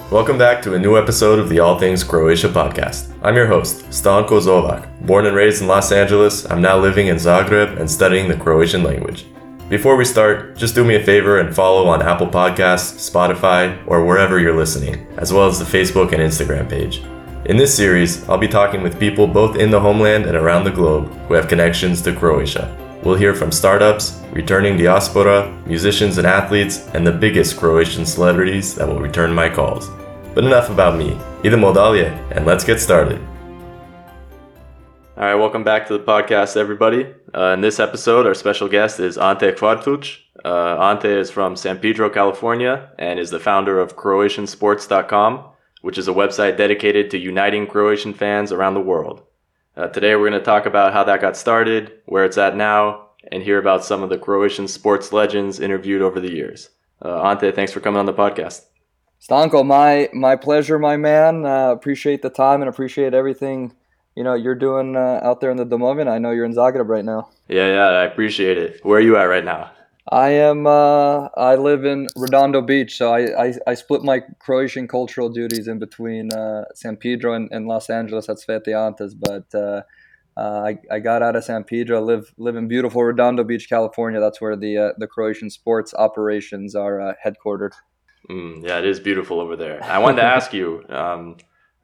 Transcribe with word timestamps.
Welcome 0.00 0.38
back 0.38 0.60
to 0.62 0.74
a 0.74 0.78
new 0.78 0.98
episode 0.98 1.38
of 1.38 1.48
the 1.48 1.60
All 1.60 1.78
Things 1.78 2.02
Croatia 2.02 2.48
podcast. 2.48 3.16
I'm 3.22 3.36
your 3.36 3.46
host, 3.46 3.84
Stanko 3.90 4.40
Zovak. 4.40 4.88
Born 5.06 5.24
and 5.26 5.36
raised 5.36 5.62
in 5.62 5.68
Los 5.68 5.92
Angeles, 5.92 6.50
I'm 6.50 6.60
now 6.60 6.76
living 6.76 7.06
in 7.06 7.16
Zagreb 7.16 7.78
and 7.78 7.88
studying 7.88 8.28
the 8.28 8.36
Croatian 8.36 8.82
language. 8.82 9.26
Before 9.68 9.94
we 9.94 10.04
start, 10.04 10.56
just 10.56 10.74
do 10.74 10.84
me 10.84 10.96
a 10.96 11.04
favor 11.04 11.38
and 11.38 11.54
follow 11.54 11.86
on 11.86 12.02
Apple 12.02 12.26
Podcasts, 12.26 13.08
Spotify, 13.08 13.80
or 13.86 14.04
wherever 14.04 14.40
you're 14.40 14.56
listening, 14.56 15.06
as 15.16 15.32
well 15.32 15.46
as 15.46 15.60
the 15.60 15.64
Facebook 15.64 16.12
and 16.12 16.20
Instagram 16.20 16.68
page. 16.68 17.02
In 17.44 17.56
this 17.56 17.74
series, 17.74 18.28
I'll 18.28 18.36
be 18.36 18.48
talking 18.48 18.82
with 18.82 18.98
people 18.98 19.28
both 19.28 19.56
in 19.56 19.70
the 19.70 19.80
homeland 19.80 20.26
and 20.26 20.36
around 20.36 20.64
the 20.64 20.72
globe 20.72 21.12
who 21.28 21.34
have 21.34 21.46
connections 21.46 22.02
to 22.02 22.12
Croatia. 22.12 22.76
We'll 23.04 23.16
hear 23.16 23.34
from 23.34 23.52
startups, 23.52 24.18
returning 24.32 24.78
diaspora, 24.78 25.62
musicians 25.66 26.16
and 26.16 26.26
athletes, 26.26 26.88
and 26.94 27.06
the 27.06 27.12
biggest 27.12 27.58
Croatian 27.58 28.06
celebrities 28.06 28.74
that 28.76 28.88
will 28.88 28.98
return 28.98 29.34
my 29.34 29.50
calls. 29.50 29.90
But 30.34 30.44
enough 30.44 30.70
about 30.70 30.96
me. 30.96 31.10
Idemo 31.42 31.74
dalje, 31.74 32.08
and 32.34 32.46
let's 32.46 32.64
get 32.64 32.80
started. 32.80 33.20
All 35.18 35.24
right, 35.24 35.34
welcome 35.34 35.62
back 35.62 35.86
to 35.88 35.98
the 35.98 36.02
podcast, 36.02 36.56
everybody. 36.56 37.12
Uh, 37.34 37.52
in 37.52 37.60
this 37.60 37.78
episode, 37.78 38.26
our 38.26 38.32
special 38.32 38.70
guest 38.70 38.98
is 38.98 39.18
Ante 39.18 39.52
Kvartuč. 39.52 40.20
Uh, 40.42 40.78
Ante 40.80 41.08
is 41.08 41.30
from 41.30 41.56
San 41.56 41.78
Pedro, 41.78 42.08
California, 42.08 42.88
and 42.98 43.20
is 43.20 43.28
the 43.28 43.38
founder 43.38 43.78
of 43.78 43.96
CroatianSports.com, 43.96 45.44
which 45.82 45.98
is 45.98 46.08
a 46.08 46.12
website 46.12 46.56
dedicated 46.56 47.10
to 47.10 47.18
uniting 47.18 47.66
Croatian 47.66 48.14
fans 48.14 48.50
around 48.50 48.72
the 48.72 48.80
world. 48.80 49.22
Uh, 49.76 49.88
today, 49.88 50.14
we're 50.14 50.28
going 50.28 50.40
to 50.40 50.44
talk 50.44 50.66
about 50.66 50.92
how 50.92 51.02
that 51.02 51.20
got 51.20 51.36
started, 51.36 51.92
where 52.06 52.24
it's 52.24 52.38
at 52.38 52.56
now, 52.56 53.08
and 53.32 53.42
hear 53.42 53.58
about 53.58 53.84
some 53.84 54.02
of 54.02 54.10
the 54.10 54.18
Croatian 54.18 54.68
sports 54.68 55.12
legends 55.12 55.58
interviewed 55.58 56.00
over 56.00 56.20
the 56.20 56.30
years. 56.30 56.70
Uh, 57.04 57.22
Ante, 57.22 57.50
thanks 57.50 57.72
for 57.72 57.80
coming 57.80 57.98
on 57.98 58.06
the 58.06 58.12
podcast. 58.12 58.66
Stanko, 59.20 59.66
my 59.66 60.08
my 60.12 60.36
pleasure, 60.36 60.78
my 60.78 60.96
man. 60.96 61.44
Uh, 61.44 61.70
appreciate 61.70 62.22
the 62.22 62.30
time 62.30 62.60
and 62.60 62.68
appreciate 62.68 63.14
everything 63.14 63.74
you 64.14 64.22
know 64.22 64.34
you're 64.34 64.54
doing 64.54 64.96
uh, 64.96 65.20
out 65.22 65.40
there 65.40 65.50
in 65.50 65.56
the 65.56 65.66
Domovin. 65.66 66.08
I 66.08 66.18
know 66.18 66.30
you're 66.30 66.44
in 66.44 66.54
Zagreb 66.54 66.88
right 66.88 67.04
now. 67.04 67.30
Yeah, 67.48 67.66
yeah, 67.68 67.86
I 67.86 68.04
appreciate 68.04 68.58
it. 68.58 68.84
Where 68.84 68.98
are 68.98 69.02
you 69.02 69.16
at 69.16 69.24
right 69.24 69.44
now? 69.44 69.70
I 70.10 70.30
am. 70.30 70.66
Uh, 70.66 71.28
I 71.36 71.54
live 71.54 71.84
in 71.84 72.08
Redondo 72.14 72.60
Beach, 72.60 72.96
so 72.96 73.12
I, 73.12 73.46
I, 73.46 73.54
I 73.66 73.74
split 73.74 74.02
my 74.02 74.20
Croatian 74.38 74.86
cultural 74.86 75.30
duties 75.30 75.66
in 75.66 75.78
between 75.78 76.30
uh, 76.32 76.64
San 76.74 76.96
Pedro 76.96 77.32
and, 77.32 77.48
and, 77.50 77.66
Los 77.66 77.88
Angeles 77.88 78.28
at 78.28 78.36
Sveti 78.36 78.74
Antes. 78.74 79.14
But 79.14 79.46
uh, 79.54 79.82
uh, 80.36 80.62
I, 80.66 80.78
I 80.90 80.98
got 80.98 81.22
out 81.22 81.36
of 81.36 81.44
San 81.44 81.64
Pedro, 81.64 82.02
live 82.02 82.34
live 82.36 82.56
in 82.56 82.68
beautiful 82.68 83.02
Redondo 83.02 83.44
Beach, 83.44 83.66
California. 83.68 84.20
That's 84.20 84.42
where 84.42 84.56
the 84.56 84.76
uh, 84.76 84.92
the 84.98 85.06
Croatian 85.06 85.48
sports 85.48 85.94
operations 85.94 86.74
are 86.74 87.00
uh, 87.00 87.14
headquartered. 87.24 87.72
Mm, 88.28 88.62
yeah, 88.66 88.78
it 88.78 88.84
is 88.84 89.00
beautiful 89.00 89.40
over 89.40 89.56
there. 89.56 89.82
I 89.82 89.98
wanted 89.98 90.16
to 90.16 90.24
ask 90.24 90.52
you. 90.52 90.84
Um, 90.94 91.36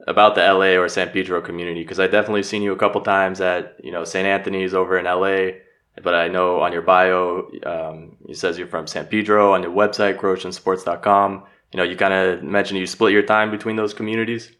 about 0.06 0.34
the 0.34 0.41
LA 0.41 0.80
or 0.80 0.88
San 0.88 1.10
Pedro 1.10 1.42
community 1.42 1.82
because 1.82 2.00
I 2.00 2.06
definitely 2.06 2.42
seen 2.42 2.62
you 2.62 2.72
a 2.72 2.76
couple 2.76 3.02
times 3.02 3.41
at 3.41 3.76
you 3.82 3.92
know 3.92 4.04
St. 4.04 4.26
Anthony's 4.26 4.72
over 4.72 4.98
in 4.98 5.04
LA, 5.04 5.58
but 6.02 6.14
I 6.14 6.28
know 6.28 6.60
on 6.60 6.72
your 6.72 6.83
bio 6.83 7.50
um, 7.64 8.16
it 8.28 8.36
says 8.36 8.58
you're 8.58 8.69
from 8.69 8.86
San 8.86 9.06
Pedro 9.06 9.52
on 9.55 9.62
your 9.62 9.72
website 9.72 10.19
CroatianSports.com. 10.19 11.44
You 11.72 11.77
know, 11.77 11.82
you 11.82 11.97
kind 11.97 12.14
of 12.14 12.42
mentioned 12.42 12.80
you 12.80 12.86
split 12.86 13.12
your 13.12 13.22
time 13.22 13.50
between 13.50 13.77
those 13.77 13.94
communities. 13.94 14.52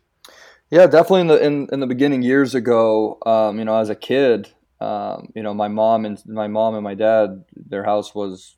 Yeah, 0.71 0.87
definitely 0.87 1.23
in 1.23 1.27
the 1.27 1.45
in, 1.45 1.69
in 1.73 1.81
the 1.81 1.87
beginning 1.87 2.23
years 2.23 2.55
ago. 2.55 3.19
Um, 3.27 3.59
you 3.59 3.65
know, 3.65 3.77
as 3.77 3.89
a 3.89 3.97
kid, 3.97 4.53
um, 4.81 5.33
you 5.35 5.43
know, 5.43 5.53
my 5.53 5.69
mom 5.69 6.05
and 6.05 6.23
my 6.27 6.47
mom 6.47 6.75
and 6.75 6.85
my 6.85 6.95
dad, 6.95 7.45
their 7.55 7.85
house 7.85 8.15
was 8.15 8.57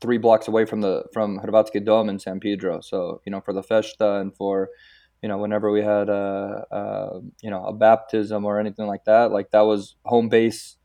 three 0.00 0.18
blocks 0.18 0.48
away 0.48 0.64
from 0.64 0.80
the 0.80 1.04
from 1.12 1.38
Hrvatski 1.40 1.84
Dom 1.84 2.08
in 2.08 2.18
San 2.18 2.40
Pedro. 2.40 2.80
So 2.80 3.20
you 3.26 3.30
know, 3.30 3.40
for 3.40 3.52
the 3.52 3.62
festa 3.62 4.14
and 4.14 4.34
for 4.34 4.70
you 5.22 5.28
know, 5.28 5.38
whenever 5.38 5.70
we 5.70 5.82
had 5.82 6.08
a, 6.08 6.66
a, 6.70 7.20
you 7.42 7.50
know 7.50 7.64
a 7.64 7.72
baptism 7.72 8.44
or 8.44 8.58
anything 8.58 8.86
like 8.86 9.04
that, 9.04 9.30
like 9.30 9.50
that 9.50 9.60
was 9.60 9.96
home 10.04 10.28
base 10.28 10.76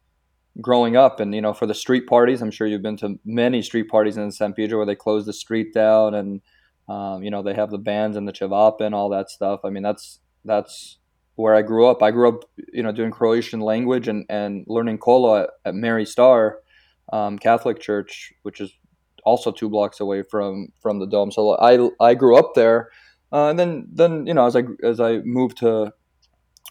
growing 0.61 0.95
up. 0.95 1.19
And 1.19 1.33
you 1.33 1.41
know, 1.41 1.53
for 1.53 1.65
the 1.65 1.73
street 1.73 2.07
parties, 2.07 2.41
I'm 2.41 2.51
sure 2.51 2.67
you've 2.67 2.81
been 2.81 2.97
to 2.97 3.19
many 3.25 3.61
street 3.61 3.89
parties 3.89 4.17
in 4.17 4.31
San 4.31 4.53
Pedro 4.53 4.79
where 4.79 4.85
they 4.85 4.95
close 4.95 5.25
the 5.25 5.33
street 5.33 5.73
down 5.73 6.13
and 6.13 6.41
um, 6.89 7.23
you 7.23 7.31
know 7.31 7.43
they 7.43 7.53
have 7.53 7.69
the 7.69 7.77
bands 7.77 8.15
and 8.15 8.27
the 8.27 8.33
chivapa 8.33 8.81
and 8.81 8.95
all 8.95 9.09
that 9.09 9.29
stuff. 9.29 9.61
I 9.63 9.69
mean, 9.69 9.83
that's 9.83 10.19
that's 10.45 10.97
where 11.35 11.55
I 11.55 11.61
grew 11.61 11.87
up. 11.87 12.01
I 12.01 12.11
grew 12.11 12.29
up, 12.29 12.45
you 12.73 12.81
know, 12.81 12.91
doing 12.91 13.11
Croatian 13.11 13.59
language 13.59 14.07
and, 14.07 14.25
and 14.27 14.65
learning 14.67 14.97
Kolo 14.97 15.43
at, 15.43 15.49
at 15.65 15.75
Mary 15.75 16.05
Star 16.05 16.59
um, 17.13 17.37
Catholic 17.37 17.79
Church, 17.79 18.33
which 18.41 18.59
is 18.59 18.71
also 19.23 19.51
two 19.51 19.69
blocks 19.69 19.99
away 19.99 20.23
from 20.23 20.69
from 20.79 20.99
the 20.99 21.07
dome. 21.07 21.31
So 21.31 21.57
I 21.57 21.89
I 22.03 22.15
grew 22.15 22.37
up 22.37 22.53
there 22.55 22.89
uh, 23.31 23.49
and 23.49 23.59
then, 23.59 23.87
then 23.91 24.25
you 24.25 24.33
know, 24.33 24.45
as 24.45 24.55
I 24.55 24.63
as 24.83 24.99
I 24.99 25.17
moved 25.19 25.57
to 25.57 25.93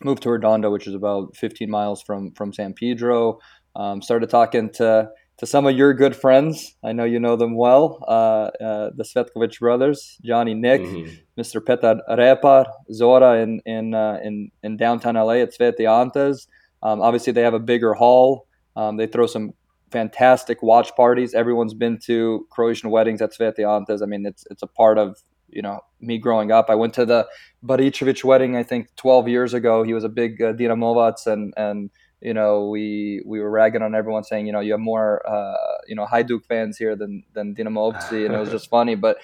moved 0.02 0.22
to 0.22 0.30
Redondo, 0.30 0.70
which 0.70 0.86
is 0.86 0.94
about 0.94 1.36
15 1.36 1.70
miles 1.70 2.02
from 2.02 2.32
from 2.32 2.52
San 2.52 2.72
Pedro, 2.72 3.38
um, 3.76 4.02
started 4.02 4.30
talking 4.30 4.70
to 4.70 5.08
to 5.38 5.46
some 5.46 5.66
of 5.66 5.76
your 5.76 5.92
good 5.92 6.16
friends. 6.16 6.76
I 6.82 6.92
know 6.92 7.04
you 7.04 7.20
know 7.20 7.36
them 7.36 7.56
well. 7.56 8.02
Uh, 8.08 8.50
uh, 8.64 8.90
the 8.96 9.04
Svetkovic 9.04 9.58
brothers, 9.60 10.18
Johnny 10.24 10.54
Nick, 10.54 10.80
mm-hmm. 10.80 11.10
Mr. 11.38 11.64
Petar 11.64 12.00
Repar, 12.08 12.66
Zora 12.90 13.38
in 13.42 13.60
in 13.66 13.94
uh, 13.94 14.18
in 14.24 14.50
in 14.62 14.76
downtown 14.76 15.14
LA 15.14 15.42
at 15.44 15.54
Sveti 15.54 15.86
Antes. 15.86 16.48
Um, 16.82 17.00
obviously, 17.00 17.32
they 17.32 17.42
have 17.42 17.54
a 17.54 17.60
bigger 17.60 17.94
hall. 17.94 18.46
Um, 18.76 18.96
they 18.96 19.06
throw 19.06 19.26
some 19.26 19.52
fantastic 19.90 20.62
watch 20.62 20.94
parties. 20.96 21.34
Everyone's 21.34 21.74
been 21.74 21.98
to 22.06 22.46
Croatian 22.50 22.90
weddings 22.90 23.20
at 23.20 23.32
Sveti 23.32 23.60
Antes. 23.60 24.02
I 24.02 24.06
mean, 24.06 24.24
it's 24.24 24.44
it's 24.50 24.62
a 24.62 24.66
part 24.66 24.98
of 24.98 25.22
you 25.48 25.60
know 25.60 25.80
me 26.00 26.18
growing 26.18 26.50
up. 26.50 26.70
I 26.70 26.74
went 26.74 26.94
to 26.94 27.04
the 27.04 27.26
Baricevic 27.64 28.24
wedding 28.24 28.56
I 28.56 28.62
think 28.62 28.88
12 28.96 29.28
years 29.28 29.52
ago. 29.52 29.82
He 29.82 29.92
was 29.92 30.04
a 30.04 30.08
big 30.08 30.40
uh, 30.40 30.54
Dinamovac 30.54 31.26
and 31.26 31.52
and 31.56 31.90
you 32.20 32.34
know 32.34 32.68
we 32.68 33.22
we 33.26 33.40
were 33.40 33.50
ragging 33.50 33.82
on 33.82 33.94
everyone 33.94 34.24
saying 34.24 34.46
you 34.46 34.52
know 34.52 34.60
you 34.60 34.72
have 34.72 34.80
more 34.80 35.22
uh, 35.28 35.76
you 35.86 35.94
know 35.94 36.06
Hajduk 36.06 36.44
fans 36.46 36.78
here 36.78 36.96
than 36.96 37.24
than 37.34 37.54
Dinamo 37.54 37.92
Dinamovci 37.92 38.26
and 38.26 38.34
it 38.34 38.38
was 38.38 38.50
just 38.56 38.70
funny. 38.70 38.94
But 38.94 39.18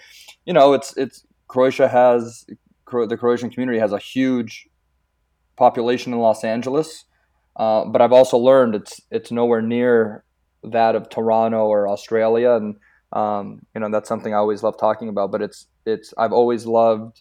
you 0.45 0.53
know 0.53 0.73
it's 0.73 0.97
it's 0.97 1.25
Croatia 1.49 1.89
has 1.89 2.47
the 2.91 3.17
Croatian 3.17 3.51
community 3.51 3.79
has 3.79 3.93
a 3.93 3.99
huge 3.99 4.69
population 5.57 6.13
in 6.13 6.19
Los 6.19 6.45
Angeles. 6.45 7.05
Uh, 7.57 7.85
but 7.85 8.01
I've 8.01 8.13
also 8.13 8.39
learned 8.39 8.75
it's 8.75 9.01
it's 9.11 9.31
nowhere 9.31 9.63
near 9.63 10.25
that 10.65 10.95
of 10.95 11.09
Toronto 11.09 11.67
or 11.67 11.89
Australia, 11.89 12.53
and 12.53 12.77
um, 13.13 13.61
you 13.75 13.81
know 13.81 13.91
that's 13.91 14.09
something 14.09 14.33
I 14.33 14.39
always 14.39 14.63
love 14.63 14.79
talking 14.79 15.09
about. 15.09 15.31
But 15.31 15.43
it's 15.43 15.67
it's 15.85 16.15
I've 16.17 16.33
always 16.33 16.65
loved 16.65 17.21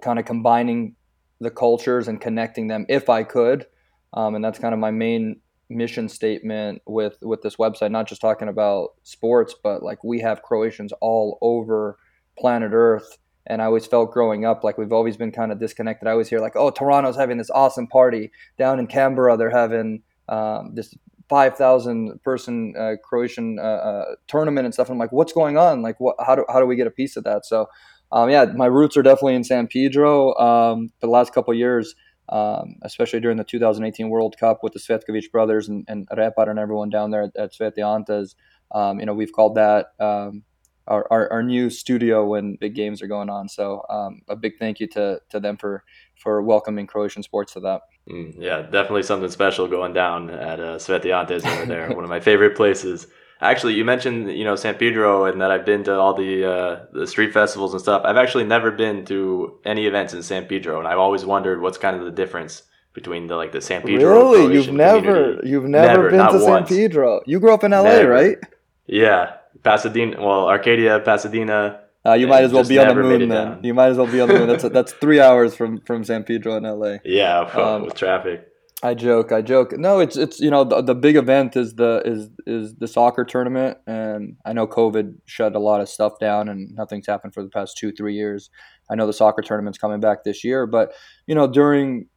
kind 0.00 0.18
of 0.18 0.24
combining 0.24 0.96
the 1.40 1.50
cultures 1.50 2.08
and 2.08 2.20
connecting 2.20 2.68
them 2.68 2.86
if 2.88 3.10
I 3.10 3.22
could, 3.22 3.66
um, 4.14 4.34
and 4.34 4.44
that's 4.44 4.58
kind 4.58 4.74
of 4.74 4.80
my 4.80 4.90
main 4.90 5.40
mission 5.68 6.08
statement 6.08 6.82
with 6.86 7.16
with 7.22 7.42
this 7.42 7.56
website. 7.56 7.90
Not 7.90 8.08
just 8.08 8.20
talking 8.20 8.48
about 8.48 8.90
sports, 9.02 9.54
but 9.62 9.82
like 9.82 10.04
we 10.04 10.20
have 10.20 10.42
Croatians 10.42 10.92
all 11.00 11.38
over 11.40 11.98
planet 12.38 12.72
Earth. 12.72 13.18
And 13.44 13.60
I 13.60 13.64
always 13.64 13.86
felt 13.86 14.12
growing 14.12 14.44
up 14.44 14.62
like 14.62 14.78
we've 14.78 14.92
always 14.92 15.16
been 15.16 15.32
kind 15.32 15.50
of 15.50 15.58
disconnected. 15.58 16.06
I 16.06 16.12
always 16.12 16.28
hear 16.28 16.38
like, 16.38 16.54
"Oh, 16.54 16.70
Toronto's 16.70 17.16
having 17.16 17.38
this 17.38 17.50
awesome 17.50 17.88
party 17.88 18.30
down 18.56 18.78
in 18.78 18.86
Canberra. 18.86 19.36
They're 19.36 19.50
having 19.50 20.02
um, 20.28 20.74
this 20.74 20.94
5,000 21.28 22.22
person 22.22 22.74
uh, 22.78 22.96
Croatian 23.02 23.58
uh, 23.58 23.62
uh, 23.62 24.04
tournament 24.28 24.66
and 24.66 24.74
stuff. 24.74 24.88
And 24.88 24.96
I'm 24.96 24.98
like, 24.98 25.12
what's 25.12 25.32
going 25.32 25.56
on? 25.56 25.80
Like, 25.80 25.98
what, 25.98 26.16
how 26.24 26.34
do, 26.34 26.44
how 26.48 26.60
do 26.60 26.66
we 26.66 26.76
get 26.76 26.86
a 26.86 26.90
piece 26.90 27.16
of 27.16 27.24
that? 27.24 27.46
So, 27.46 27.68
um, 28.12 28.28
yeah, 28.28 28.44
my 28.54 28.66
roots 28.66 28.98
are 28.98 29.02
definitely 29.02 29.36
in 29.36 29.44
San 29.44 29.66
Pedro. 29.66 30.34
Um, 30.34 30.90
for 31.00 31.06
the 31.06 31.10
last 31.10 31.32
couple 31.32 31.54
years, 31.54 31.94
um, 32.32 32.76
especially 32.82 33.20
during 33.20 33.36
the 33.36 33.44
2018 33.44 34.08
World 34.08 34.36
Cup 34.38 34.60
with 34.62 34.72
the 34.72 34.78
Svetkovic 34.78 35.30
brothers 35.30 35.68
and, 35.68 35.84
and 35.86 36.08
Repar 36.08 36.48
and 36.48 36.58
everyone 36.58 36.88
down 36.88 37.10
there 37.10 37.24
at, 37.24 37.36
at 37.36 37.52
Sveti 37.52 37.80
Antes, 37.84 38.34
um, 38.74 38.98
you 38.98 39.06
know, 39.06 39.12
we've 39.12 39.32
called 39.32 39.54
that 39.56 39.88
um, 40.00 40.42
our, 40.88 41.06
our, 41.10 41.30
our, 41.30 41.42
new 41.42 41.68
studio 41.68 42.24
when 42.24 42.56
big 42.56 42.74
games 42.74 43.02
are 43.02 43.06
going 43.06 43.28
on. 43.28 43.50
So 43.50 43.84
um, 43.90 44.22
a 44.28 44.34
big 44.34 44.54
thank 44.58 44.80
you 44.80 44.86
to, 44.88 45.20
to 45.28 45.40
them 45.40 45.58
for, 45.58 45.84
for 46.16 46.40
welcoming 46.40 46.86
Croatian 46.86 47.22
sports 47.22 47.52
to 47.52 47.60
that. 47.60 47.82
Mm, 48.10 48.34
yeah, 48.38 48.62
definitely 48.62 49.02
something 49.02 49.30
special 49.30 49.68
going 49.68 49.92
down 49.92 50.30
at 50.30 50.58
uh, 50.58 50.78
Sveti 50.78 51.14
Antes 51.14 51.44
over 51.44 51.66
there. 51.66 51.90
one 51.94 52.02
of 52.02 52.10
my 52.10 52.20
favorite 52.20 52.56
places. 52.56 53.06
Actually, 53.42 53.74
you 53.74 53.84
mentioned 53.84 54.30
you 54.32 54.44
know 54.44 54.54
San 54.54 54.76
Pedro 54.76 55.24
and 55.24 55.40
that 55.40 55.50
I've 55.50 55.66
been 55.66 55.82
to 55.84 55.98
all 55.98 56.14
the 56.14 56.44
uh, 56.44 56.84
the 56.92 57.06
street 57.06 57.32
festivals 57.32 57.72
and 57.72 57.82
stuff. 57.82 58.02
I've 58.04 58.16
actually 58.16 58.44
never 58.44 58.70
been 58.70 59.04
to 59.06 59.58
any 59.64 59.86
events 59.86 60.14
in 60.14 60.22
San 60.22 60.46
Pedro, 60.46 60.78
and 60.78 60.86
I've 60.86 60.98
always 60.98 61.24
wondered 61.24 61.60
what's 61.60 61.76
kind 61.76 61.96
of 61.96 62.04
the 62.04 62.12
difference 62.12 62.62
between 62.94 63.26
the 63.26 63.36
like 63.36 63.50
the 63.50 63.60
San 63.60 63.82
Pedro. 63.82 64.32
Really, 64.32 64.54
you've 64.54 64.72
never 64.72 65.40
you've 65.44 65.64
never, 65.64 65.86
never 65.86 66.10
been 66.10 66.40
to 66.40 66.44
once. 66.44 66.68
San 66.68 66.78
Pedro. 66.78 67.20
You 67.26 67.40
grew 67.40 67.52
up 67.52 67.64
in 67.64 67.72
LA, 67.72 67.82
never. 67.82 68.10
right? 68.10 68.38
Yeah, 68.86 69.36
Pasadena. 69.62 70.20
Well, 70.20 70.48
Arcadia, 70.48 71.00
Pasadena. 71.00 71.80
Uh, 72.04 72.14
you 72.14 72.26
might 72.26 72.44
as 72.44 72.52
well 72.52 72.64
be 72.64 72.78
on 72.78 72.88
the 72.88 72.94
moon 72.94 73.28
then. 73.28 73.60
You 73.62 73.74
might 73.74 73.88
as 73.88 73.96
well 73.96 74.08
be 74.08 74.20
on 74.20 74.28
the 74.28 74.38
moon. 74.38 74.48
That's 74.48 74.64
a, 74.64 74.68
that's 74.68 74.92
three 74.92 75.20
hours 75.20 75.54
from 75.54 75.80
from 75.80 76.04
San 76.04 76.24
Pedro 76.24 76.56
in 76.56 76.64
LA. 76.64 76.98
Yeah, 77.04 77.40
um, 77.40 77.82
with 77.86 77.94
traffic. 77.94 78.48
I 78.84 78.94
joke, 78.94 79.30
I 79.30 79.42
joke. 79.42 79.78
No, 79.78 80.00
it's 80.00 80.16
it's 80.16 80.40
you 80.40 80.50
know 80.50 80.64
the, 80.64 80.82
the 80.82 80.94
big 80.94 81.14
event 81.14 81.56
is 81.56 81.76
the 81.76 82.02
is 82.04 82.30
is 82.46 82.74
the 82.74 82.88
soccer 82.88 83.24
tournament, 83.24 83.78
and 83.86 84.36
I 84.44 84.52
know 84.52 84.66
COVID 84.66 85.14
shut 85.24 85.54
a 85.54 85.60
lot 85.60 85.80
of 85.80 85.88
stuff 85.88 86.14
down, 86.18 86.48
and 86.48 86.74
nothing's 86.74 87.06
happened 87.06 87.32
for 87.32 87.44
the 87.44 87.48
past 87.48 87.76
two 87.76 87.92
three 87.92 88.14
years. 88.14 88.50
I 88.90 88.96
know 88.96 89.06
the 89.06 89.12
soccer 89.12 89.40
tournament's 89.40 89.78
coming 89.78 90.00
back 90.00 90.24
this 90.24 90.42
year, 90.42 90.66
but 90.66 90.92
you 91.28 91.34
know 91.34 91.46
during 91.46 92.08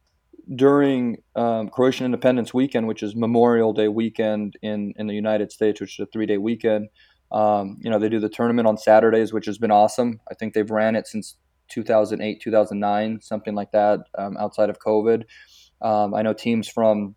during 0.56 1.18
um, 1.36 1.68
Croatian 1.68 2.04
Independence 2.04 2.52
Weekend, 2.52 2.88
which 2.88 3.02
is 3.02 3.14
Memorial 3.14 3.72
Day 3.72 3.86
weekend 3.86 4.56
in 4.60 4.92
in 4.96 5.06
the 5.06 5.14
United 5.14 5.52
States, 5.52 5.80
which 5.80 6.00
is 6.00 6.02
a 6.02 6.06
three 6.06 6.26
day 6.26 6.38
weekend. 6.38 6.88
Um, 7.30 7.78
you 7.80 7.90
know 7.90 8.00
they 8.00 8.08
do 8.08 8.18
the 8.18 8.28
tournament 8.28 8.66
on 8.66 8.76
Saturdays, 8.76 9.32
which 9.32 9.46
has 9.46 9.56
been 9.56 9.70
awesome. 9.70 10.20
I 10.28 10.34
think 10.34 10.52
they've 10.52 10.68
ran 10.68 10.96
it 10.96 11.06
since 11.06 11.36
2008 11.68 12.40
2009 12.40 13.20
something 13.20 13.56
like 13.56 13.72
that 13.72 13.98
um, 14.16 14.36
outside 14.36 14.70
of 14.70 14.78
covid 14.78 15.24
um, 15.82 16.14
I 16.14 16.22
know 16.22 16.32
teams 16.32 16.68
from 16.68 17.14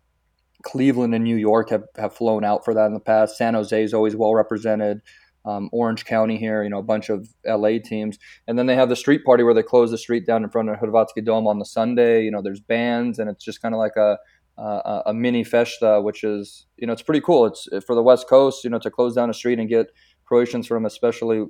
Cleveland 0.62 1.14
and 1.14 1.24
New 1.24 1.36
York 1.36 1.70
have, 1.70 1.84
have 1.96 2.14
flown 2.14 2.44
out 2.44 2.64
for 2.64 2.74
that 2.74 2.86
in 2.86 2.94
the 2.94 3.00
past. 3.00 3.36
San 3.36 3.54
Jose 3.54 3.82
is 3.82 3.94
always 3.94 4.16
well 4.16 4.34
represented. 4.34 5.00
Um, 5.46 5.70
Orange 5.72 6.04
County 6.04 6.36
here, 6.36 6.62
you 6.62 6.68
know, 6.68 6.78
a 6.78 6.82
bunch 6.82 7.08
of 7.08 7.26
LA 7.46 7.78
teams. 7.82 8.18
And 8.46 8.58
then 8.58 8.66
they 8.66 8.74
have 8.74 8.90
the 8.90 8.96
street 8.96 9.24
party 9.24 9.42
where 9.42 9.54
they 9.54 9.62
close 9.62 9.90
the 9.90 9.96
street 9.96 10.26
down 10.26 10.44
in 10.44 10.50
front 10.50 10.68
of 10.68 10.76
Hrvatski 10.76 11.24
Dome 11.24 11.46
on 11.46 11.58
the 11.58 11.64
Sunday. 11.64 12.22
You 12.22 12.30
know, 12.30 12.42
there's 12.42 12.60
bands 12.60 13.18
and 13.18 13.30
it's 13.30 13.42
just 13.42 13.62
kind 13.62 13.74
of 13.74 13.78
like 13.78 13.96
a, 13.96 14.18
a, 14.58 15.02
a 15.06 15.14
mini 15.14 15.42
festa, 15.42 16.02
which 16.02 16.24
is, 16.24 16.66
you 16.76 16.86
know, 16.86 16.92
it's 16.92 17.00
pretty 17.00 17.22
cool. 17.22 17.46
It's 17.46 17.66
for 17.86 17.94
the 17.94 18.02
West 18.02 18.28
Coast, 18.28 18.64
you 18.64 18.70
know, 18.70 18.78
to 18.80 18.90
close 18.90 19.14
down 19.14 19.30
a 19.30 19.34
street 19.34 19.58
and 19.58 19.68
get 19.68 19.86
Croatians 20.26 20.66
from 20.66 20.84
especially 20.84 21.46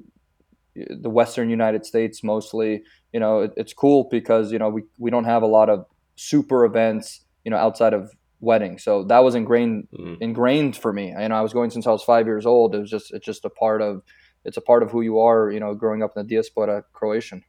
the 0.75 1.11
Western 1.11 1.51
United 1.51 1.85
States 1.85 2.23
mostly, 2.23 2.83
you 3.13 3.19
know, 3.19 3.41
it, 3.41 3.53
it's 3.57 3.73
cool 3.73 4.09
because, 4.11 4.53
you 4.53 4.59
know, 4.59 4.69
we, 4.69 4.83
we 4.99 5.11
don't 5.11 5.25
have 5.25 5.43
a 5.43 5.47
lot 5.47 5.69
of 5.69 5.85
super 6.21 6.67
events, 6.67 7.25
you 7.45 7.51
know, 7.51 7.57
outside 7.57 7.95
of 7.95 8.11
weddings. 8.41 8.85
So 8.85 9.05
that 9.05 9.21
was 9.21 9.35
ingrained 9.35 9.89
mm. 9.99 10.19
ingrained 10.21 10.77
for 10.77 10.93
me. 10.93 11.09
You 11.09 11.29
know, 11.29 11.35
I 11.35 11.41
was 11.41 11.53
going 11.53 11.71
since 11.71 11.87
I 11.87 11.91
was 11.91 12.03
five 12.03 12.27
years 12.27 12.45
old. 12.45 12.75
It 12.75 12.81
was 12.81 12.91
just 12.91 13.13
it's 13.13 13.25
just 13.25 13.45
a 13.45 13.51
part 13.51 13.81
of 13.81 14.03
it's 14.45 14.57
a 14.57 14.61
part 14.61 14.83
of 14.83 14.91
who 14.91 15.01
you 15.01 15.19
are. 15.19 15.51
You 15.51 15.61
know, 15.61 15.75
growing 15.75 16.03
up 16.03 16.13
in 16.17 16.27
the 16.27 16.35
diaspora 16.35 16.85
Croatian. 16.93 17.43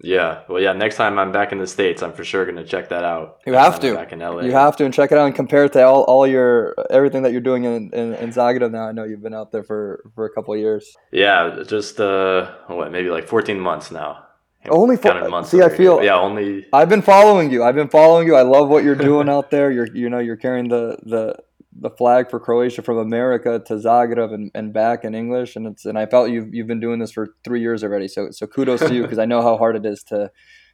Yeah, 0.00 0.42
well, 0.48 0.62
yeah. 0.62 0.72
Next 0.74 0.94
time 0.94 1.18
I'm 1.18 1.32
back 1.32 1.50
in 1.50 1.58
the 1.58 1.66
states, 1.66 2.04
I'm 2.04 2.12
for 2.12 2.22
sure 2.22 2.44
going 2.44 2.56
to 2.56 2.64
check 2.64 2.88
that 2.90 3.02
out. 3.02 3.38
You 3.46 3.54
have 3.54 3.80
to 3.80 3.94
back 3.94 4.12
in 4.12 4.20
LA. 4.20 4.42
You 4.42 4.52
have 4.52 4.76
to 4.76 4.84
and 4.84 4.94
check 4.94 5.10
it 5.10 5.18
out 5.18 5.26
and 5.26 5.34
compare 5.34 5.64
it 5.64 5.72
to 5.72 5.84
all, 5.84 6.02
all 6.04 6.24
your 6.24 6.76
everything 6.88 7.22
that 7.24 7.32
you're 7.32 7.40
doing 7.40 7.64
in, 7.64 7.90
in, 7.92 8.14
in 8.14 8.30
Zagreb 8.30 8.70
now. 8.70 8.86
I 8.86 8.92
know 8.92 9.02
you've 9.02 9.22
been 9.22 9.34
out 9.34 9.50
there 9.50 9.64
for 9.64 10.04
for 10.14 10.24
a 10.24 10.30
couple 10.30 10.54
of 10.54 10.60
years. 10.60 10.96
Yeah, 11.10 11.64
just 11.66 12.00
uh, 12.00 12.48
what 12.68 12.92
maybe 12.92 13.10
like 13.10 13.26
14 13.26 13.58
months 13.58 13.90
now. 13.90 14.27
Only 14.70 14.96
for, 14.96 15.44
see, 15.44 15.62
I 15.62 15.68
feel 15.68 16.02
yeah. 16.02 16.18
Only 16.18 16.66
I've 16.72 16.88
been 16.88 17.02
following 17.02 17.50
you. 17.50 17.62
I've 17.62 17.74
been 17.74 17.88
following 17.88 18.26
you. 18.26 18.34
I 18.34 18.42
love 18.42 18.68
what 18.68 18.84
you're 18.84 18.94
doing 18.94 19.28
out 19.28 19.50
there. 19.50 19.70
You're 19.70 19.88
you 19.94 20.08
know 20.10 20.18
you're 20.18 20.36
carrying 20.36 20.68
the 20.68 20.98
the 21.02 21.36
the 21.80 21.90
flag 21.90 22.30
for 22.30 22.40
Croatia 22.40 22.82
from 22.82 22.98
America 22.98 23.62
to 23.66 23.74
Zagreb 23.74 24.32
and, 24.34 24.50
and 24.54 24.72
back 24.72 25.04
in 25.04 25.14
English, 25.14 25.56
and 25.56 25.66
it's 25.66 25.84
and 25.84 25.98
I 25.98 26.06
felt 26.06 26.30
you've 26.30 26.52
you've 26.54 26.66
been 26.66 26.80
doing 26.80 26.98
this 26.98 27.12
for 27.12 27.34
three 27.44 27.60
years 27.60 27.84
already. 27.84 28.08
So 28.08 28.30
so 28.30 28.46
kudos 28.46 28.80
to 28.80 28.94
you 28.94 29.02
because 29.02 29.18
I 29.18 29.26
know 29.26 29.42
how 29.42 29.56
hard 29.56 29.76
it 29.76 29.86
is 29.86 30.02
to 30.04 30.30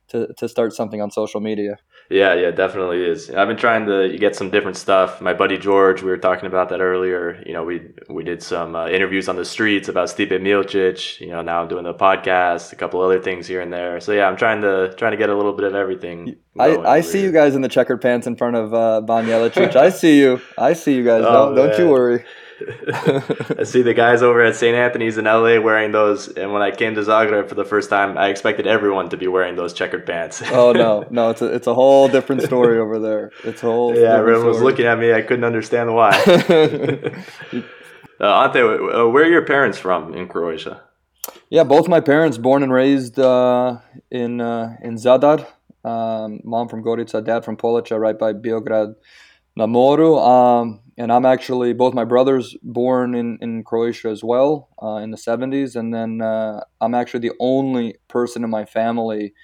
to 0.08 0.32
to 0.34 0.48
start 0.48 0.72
something 0.72 1.00
on 1.00 1.10
social 1.10 1.40
media. 1.40 1.76
Yeah, 2.10 2.34
yeah, 2.34 2.50
definitely 2.50 3.02
is. 3.02 3.30
I've 3.30 3.48
been 3.48 3.56
trying 3.56 3.86
to 3.86 4.16
get 4.18 4.36
some 4.36 4.50
different 4.50 4.76
stuff. 4.76 5.20
My 5.20 5.32
buddy 5.32 5.56
George, 5.56 6.02
we 6.02 6.10
were 6.10 6.18
talking 6.18 6.46
about 6.46 6.68
that 6.68 6.80
earlier. 6.80 7.42
You 7.46 7.54
know, 7.54 7.64
we 7.64 7.82
we 8.10 8.22
did 8.24 8.42
some 8.42 8.76
uh, 8.76 8.88
interviews 8.88 9.28
on 9.28 9.36
the 9.36 9.44
streets 9.44 9.88
about 9.88 10.08
Stipe 10.08 10.30
Miocic. 10.30 11.20
You 11.20 11.28
know, 11.28 11.40
now 11.40 11.62
I'm 11.62 11.68
doing 11.68 11.84
the 11.84 11.94
podcast, 11.94 12.72
a 12.72 12.76
couple 12.76 13.00
other 13.00 13.20
things 13.20 13.46
here 13.46 13.62
and 13.62 13.72
there. 13.72 14.00
So 14.00 14.12
yeah, 14.12 14.28
I'm 14.28 14.36
trying 14.36 14.60
to 14.62 14.94
trying 14.96 15.12
to 15.12 15.16
get 15.16 15.30
a 15.30 15.34
little 15.34 15.54
bit 15.54 15.64
of 15.64 15.74
everything. 15.74 16.36
I, 16.58 16.76
I 16.76 17.00
see 17.00 17.22
you 17.22 17.32
guys 17.32 17.54
in 17.54 17.62
the 17.62 17.68
checkered 17.68 18.00
pants 18.00 18.26
in 18.26 18.36
front 18.36 18.56
of 18.56 18.74
uh, 18.74 19.00
I 19.76 19.88
see 19.88 20.18
you. 20.18 20.40
I 20.58 20.74
see 20.74 20.94
you 20.94 21.04
guys. 21.04 21.24
Oh, 21.34 21.54
don't, 21.54 21.70
don't 21.70 21.78
you 21.78 21.88
worry. 21.88 22.24
I 23.58 23.64
see 23.64 23.82
the 23.82 23.94
guys 23.94 24.22
over 24.22 24.42
at 24.42 24.54
St. 24.54 24.76
Anthony's 24.76 25.18
in 25.18 25.24
LA 25.24 25.58
wearing 25.60 25.92
those, 25.92 26.28
and 26.28 26.52
when 26.52 26.62
I 26.62 26.70
came 26.70 26.94
to 26.94 27.00
Zagreb 27.00 27.48
for 27.48 27.54
the 27.54 27.64
first 27.64 27.90
time, 27.90 28.16
I 28.16 28.28
expected 28.28 28.66
everyone 28.66 29.08
to 29.10 29.16
be 29.16 29.26
wearing 29.26 29.56
those 29.56 29.72
checkered 29.72 30.06
pants. 30.06 30.42
oh 30.52 30.72
no, 30.72 31.06
no, 31.10 31.30
it's 31.30 31.42
a 31.42 31.46
it's 31.46 31.66
a 31.66 31.74
whole 31.74 32.08
different 32.08 32.42
story 32.42 32.78
over 32.78 32.98
there. 32.98 33.32
It's 33.42 33.62
a 33.62 33.66
whole 33.66 33.96
yeah. 33.96 34.16
Everyone 34.16 34.46
was 34.46 34.60
looking 34.60 34.86
at 34.86 34.98
me. 34.98 35.12
I 35.12 35.22
couldn't 35.22 35.44
understand 35.44 35.94
why. 35.94 36.10
uh, 38.20 38.42
Ante, 38.44 38.60
uh, 38.60 39.06
where 39.08 39.24
are 39.24 39.30
your 39.30 39.44
parents 39.44 39.78
from 39.78 40.14
in 40.14 40.28
Croatia? 40.28 40.82
Yeah, 41.50 41.64
both 41.64 41.88
my 41.88 42.00
parents 42.00 42.38
born 42.38 42.62
and 42.62 42.72
raised 42.72 43.18
uh, 43.18 43.78
in 44.10 44.40
uh, 44.40 44.76
in 44.82 44.94
Zadar. 44.94 45.46
Um, 45.84 46.40
mom 46.44 46.68
from 46.68 46.82
Gorica, 46.82 47.22
dad 47.22 47.44
from 47.44 47.56
Polica, 47.56 47.98
right 47.98 48.18
by 48.18 48.32
Biograd 48.32 48.94
na 49.56 49.66
Moru. 49.66 50.16
Um, 50.16 50.80
and 50.96 51.12
I'm 51.12 51.26
actually 51.26 51.72
both 51.72 51.94
my 51.94 52.04
brothers 52.04 52.56
born 52.62 53.14
in, 53.14 53.38
in 53.40 53.64
Croatia 53.64 54.08
as 54.08 54.22
well 54.22 54.68
uh, 54.82 54.96
in 54.96 55.10
the 55.10 55.16
70s, 55.16 55.74
and 55.76 55.92
then 55.92 56.20
uh, 56.20 56.60
I'm 56.80 56.94
actually 56.94 57.28
the 57.28 57.34
only 57.40 57.96
person 58.08 58.44
in 58.44 58.50
my 58.50 58.64
family 58.64 59.34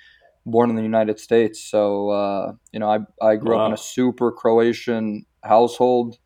born 0.47 0.71
in 0.71 0.77
the 0.77 0.83
United 0.83 1.19
States. 1.19 1.63
So 1.63 2.11
uh, 2.11 2.53
you 2.73 2.81
know, 2.81 2.91
I 2.91 2.99
I 3.25 3.37
grew 3.37 3.57
wow. 3.57 3.65
up 3.65 3.69
in 3.69 3.75
a 3.75 3.79
super 3.79 4.33
Croatian 4.33 5.27
household. 5.43 6.19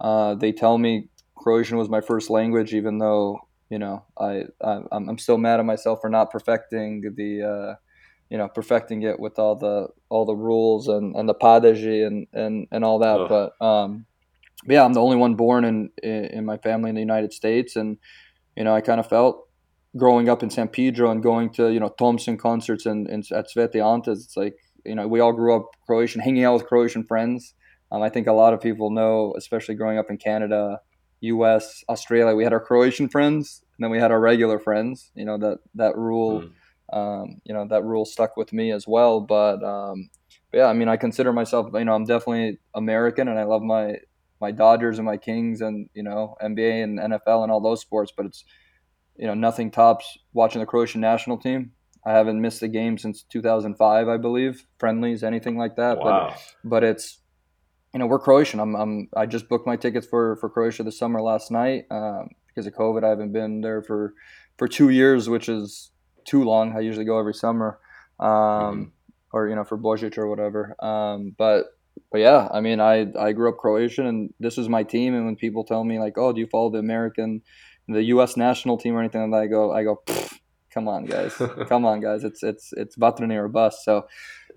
Uh, 0.00 0.34
they 0.34 0.52
tell 0.52 0.78
me 0.78 1.08
Croatian 1.36 1.76
was 1.76 1.88
my 1.88 2.00
first 2.00 2.30
language, 2.30 2.74
even 2.74 2.98
though 2.98 3.40
you 3.68 3.78
know 3.78 4.04
I, 4.18 4.44
I 4.62 4.80
am 4.92 5.18
still 5.18 5.38
mad 5.38 5.60
at 5.60 5.66
myself 5.66 6.00
for 6.00 6.10
not 6.10 6.30
perfecting 6.30 7.02
the 7.16 7.42
uh, 7.42 7.74
you 8.30 8.38
know 8.38 8.48
perfecting 8.48 9.02
it 9.02 9.20
with 9.20 9.38
all 9.38 9.56
the 9.56 9.88
all 10.08 10.24
the 10.24 10.34
rules 10.34 10.88
and 10.88 11.14
and 11.14 11.28
the 11.28 11.34
padeži 11.34 12.06
and 12.06 12.26
and 12.32 12.66
and 12.70 12.84
all 12.84 12.98
that. 13.00 13.18
Oh. 13.18 13.28
But 13.28 13.64
um, 13.64 14.06
yeah, 14.66 14.84
I'm 14.84 14.92
the 14.92 15.00
only 15.00 15.16
one 15.16 15.34
born 15.34 15.64
in 15.64 15.90
in 16.02 16.44
my 16.44 16.56
family 16.58 16.90
in 16.90 16.94
the 16.94 17.00
United 17.00 17.32
States, 17.32 17.76
and 17.76 17.98
you 18.56 18.64
know, 18.64 18.74
I 18.74 18.80
kind 18.80 19.00
of 19.00 19.08
felt 19.08 19.48
growing 19.96 20.28
up 20.28 20.42
in 20.42 20.50
San 20.50 20.68
Pedro 20.68 21.10
and 21.10 21.22
going 21.22 21.50
to 21.54 21.72
you 21.72 21.80
know 21.80 21.88
Thompson 21.88 22.36
concerts 22.36 22.86
and, 22.86 23.08
and 23.08 23.24
at 23.32 23.46
Sveti 23.48 23.82
Antes. 23.82 24.24
It's 24.24 24.36
like 24.36 24.56
you 24.84 24.94
know 24.94 25.06
we 25.06 25.20
all 25.20 25.32
grew 25.32 25.56
up 25.56 25.70
Croatian, 25.86 26.20
hanging 26.20 26.44
out 26.44 26.54
with 26.54 26.66
Croatian 26.66 27.04
friends. 27.04 27.54
Um, 27.90 28.02
I 28.02 28.08
think 28.08 28.26
a 28.26 28.32
lot 28.32 28.54
of 28.54 28.60
people 28.60 28.90
know, 28.90 29.34
especially 29.36 29.74
growing 29.74 29.98
up 29.98 30.08
in 30.08 30.16
Canada, 30.16 30.80
U.S., 31.20 31.84
Australia, 31.90 32.34
we 32.34 32.42
had 32.42 32.54
our 32.54 32.60
Croatian 32.60 33.08
friends, 33.08 33.62
and 33.76 33.84
then 33.84 33.90
we 33.90 33.98
had 33.98 34.10
our 34.10 34.20
regular 34.20 34.58
friends. 34.58 35.10
You 35.14 35.24
know 35.24 35.38
that 35.38 35.58
that 35.74 35.96
rule, 35.96 36.42
mm. 36.42 36.96
um, 36.96 37.40
you 37.44 37.52
know 37.52 37.66
that 37.68 37.84
rule 37.84 38.04
stuck 38.04 38.36
with 38.36 38.52
me 38.52 38.70
as 38.72 38.86
well. 38.86 39.20
But, 39.20 39.62
um, 39.62 40.08
but 40.50 40.58
yeah, 40.58 40.66
I 40.66 40.72
mean, 40.72 40.88
I 40.88 40.96
consider 40.96 41.32
myself, 41.32 41.70
you 41.74 41.84
know, 41.84 41.94
I'm 41.94 42.04
definitely 42.04 42.58
American, 42.74 43.28
and 43.28 43.38
I 43.38 43.44
love 43.44 43.62
my 43.62 43.96
my 44.42 44.50
Dodgers 44.50 44.98
and 44.98 45.06
my 45.06 45.16
Kings 45.16 45.62
and 45.62 45.88
you 45.94 46.02
know 46.02 46.34
NBA 46.42 46.82
and 46.82 46.98
NFL 46.98 47.44
and 47.44 47.50
all 47.50 47.62
those 47.62 47.80
sports, 47.80 48.12
but 48.14 48.26
it's 48.26 48.44
you 49.16 49.26
know 49.26 49.34
nothing 49.34 49.70
tops 49.70 50.18
watching 50.34 50.60
the 50.60 50.66
Croatian 50.66 51.00
national 51.00 51.38
team. 51.38 51.70
I 52.04 52.10
haven't 52.10 52.40
missed 52.40 52.62
a 52.64 52.68
game 52.68 52.98
since 52.98 53.22
2005, 53.22 54.08
I 54.08 54.16
believe, 54.16 54.66
friendlies, 54.78 55.22
anything 55.22 55.56
like 55.56 55.76
that. 55.76 55.98
Wow. 55.98 56.30
But 56.30 56.40
but 56.64 56.84
it's 56.84 57.20
you 57.94 58.00
know 58.00 58.06
we're 58.06 58.18
Croatian. 58.18 58.58
I'm, 58.58 58.74
I'm 58.74 59.08
I 59.16 59.24
just 59.24 59.48
booked 59.48 59.66
my 59.66 59.76
tickets 59.76 60.06
for 60.06 60.36
for 60.36 60.50
Croatia 60.50 60.82
this 60.82 60.98
summer 60.98 61.22
last 61.22 61.50
night 61.50 61.84
um, 61.90 62.28
because 62.48 62.66
of 62.66 62.74
COVID. 62.74 63.04
I 63.04 63.10
haven't 63.10 63.32
been 63.32 63.60
there 63.60 63.80
for 63.80 64.12
for 64.58 64.66
two 64.66 64.90
years, 64.90 65.28
which 65.28 65.48
is 65.48 65.92
too 66.24 66.42
long. 66.42 66.76
I 66.76 66.80
usually 66.80 67.06
go 67.06 67.18
every 67.18 67.34
summer. 67.34 67.78
Um, 68.18 68.28
mm-hmm. 68.28 68.82
Or 69.32 69.48
you 69.48 69.54
know 69.54 69.64
for 69.64 69.78
Božić 69.78 70.18
or 70.18 70.28
whatever, 70.28 70.76
um, 70.84 71.34
but 71.38 71.64
but 72.10 72.18
yeah, 72.18 72.48
I 72.52 72.60
mean, 72.60 72.80
I 72.80 73.06
I 73.18 73.32
grew 73.32 73.48
up 73.48 73.58
Croatian, 73.58 74.06
and 74.06 74.34
this 74.38 74.58
is 74.58 74.68
my 74.68 74.82
team. 74.82 75.14
And 75.14 75.24
when 75.24 75.36
people 75.36 75.64
tell 75.64 75.84
me 75.84 75.98
like, 75.98 76.18
"Oh, 76.18 76.32
do 76.32 76.40
you 76.40 76.46
follow 76.46 76.70
the 76.70 76.78
American, 76.78 77.42
the 77.88 78.02
U.S. 78.04 78.36
national 78.36 78.78
team 78.78 78.94
or 78.94 79.00
anything?" 79.00 79.30
like 79.30 79.30
that, 79.30 79.44
I 79.44 79.46
go, 79.46 79.72
I 79.72 79.82
go, 79.84 80.02
come 80.72 80.88
on, 80.88 81.04
guys, 81.06 81.34
come 81.68 81.84
on, 81.84 82.00
guys. 82.00 82.24
It's 82.24 82.42
it's 82.42 82.72
it's 82.76 82.96
Vatreni 82.96 83.36
or 83.36 83.48
bust. 83.48 83.84
So, 83.84 84.06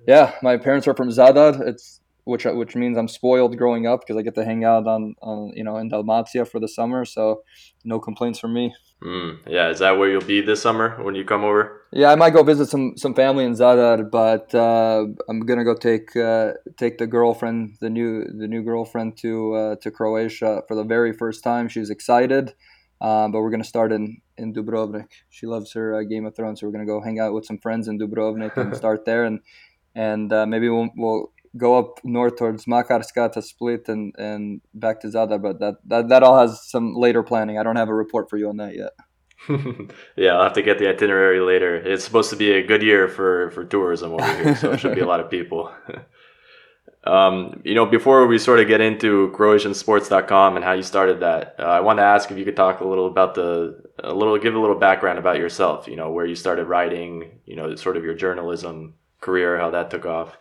yeah, 0.07 0.33
my 0.41 0.57
parents 0.57 0.87
are 0.87 0.95
from 0.95 1.09
Zadar. 1.09 1.65
It's 1.67 2.01
which 2.25 2.45
which 2.45 2.75
means 2.75 2.97
I'm 2.97 3.07
spoiled 3.07 3.57
growing 3.57 3.87
up 3.87 4.01
because 4.01 4.17
I 4.17 4.23
get 4.23 4.35
to 4.35 4.43
hang 4.43 4.63
out 4.65 4.87
on 4.87 5.15
on 5.21 5.53
you 5.55 5.63
know 5.63 5.77
in 5.77 5.89
Dalmatia 5.89 6.45
for 6.45 6.59
the 6.59 6.67
summer. 6.67 7.05
So, 7.05 7.43
no 7.83 7.99
complaints 7.99 8.39
from 8.39 8.53
me. 8.53 8.73
Mm, 9.03 9.39
yeah, 9.47 9.69
is 9.69 9.79
that 9.79 9.97
where 9.97 10.09
you'll 10.09 10.21
be 10.21 10.41
this 10.41 10.61
summer 10.61 11.01
when 11.03 11.15
you 11.15 11.23
come 11.23 11.43
over? 11.43 11.83
Yeah, 11.91 12.11
I 12.11 12.15
might 12.15 12.31
go 12.31 12.43
visit 12.43 12.67
some 12.67 12.97
some 12.97 13.13
family 13.13 13.45
in 13.45 13.53
Zadar, 13.53 14.09
but 14.09 14.53
uh, 14.55 15.05
I'm 15.29 15.41
gonna 15.41 15.63
go 15.63 15.75
take 15.75 16.15
uh, 16.15 16.53
take 16.77 16.97
the 16.97 17.07
girlfriend, 17.07 17.77
the 17.79 17.91
new 17.91 18.25
the 18.25 18.47
new 18.47 18.63
girlfriend 18.63 19.17
to 19.17 19.53
uh, 19.53 19.75
to 19.77 19.91
Croatia 19.91 20.63
for 20.67 20.75
the 20.75 20.83
very 20.83 21.13
first 21.13 21.43
time. 21.43 21.67
She's 21.69 21.91
excited, 21.91 22.55
um, 23.01 23.31
but 23.31 23.41
we're 23.41 23.51
gonna 23.51 23.63
start 23.63 23.91
in 23.91 24.21
in 24.37 24.51
Dubrovnik. 24.51 25.09
She 25.29 25.45
loves 25.45 25.73
her 25.73 25.95
uh, 25.95 26.01
Game 26.01 26.25
of 26.25 26.35
Thrones, 26.35 26.59
so 26.59 26.65
we're 26.65 26.73
gonna 26.73 26.87
go 26.87 27.01
hang 27.01 27.19
out 27.19 27.33
with 27.33 27.45
some 27.45 27.59
friends 27.59 27.87
in 27.87 27.99
Dubrovnik 27.99 28.57
and 28.57 28.75
start 28.83 29.05
there, 29.05 29.25
and 29.25 29.41
and 29.93 30.33
uh, 30.33 30.45
maybe 30.45 30.69
we'll, 30.69 30.89
we'll 30.97 31.31
go 31.57 31.77
up 31.77 31.99
north 32.03 32.37
towards 32.37 32.65
Makarska 32.65 33.31
to 33.33 33.41
Split 33.41 33.87
and, 33.87 34.13
and 34.17 34.61
back 34.73 35.01
to 35.01 35.07
Zadar, 35.07 35.41
but 35.41 35.59
that, 35.59 35.75
that 35.85 36.09
that 36.09 36.23
all 36.23 36.37
has 36.39 36.69
some 36.69 36.95
later 36.95 37.23
planning. 37.23 37.57
I 37.57 37.63
don't 37.63 37.75
have 37.75 37.89
a 37.89 37.93
report 37.93 38.29
for 38.29 38.37
you 38.37 38.49
on 38.49 38.57
that 38.57 38.75
yet. 38.75 38.91
yeah, 40.15 40.31
I'll 40.31 40.43
have 40.43 40.53
to 40.53 40.61
get 40.61 40.79
the 40.79 40.89
itinerary 40.89 41.39
later. 41.39 41.75
It's 41.75 42.03
supposed 42.03 42.29
to 42.31 42.35
be 42.35 42.51
a 42.51 42.65
good 42.65 42.81
year 42.81 43.07
for, 43.07 43.51
for 43.51 43.63
tourism 43.63 44.13
over 44.13 44.35
here, 44.43 44.55
so 44.55 44.71
it 44.71 44.79
should 44.79 44.95
be 44.95 45.01
a 45.01 45.07
lot 45.07 45.19
of 45.19 45.29
people. 45.29 45.71
Um, 47.05 47.61
you 47.63 47.75
know, 47.75 47.85
before 47.85 48.25
we 48.25 48.39
sort 48.39 48.59
of 48.59 48.67
get 48.67 48.81
into 48.81 49.31
CroatianSports.com 49.35 50.55
and 50.55 50.65
how 50.65 50.73
you 50.73 50.81
started 50.81 51.19
that, 51.19 51.55
uh, 51.59 51.63
I 51.63 51.81
want 51.81 51.99
to 51.99 52.03
ask 52.03 52.31
if 52.31 52.37
you 52.37 52.45
could 52.45 52.55
talk 52.55 52.79
a 52.79 52.87
little 52.87 53.05
about 53.05 53.35
the, 53.35 53.79
a 54.03 54.11
little, 54.11 54.37
give 54.39 54.55
a 54.55 54.59
little 54.59 54.79
background 54.79 55.19
about 55.19 55.37
yourself. 55.37 55.87
You 55.87 55.97
know, 55.97 56.11
where 56.11 56.25
you 56.25 56.33
started 56.33 56.65
writing. 56.65 57.39
You 57.45 57.57
know, 57.57 57.75
sort 57.75 57.97
of 57.97 58.03
your 58.03 58.15
journalism 58.15 58.95
career, 59.21 59.57
how 59.57 59.69
that 59.69 59.91
took 59.91 60.05
off. 60.05 60.35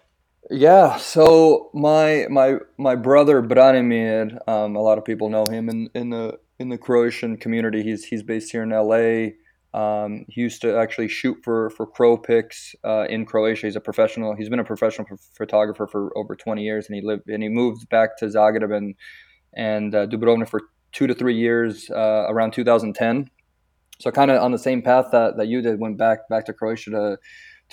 Yeah, 0.51 0.99
so 0.99 1.71
my 1.73 2.27
my 2.29 2.59
my 2.77 2.97
brother 2.97 3.43
Branimir, 3.43 4.47
um, 4.47 4.77
a 4.77 4.81
lot 4.81 4.99
of 4.99 5.05
people 5.05 5.31
know 5.31 5.47
him 5.51 5.71
in, 5.71 5.89
in 5.95 6.11
the 6.11 6.39
in 6.59 6.69
the 6.69 6.77
Croatian 6.77 7.39
community. 7.39 7.83
He's 7.83 8.05
he's 8.05 8.23
based 8.23 8.53
here 8.53 8.63
in 8.63 8.71
LA. 8.71 9.33
Um, 9.73 10.27
he 10.29 10.43
used 10.43 10.61
to 10.63 10.77
actually 10.77 11.09
shoot 11.09 11.39
for 11.43 11.71
for 11.71 11.87
Cropix 11.87 12.75
uh, 12.85 13.07
in 13.09 13.25
Croatia. 13.25 13.67
He's 13.67 13.77
a 13.77 13.81
professional. 13.81 14.35
He's 14.37 14.51
been 14.51 14.59
a 14.59 14.65
professional 14.65 15.09
photographer 15.37 15.87
for 15.87 16.17
over 16.17 16.37
20 16.37 16.63
years, 16.63 16.87
and 16.87 16.95
he 16.95 17.01
lived 17.01 17.29
and 17.29 17.43
he 17.43 17.49
moved 17.49 17.89
back 17.89 18.19
to 18.19 18.27
Zagreb 18.27 18.77
and 18.77 18.95
and 19.55 19.95
uh, 19.95 20.07
Dubrovnik 20.07 20.49
for 20.49 20.61
two 20.93 21.07
to 21.07 21.15
three 21.15 21.37
years 21.37 21.91
uh, 21.91 22.27
around 22.29 22.53
2010. 22.53 23.31
So 24.01 24.11
kind 24.11 24.31
of 24.31 24.43
on 24.43 24.53
the 24.53 24.59
same 24.59 24.83
path 24.83 25.07
that, 25.13 25.37
that 25.37 25.47
you 25.47 25.63
did, 25.63 25.81
went 25.81 25.97
back 25.97 26.29
back 26.29 26.45
to 26.47 26.53
Croatia 26.53 26.91
to 26.91 27.19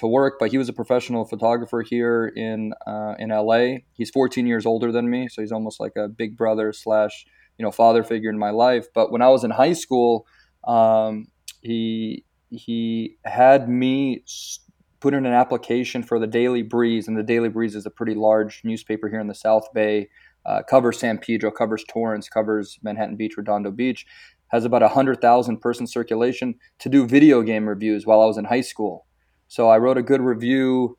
to 0.02 0.08
work. 0.08 0.36
But 0.40 0.52
he 0.52 0.58
was 0.58 0.70
a 0.70 0.74
professional 0.74 1.26
photographer 1.26 1.82
here 1.82 2.32
in 2.36 2.74
uh, 2.86 3.16
in 3.18 3.30
LA. 3.30 3.78
He's 3.94 4.12
14 4.12 4.46
years 4.46 4.66
older 4.66 4.92
than 4.92 5.10
me, 5.10 5.30
so 5.30 5.42
he's 5.42 5.52
almost 5.52 5.80
like 5.80 5.94
a 5.96 6.08
big 6.08 6.38
brother 6.38 6.74
slash 6.74 7.26
you 7.58 7.64
know 7.64 7.72
father 7.72 8.04
figure 8.04 8.30
in 8.30 8.38
my 8.38 8.52
life. 8.52 8.88
But 8.94 9.12
when 9.12 9.22
I 9.22 9.30
was 9.30 9.44
in 9.44 9.52
high 9.52 9.74
school. 9.74 10.28
Um, 10.68 11.28
he 11.62 12.26
he 12.50 13.18
had 13.24 13.70
me 13.70 14.24
put 15.00 15.14
in 15.14 15.26
an 15.26 15.34
application 15.34 16.04
for 16.04 16.20
the 16.20 16.28
Daily 16.28 16.62
Breeze, 16.62 17.08
and 17.08 17.18
the 17.18 17.24
Daily 17.24 17.50
Breeze 17.50 17.76
is 17.76 17.86
a 17.86 17.90
pretty 17.90 18.14
large 18.14 18.62
newspaper 18.64 19.10
here 19.10 19.20
in 19.20 19.28
the 19.28 19.36
South 19.36 19.68
Bay. 19.74 20.10
Uh, 20.46 20.62
covers 20.68 21.00
San 21.00 21.18
Pedro, 21.20 21.52
covers 21.52 21.84
Torrance, 21.88 22.28
covers 22.28 22.80
Manhattan 22.82 23.16
Beach, 23.16 23.38
Redondo 23.38 23.72
Beach. 23.72 24.06
Has 24.48 24.66
about 24.66 24.84
a 24.84 24.90
hundred 24.90 25.22
thousand 25.22 25.62
person 25.62 25.88
circulation 25.88 26.56
to 26.80 26.90
do 26.90 27.08
video 27.08 27.42
game 27.42 27.70
reviews 27.70 28.06
while 28.06 28.22
I 28.22 28.26
was 28.26 28.38
in 28.38 28.46
high 28.46 28.62
school. 28.62 29.06
So 29.52 29.68
I 29.68 29.80
wrote 29.80 29.98
a 29.98 30.02
good 30.02 30.22
review. 30.22 30.98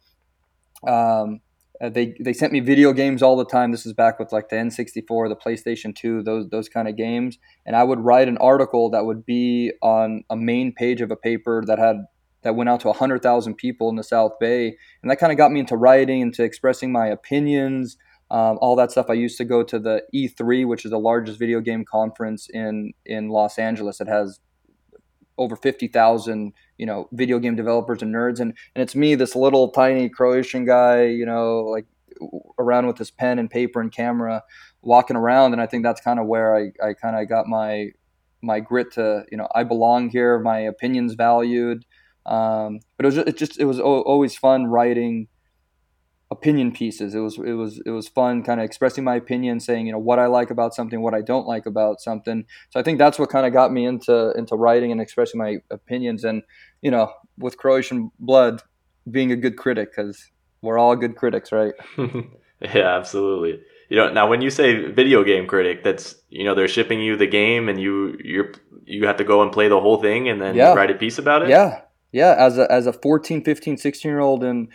Um, 0.87 1.41
uh, 1.81 1.89
they 1.89 2.15
they 2.21 2.35
sent 2.35 2.53
me 2.53 2.61
video 2.61 2.93
games 2.93 3.23
all 3.23 3.35
the 3.35 3.47
time. 3.47 3.73
This 3.73 3.87
is 3.87 3.95
back 3.95 4.19
with 4.19 4.31
like 4.31 4.51
the 4.51 4.57
N64, 4.57 5.31
the 5.31 5.37
PlayStation 5.37 5.97
2, 5.97 6.23
those 6.23 6.51
those 6.51 6.69
kind 6.69 6.87
of 6.87 6.95
games. 6.95 7.39
And 7.65 7.75
I 7.75 7.83
would 7.83 8.01
write 8.01 8.29
an 8.29 8.37
article 8.37 8.91
that 8.91 9.07
would 9.07 9.25
be 9.25 9.73
on 9.81 10.25
a 10.29 10.37
main 10.37 10.75
page 10.75 11.01
of 11.01 11.11
a 11.11 11.17
paper 11.17 11.65
that 11.67 11.79
had 11.79 12.05
that 12.43 12.55
went 12.55 12.69
out 12.69 12.81
to 12.81 12.89
100,000 12.89 13.55
people 13.55 13.89
in 13.89 13.97
the 13.97 14.03
South 14.03 14.33
Bay. 14.39 14.77
And 15.01 15.11
that 15.11 15.17
kind 15.17 15.33
of 15.33 15.39
got 15.39 15.51
me 15.51 15.61
into 15.61 15.79
writing, 15.79 16.21
into 16.21 16.45
expressing 16.45 16.93
my 16.93 17.07
opinions, 17.07 17.97
um, 18.31 18.59
all 18.61 18.77
that 18.77 18.91
stuff. 18.91 19.07
I 19.09 19.15
used 19.15 19.39
to 19.39 19.47
go 19.47 19.63
to 19.63 19.79
the 19.79 20.03
E3, 20.15 20.67
which 20.67 20.85
is 20.85 20.91
the 20.91 20.99
largest 20.99 21.39
video 21.39 21.61
game 21.61 21.87
conference 21.91 22.51
in 22.53 22.93
in 23.07 23.31
Los 23.31 23.59
Angeles. 23.59 23.99
It 23.99 24.09
has 24.09 24.41
over 25.39 25.57
50,000 25.57 26.53
you 26.79 26.87
know 26.87 27.09
video 27.13 27.39
game 27.39 27.57
developers 27.57 28.03
and 28.03 28.15
nerds. 28.15 28.41
And 28.41 28.55
and 28.75 28.83
it's 28.83 28.95
me 28.95 29.15
this 29.15 29.35
little 29.35 29.71
tiny 29.71 30.09
croatian 30.09 30.65
guy 30.65 31.05
you 31.05 31.27
know 31.27 31.61
like 31.61 31.87
around 32.59 32.87
with 32.87 32.99
his 32.99 33.11
pen 33.11 33.39
and 33.39 33.51
paper 33.51 33.81
and 33.81 33.93
camera 33.93 34.43
walking 34.83 35.17
around. 35.17 35.53
And 35.53 35.63
i 35.63 35.67
think 35.67 35.85
that's 35.85 36.01
kind 36.01 36.19
of 36.21 36.27
where 36.27 36.57
i, 36.57 36.71
I 36.85 36.95
kind 36.95 37.17
of 37.17 37.29
got 37.29 37.47
my 37.47 37.89
my 38.43 38.61
grit 38.61 38.93
to 38.95 39.25
you 39.31 39.39
know 39.39 39.49
i 39.55 39.63
belong 39.65 40.11
here 40.11 40.39
my 40.39 40.59
opinions 40.61 41.15
valued. 41.15 41.85
Um, 42.25 42.79
but 42.97 43.07
it 43.07 43.09
was 43.09 43.19
it 43.19 43.37
just 43.37 43.59
it 43.59 43.65
was 43.65 43.81
always 43.81 44.37
fun 44.37 44.67
writing 44.67 45.27
opinion 46.33 46.73
pieces. 46.73 47.15
It 47.15 47.21
was 47.21 47.39
it 47.39 47.53
was 47.53 47.81
it 47.85 47.91
was 47.91 48.09
fun, 48.09 48.43
kind 48.43 48.59
of 48.59 48.65
expressing 48.65 49.05
my 49.05 49.17
opinion, 49.17 49.61
saying 49.61 49.87
you 49.87 49.93
know 49.93 49.99
what 49.99 50.19
I 50.19 50.27
like 50.27 50.51
about 50.51 50.75
something, 50.75 51.01
what 51.01 51.15
I 51.15 51.21
don't 51.21 51.47
like 51.47 51.67
about 51.67 52.01
something. 52.01 52.45
So 52.71 52.81
I 52.81 52.83
think 52.83 52.99
that's 52.99 53.19
what 53.19 53.29
kind 53.29 53.47
of 53.47 53.53
got 53.53 53.71
me 53.71 53.85
into 53.85 54.33
into 54.33 54.57
writing 54.57 54.91
and 54.91 55.01
expressing 55.01 55.39
my 55.39 55.59
opinions. 55.71 56.25
And 56.25 56.43
you 56.81 56.91
know, 56.91 57.13
with 57.39 57.59
Croatian 57.59 58.11
blood, 58.19 58.63
being 59.09 59.31
a 59.31 59.37
good 59.37 59.57
critic 59.57 59.91
because 59.95 60.31
we're 60.63 60.79
all 60.79 60.97
good 60.97 61.17
critics, 61.17 61.53
right? 61.53 61.75
yeah, 62.61 62.97
absolutely. 62.97 63.61
You 63.91 63.99
know, 63.99 64.11
now 64.11 64.27
when 64.27 64.41
you 64.41 64.49
say 64.49 64.91
video 64.91 65.23
game 65.23 65.47
critic, 65.47 65.85
that's 65.85 66.15
you 66.31 66.45
know 66.45 66.55
they're 66.55 66.67
shipping 66.67 67.01
you 67.01 67.17
the 67.17 67.27
game 67.27 67.69
and 67.69 67.79
you 67.79 68.19
you're 68.25 68.53
you 68.87 69.07
have 69.07 69.19
to 69.19 69.25
go 69.25 69.43
and 69.43 69.53
play 69.53 69.69
the 69.69 69.81
whole 69.81 70.01
thing 70.01 70.29
and 70.29 70.41
then 70.41 70.55
yeah. 70.55 70.73
write 70.73 70.91
a 70.91 70.95
piece 70.95 71.19
about 71.19 71.43
it. 71.43 71.51
Yeah, 71.51 71.83
yeah. 72.11 72.35
As 72.39 72.57
a 72.57 72.73
as 72.73 72.87
a 72.87 72.93
14, 72.93 73.45
15, 73.45 73.77
16 73.77 74.11
year 74.11 74.21
old 74.21 74.43
and 74.43 74.69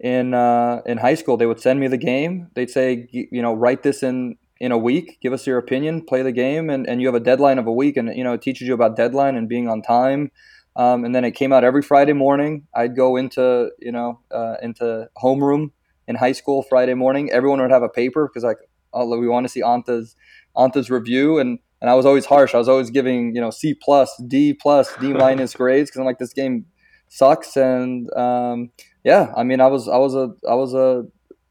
in 0.00 0.34
uh, 0.34 0.82
in 0.86 0.98
high 0.98 1.14
school, 1.14 1.36
they 1.36 1.46
would 1.46 1.60
send 1.60 1.80
me 1.80 1.88
the 1.88 1.96
game. 1.96 2.48
They'd 2.54 2.70
say, 2.70 3.08
you 3.10 3.42
know, 3.42 3.54
write 3.54 3.82
this 3.82 4.02
in 4.02 4.36
in 4.60 4.72
a 4.72 4.78
week. 4.78 5.18
Give 5.20 5.32
us 5.32 5.46
your 5.46 5.58
opinion. 5.58 6.04
Play 6.04 6.22
the 6.22 6.32
game, 6.32 6.70
and, 6.70 6.86
and 6.86 7.00
you 7.00 7.08
have 7.08 7.14
a 7.14 7.20
deadline 7.20 7.58
of 7.58 7.66
a 7.66 7.72
week, 7.72 7.96
and 7.96 8.14
you 8.14 8.24
know 8.24 8.34
it 8.34 8.42
teaches 8.42 8.68
you 8.68 8.74
about 8.74 8.96
deadline 8.96 9.36
and 9.36 9.48
being 9.48 9.68
on 9.68 9.82
time. 9.82 10.30
Um, 10.76 11.06
and 11.06 11.14
then 11.14 11.24
it 11.24 11.30
came 11.32 11.52
out 11.52 11.64
every 11.64 11.82
Friday 11.82 12.12
morning. 12.12 12.66
I'd 12.74 12.94
go 12.94 13.16
into 13.16 13.70
you 13.78 13.92
know 13.92 14.20
uh, 14.30 14.56
into 14.62 15.08
homeroom 15.22 15.70
in 16.06 16.16
high 16.16 16.32
school 16.32 16.62
Friday 16.62 16.94
morning. 16.94 17.30
Everyone 17.30 17.60
would 17.60 17.70
have 17.70 17.82
a 17.82 17.88
paper 17.88 18.28
because 18.28 18.44
like 18.44 18.58
oh, 18.92 19.18
we 19.18 19.28
want 19.28 19.44
to 19.44 19.48
see 19.48 19.62
Anta's 19.62 20.16
Anta's 20.56 20.90
review, 20.90 21.38
and 21.38 21.58
and 21.80 21.90
I 21.90 21.94
was 21.94 22.06
always 22.06 22.26
harsh. 22.26 22.54
I 22.54 22.58
was 22.58 22.68
always 22.68 22.90
giving 22.90 23.34
you 23.34 23.40
know 23.40 23.50
C 23.50 23.74
plus, 23.74 24.10
D 24.26 24.52
plus, 24.52 24.94
D 24.96 25.12
minus 25.12 25.54
grades 25.60 25.90
because 25.90 26.00
I'm 26.00 26.06
like 26.06 26.18
this 26.18 26.32
game 26.32 26.66
sucks 27.08 27.56
and 27.56 28.12
um, 28.16 28.70
yeah, 29.04 29.32
I 29.36 29.44
mean, 29.44 29.60
I 29.60 29.68
was 29.68 29.88
I 29.88 29.98
was 29.98 30.14
a 30.14 30.34
I 30.48 30.54
was 30.54 30.74
a 30.74 31.04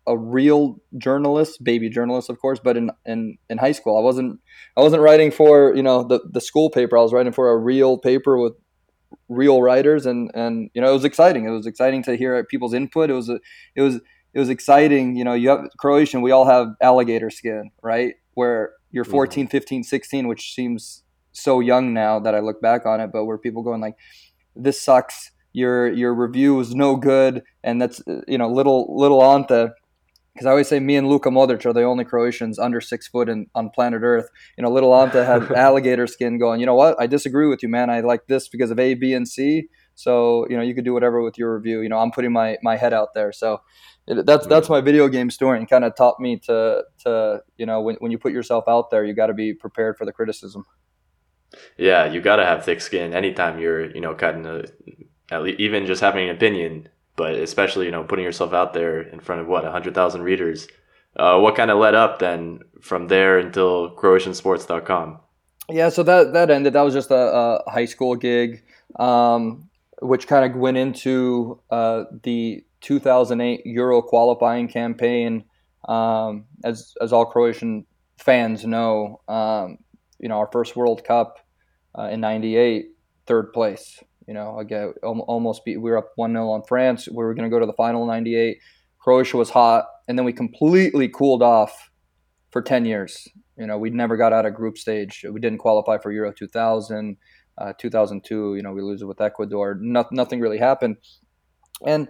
a 0.08 0.18
real 0.18 0.78
journalist, 0.98 1.64
baby 1.64 1.90
journalist, 1.90 2.30
of 2.30 2.40
course, 2.40 2.60
but 2.64 2.78
in, 2.78 2.92
in, 3.06 3.38
in 3.50 3.58
high 3.58 3.72
school, 3.72 3.98
I 3.98 4.02
wasn't 4.02 4.40
I 4.78 4.82
wasn't 4.82 5.02
writing 5.02 5.32
for 5.32 5.76
you 5.76 5.82
know 5.82 6.04
the, 6.04 6.20
the 6.32 6.42
school 6.42 6.70
paper. 6.70 6.98
I 6.98 7.02
was 7.02 7.14
writing 7.14 7.34
for 7.34 7.50
a 7.50 7.58
real 7.58 7.98
paper 7.98 8.38
with 8.38 8.54
real 9.30 9.62
writers, 9.62 10.06
and 10.06 10.32
and 10.34 10.70
you 10.74 10.82
know 10.82 10.90
it 10.90 10.94
was 10.94 11.06
exciting. 11.06 11.46
It 11.46 11.52
was 11.52 11.66
exciting 11.66 12.04
to 12.04 12.16
hear 12.16 12.44
people's 12.44 12.74
input. 12.74 13.10
It 13.10 13.14
was 13.14 13.30
a, 13.30 13.40
it 13.76 13.82
was 13.82 13.96
it 14.34 14.40
was 14.40 14.50
exciting. 14.50 15.16
You 15.16 15.24
know, 15.24 15.34
you 15.34 15.50
have 15.50 15.66
Croatian. 15.80 16.22
We 16.22 16.32
all 16.32 16.46
have 16.46 16.76
alligator 16.82 17.30
skin, 17.30 17.72
right? 17.82 18.16
Where 18.34 18.74
you're 18.92 19.06
mm-hmm. 19.06 19.12
14, 19.12 19.48
15, 19.48 19.84
16, 19.84 20.28
which 20.28 20.54
seems 20.54 21.04
so 21.32 21.62
young 21.62 21.94
now 21.94 22.20
that 22.20 22.36
I 22.36 22.40
look 22.40 22.62
back 22.62 22.86
on 22.86 23.00
it, 23.00 23.12
but 23.12 23.26
where 23.26 23.38
people 23.38 23.64
going 23.64 23.82
like, 23.82 23.96
this 24.56 24.82
sucks 24.82 25.32
your 25.56 25.92
your 25.92 26.14
review 26.14 26.56
was 26.56 26.76
no 26.76 26.98
good, 26.98 27.42
and 27.64 27.82
that's 27.82 28.04
you 28.28 28.38
know 28.38 28.50
little 28.50 28.94
little 28.96 29.24
Ante. 29.24 29.68
Because 30.34 30.48
I 30.48 30.50
always 30.50 30.68
say 30.68 30.82
me 30.82 30.98
and 30.98 31.08
Luka 31.08 31.30
Modric 31.30 31.66
are 31.66 31.72
the 31.72 31.84
only 31.84 32.04
Croatians 32.04 32.60
under 32.60 32.82
six 32.82 33.08
foot 33.08 33.30
in, 33.30 33.48
on 33.56 33.70
planet 33.70 34.02
Earth. 34.04 34.28
You 34.58 34.64
know, 34.64 34.70
little 34.70 34.94
Ante 34.94 35.20
had 35.20 35.50
alligator 35.56 36.08
skin 36.08 36.38
going. 36.38 36.60
You 36.60 36.66
know 36.66 36.76
what? 36.76 36.98
I 37.00 37.08
disagree 37.08 37.48
with 37.48 37.64
you, 37.64 37.70
man. 37.70 37.90
I 37.90 38.02
like 38.02 38.28
this 38.28 38.50
because 38.50 38.70
of 38.70 38.80
A, 38.80 38.96
B, 38.96 39.14
and 39.14 39.26
C. 39.26 39.70
So 39.96 40.46
you 40.50 40.58
know, 40.58 40.62
you 40.62 40.76
could 40.76 40.84
do 40.84 40.94
whatever 40.94 41.22
with 41.22 41.38
your 41.38 41.56
review. 41.56 41.80
You 41.80 41.88
know, 41.88 42.00
I'm 42.00 42.12
putting 42.12 42.34
my 42.34 42.58
my 42.62 42.76
head 42.76 42.94
out 42.94 43.14
there. 43.14 43.32
So 43.32 43.62
it, 44.08 44.26
that's 44.26 44.46
that's 44.48 44.68
my 44.68 44.82
video 44.82 45.08
game 45.08 45.30
story, 45.30 45.58
and 45.58 45.70
kind 45.70 45.86
of 45.86 45.96
taught 45.96 46.20
me 46.20 46.38
to 46.48 46.84
to 47.06 47.42
you 47.56 47.66
know 47.66 47.80
when 47.80 47.96
when 48.00 48.12
you 48.12 48.18
put 48.18 48.34
yourself 48.34 48.66
out 48.68 48.92
there, 48.92 49.06
you 49.06 49.14
got 49.14 49.28
to 49.28 49.34
be 49.34 49.54
prepared 49.54 49.98
for 49.98 50.04
the 50.04 50.12
criticism. 50.12 50.66
Yeah, 51.78 52.12
you 52.12 52.20
got 52.20 52.36
to 52.38 52.46
have 52.46 52.66
thick 52.66 52.82
skin 52.82 53.14
anytime 53.14 53.58
you're 53.58 53.90
you 53.96 54.02
know 54.02 54.14
cutting 54.14 54.46
a 54.46 54.64
least 55.44 55.60
even 55.60 55.86
just 55.86 56.01
having 56.01 56.30
an 56.30 56.36
opinion, 56.36 56.89
but 57.15 57.34
especially 57.34 57.86
you 57.86 57.92
know 57.92 58.04
putting 58.04 58.25
yourself 58.25 58.54
out 58.54 58.74
there 58.74 59.01
in 59.01 59.20
front 59.20 59.42
of 59.42 59.48
what 59.48 59.63
hundred 59.65 59.96
thousand 59.96 60.24
readers. 60.24 60.68
Uh, 61.18 61.39
what 61.39 61.56
kind 61.56 61.72
of 61.72 61.77
led 61.77 61.96
up 61.96 62.20
then 62.20 62.60
from 62.82 63.08
there 63.08 63.39
until 63.39 63.89
CroatianSports.com? 63.96 65.20
Yeah, 65.70 65.89
so 65.89 66.04
that 66.04 66.34
that 66.34 66.50
ended. 66.51 66.74
That 66.74 66.82
was 66.82 66.94
just 66.94 67.10
a, 67.10 67.15
a 67.65 67.72
high 67.72 67.86
school 67.86 68.15
gig, 68.15 68.63
um, 69.00 69.70
which 70.01 70.27
kind 70.27 70.50
of 70.50 70.60
went 70.60 70.77
into 70.77 71.60
uh, 71.72 72.04
the 72.24 72.63
2008 72.82 73.65
Euro 73.65 74.01
qualifying 74.01 74.68
campaign. 74.68 75.46
Um, 75.88 76.46
as 76.63 76.94
as 77.01 77.13
all 77.13 77.25
Croatian 77.25 77.86
fans 78.18 78.65
know, 78.65 79.22
um, 79.27 79.77
you 80.20 80.30
know 80.30 80.38
our 80.38 80.50
first 80.51 80.75
World 80.75 81.04
Cup 81.04 81.39
uh, 81.98 82.10
in 82.12 82.22
'98, 82.22 82.88
third 83.25 83.51
place. 83.54 84.04
You 84.27 84.34
know, 84.34 84.60
again, 84.60 84.94
almost. 85.03 85.62
We 85.65 85.77
were 85.77 85.98
up 85.98 86.12
one 86.15 86.34
0 86.34 86.50
on 86.50 86.63
France. 86.63 87.08
We 87.08 87.17
were 87.17 87.34
going 87.34 87.50
to 87.50 87.53
go 87.53 87.60
to 87.60 87.65
the 87.65 87.74
final 87.74 88.05
'98. 88.05 88.58
Croatia 89.00 89.38
was 89.38 89.51
hot, 89.51 89.86
and 90.08 90.17
then 90.17 90.25
we 90.25 90.34
completely 90.34 91.08
cooled 91.08 91.44
off 91.44 91.91
for 92.51 92.62
10 92.62 92.86
years. 92.86 93.27
You 93.58 93.67
know, 93.67 93.77
we 93.77 93.89
never 93.91 94.17
got 94.17 94.34
out 94.34 94.46
of 94.46 94.55
group 94.55 94.77
stage. 94.77 95.25
We 95.29 95.39
didn't 95.39 95.60
qualify 95.60 96.00
for 96.00 96.12
Euro 96.12 96.34
2000, 96.34 97.17
uh, 97.60 97.74
2002. 97.77 98.55
You 98.55 98.63
know, 98.63 98.72
we 98.72 98.82
lose 98.82 99.01
it 99.01 99.05
with 99.05 99.22
Ecuador. 99.22 99.77
No, 99.79 100.05
nothing 100.12 100.39
really 100.39 100.58
happened, 100.58 100.98
and 101.86 102.08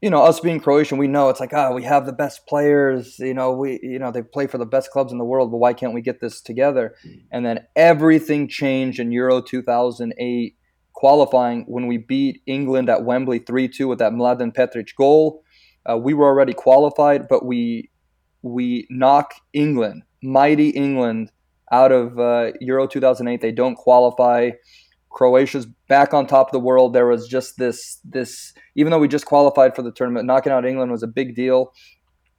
you 0.00 0.10
know, 0.10 0.22
us 0.22 0.38
being 0.38 0.60
Croatian, 0.60 0.98
we 0.98 1.08
know 1.08 1.28
it's 1.28 1.40
like, 1.40 1.52
ah, 1.52 1.68
oh, 1.70 1.74
we 1.74 1.82
have 1.82 2.06
the 2.06 2.12
best 2.12 2.46
players. 2.46 3.18
You 3.18 3.34
know, 3.34 3.52
we, 3.52 3.80
you 3.82 3.98
know, 3.98 4.12
they 4.12 4.22
play 4.22 4.46
for 4.46 4.58
the 4.58 4.66
best 4.66 4.92
clubs 4.92 5.10
in 5.10 5.18
the 5.18 5.24
world, 5.24 5.50
but 5.50 5.58
why 5.58 5.72
can't 5.72 5.92
we 5.92 6.02
get 6.02 6.20
this 6.20 6.40
together? 6.40 6.94
And 7.32 7.44
then 7.44 7.66
everything 7.74 8.48
changed 8.48 9.00
in 9.00 9.10
Euro 9.10 9.42
2008 9.42 10.56
qualifying 10.98 11.64
when 11.68 11.86
we 11.86 11.96
beat 11.96 12.42
England 12.46 12.90
at 12.90 13.04
Wembley 13.04 13.38
3 13.38 13.68
2 13.68 13.86
with 13.86 14.00
that 14.00 14.12
Mladen 14.12 14.52
Petric 14.52 14.88
goal. 14.96 15.44
Uh, 15.88 15.96
we 15.96 16.12
were 16.12 16.26
already 16.26 16.52
qualified, 16.52 17.28
but 17.28 17.46
we 17.46 17.88
we 18.42 18.84
knock 18.90 19.34
England, 19.52 20.02
mighty 20.24 20.70
England, 20.70 21.30
out 21.70 21.92
of 21.92 22.18
uh, 22.18 22.50
Euro 22.60 22.88
2008. 22.88 23.40
They 23.40 23.52
don't 23.52 23.76
qualify. 23.76 24.50
Croatia's 25.10 25.66
back 25.88 26.12
on 26.12 26.26
top 26.26 26.48
of 26.48 26.52
the 26.52 26.58
world. 26.58 26.94
There 26.94 27.06
was 27.06 27.28
just 27.28 27.58
this 27.58 28.00
this 28.02 28.52
even 28.74 28.90
though 28.90 28.98
we 28.98 29.06
just 29.06 29.24
qualified 29.24 29.76
for 29.76 29.82
the 29.82 29.92
tournament, 29.92 30.26
knocking 30.26 30.50
out 30.50 30.66
England 30.66 30.90
was 30.90 31.04
a 31.04 31.08
big 31.08 31.36
deal 31.36 31.72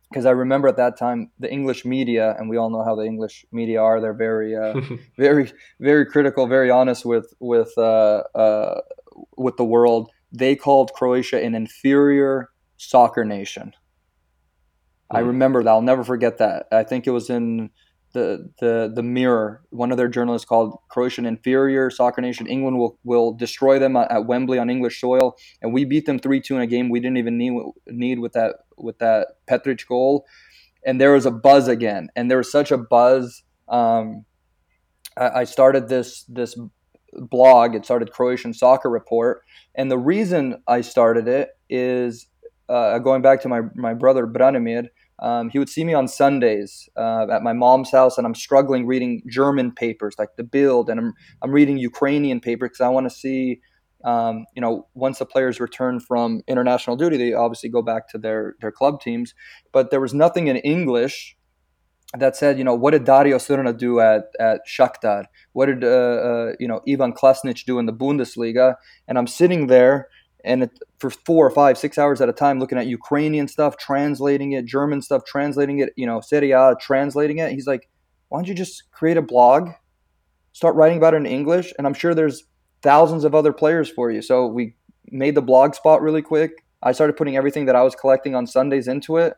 because 0.09 0.25
I 0.25 0.31
remember 0.31 0.67
at 0.67 0.77
that 0.77 0.97
time 0.97 1.31
the 1.39 1.51
English 1.51 1.85
media, 1.85 2.35
and 2.37 2.49
we 2.49 2.57
all 2.57 2.69
know 2.69 2.83
how 2.83 2.95
the 2.95 3.03
English 3.03 3.45
media 3.51 3.81
are. 3.81 4.01
They're 4.01 4.13
very, 4.13 4.55
uh, 4.55 4.79
very, 5.17 5.51
very 5.79 6.05
critical, 6.05 6.47
very 6.47 6.69
honest 6.69 7.05
with 7.05 7.33
with 7.39 7.71
uh, 7.77 8.23
uh, 8.35 8.81
with 9.37 9.57
the 9.57 9.65
world. 9.65 10.11
They 10.31 10.55
called 10.55 10.93
Croatia 10.93 11.43
an 11.43 11.55
inferior 11.55 12.49
soccer 12.77 13.23
nation. 13.25 13.73
Mm. 15.11 15.17
I 15.17 15.21
hmm. 15.21 15.27
remember 15.27 15.63
that. 15.63 15.69
I'll 15.69 15.81
never 15.81 16.03
forget 16.03 16.37
that. 16.39 16.67
I 16.71 16.83
think 16.83 17.07
it 17.07 17.11
was 17.11 17.29
in 17.29 17.69
the 18.13 18.51
the 18.59 18.91
the 18.93 19.03
Mirror. 19.03 19.61
One 19.69 19.91
of 19.91 19.97
their 19.97 20.07
journalists 20.07 20.47
called 20.47 20.79
Croatian 20.89 21.25
inferior 21.25 21.89
soccer 21.89 22.21
nation. 22.21 22.47
England 22.47 22.79
will 22.79 22.97
will 23.03 23.33
destroy 23.33 23.77
them 23.77 23.95
at, 23.95 24.25
Wembley 24.25 24.57
on 24.57 24.69
English 24.69 24.99
soil, 24.99 25.35
and 25.61 25.73
we 25.73 25.85
beat 25.85 26.05
them 26.05 26.19
three 26.19 26.41
two 26.41 26.55
in 26.55 26.61
a 26.61 26.67
game 26.67 26.89
we 26.89 26.99
didn't 26.99 27.17
even 27.17 27.37
need 27.37 27.53
need 27.87 28.19
with 28.19 28.33
that 28.33 28.55
with 28.79 28.99
that 28.99 29.27
Petric 29.47 29.85
goal. 29.87 30.25
And 30.85 30.99
there 30.99 31.11
was 31.11 31.25
a 31.25 31.31
buzz 31.31 31.67
again, 31.67 32.09
and 32.15 32.31
there 32.31 32.37
was 32.37 32.51
such 32.51 32.71
a 32.71 32.77
buzz. 32.77 33.43
Um, 33.67 34.25
I, 35.17 35.41
I 35.41 35.43
started 35.43 35.89
this 35.89 36.23
this 36.23 36.57
blog. 37.13 37.75
It 37.75 37.83
started 37.83 38.11
Croatian 38.11 38.53
Soccer 38.53 38.89
Report, 38.89 39.41
and 39.75 39.91
the 39.91 39.97
reason 39.97 40.63
I 40.67 40.81
started 40.81 41.27
it 41.27 41.49
is 41.69 42.27
uh, 42.69 42.97
going 42.99 43.21
back 43.21 43.41
to 43.41 43.49
my 43.49 43.61
my 43.75 43.93
brother 43.93 44.25
Branimir 44.25 44.87
um, 45.21 45.49
he 45.49 45.59
would 45.59 45.69
see 45.69 45.83
me 45.83 45.93
on 45.93 46.07
Sundays 46.07 46.89
uh, 46.95 47.27
at 47.29 47.43
my 47.43 47.53
mom's 47.53 47.91
house, 47.91 48.17
and 48.17 48.25
I'm 48.25 48.35
struggling 48.35 48.85
reading 48.85 49.21
German 49.27 49.71
papers 49.71 50.15
like 50.17 50.35
the 50.37 50.43
Bild, 50.43 50.89
and 50.89 50.99
I'm 50.99 51.13
I'm 51.41 51.51
reading 51.51 51.77
Ukrainian 51.77 52.39
papers 52.39 52.69
because 52.69 52.81
I 52.81 52.89
want 52.89 53.05
to 53.05 53.15
see, 53.15 53.59
um, 54.03 54.45
you 54.55 54.61
know, 54.61 54.87
once 54.93 55.19
the 55.19 55.25
players 55.25 55.59
return 55.59 55.99
from 55.99 56.41
international 56.47 56.95
duty, 56.95 57.17
they 57.17 57.33
obviously 57.33 57.69
go 57.69 57.81
back 57.81 58.07
to 58.09 58.17
their 58.17 58.55
their 58.61 58.71
club 58.71 59.01
teams. 59.01 59.33
But 59.71 59.91
there 59.91 60.01
was 60.01 60.13
nothing 60.13 60.47
in 60.47 60.57
English 60.57 61.35
that 62.17 62.35
said, 62.35 62.57
you 62.57 62.63
know, 62.63 62.73
what 62.73 62.91
did 62.91 63.03
Dario 63.03 63.37
Srna 63.37 63.77
do 63.77 63.99
at 63.99 64.23
at 64.39 64.61
Shakhtar? 64.67 65.25
What 65.53 65.67
did 65.67 65.83
uh, 65.83 65.87
uh, 65.87 66.51
you 66.59 66.67
know 66.67 66.81
Ivan 66.87 67.13
Klasnic 67.13 67.65
do 67.65 67.79
in 67.79 67.85
the 67.85 67.93
Bundesliga? 67.93 68.75
And 69.07 69.17
I'm 69.17 69.27
sitting 69.27 69.67
there 69.67 70.07
and 70.43 70.63
it, 70.63 70.71
for 70.99 71.09
four 71.09 71.45
or 71.45 71.51
five, 71.51 71.77
six 71.77 71.97
hours 71.97 72.21
at 72.21 72.29
a 72.29 72.33
time, 72.33 72.59
looking 72.59 72.77
at 72.77 72.87
Ukrainian 72.87 73.47
stuff, 73.47 73.77
translating 73.77 74.53
it, 74.53 74.65
German 74.65 75.01
stuff, 75.01 75.23
translating 75.25 75.79
it, 75.79 75.91
you 75.95 76.05
know, 76.05 76.21
Serie 76.21 76.51
A, 76.51 76.75
translating 76.79 77.39
it. 77.39 77.51
He's 77.51 77.67
like, 77.67 77.89
why 78.29 78.39
don't 78.39 78.47
you 78.47 78.53
just 78.53 78.89
create 78.91 79.17
a 79.17 79.21
blog, 79.21 79.69
start 80.53 80.75
writing 80.75 80.97
about 80.97 81.13
it 81.13 81.17
in 81.17 81.25
English, 81.25 81.73
and 81.77 81.85
I'm 81.85 81.93
sure 81.93 82.13
there's 82.13 82.43
thousands 82.81 83.23
of 83.23 83.35
other 83.35 83.53
players 83.53 83.89
for 83.89 84.11
you. 84.11 84.21
So 84.21 84.47
we 84.47 84.75
made 85.11 85.35
the 85.35 85.41
blog 85.41 85.75
spot 85.75 86.01
really 86.01 86.21
quick. 86.21 86.63
I 86.81 86.91
started 86.91 87.17
putting 87.17 87.35
everything 87.35 87.65
that 87.65 87.75
I 87.75 87.83
was 87.83 87.95
collecting 87.95 88.35
on 88.35 88.47
Sundays 88.47 88.87
into 88.87 89.17
it, 89.17 89.33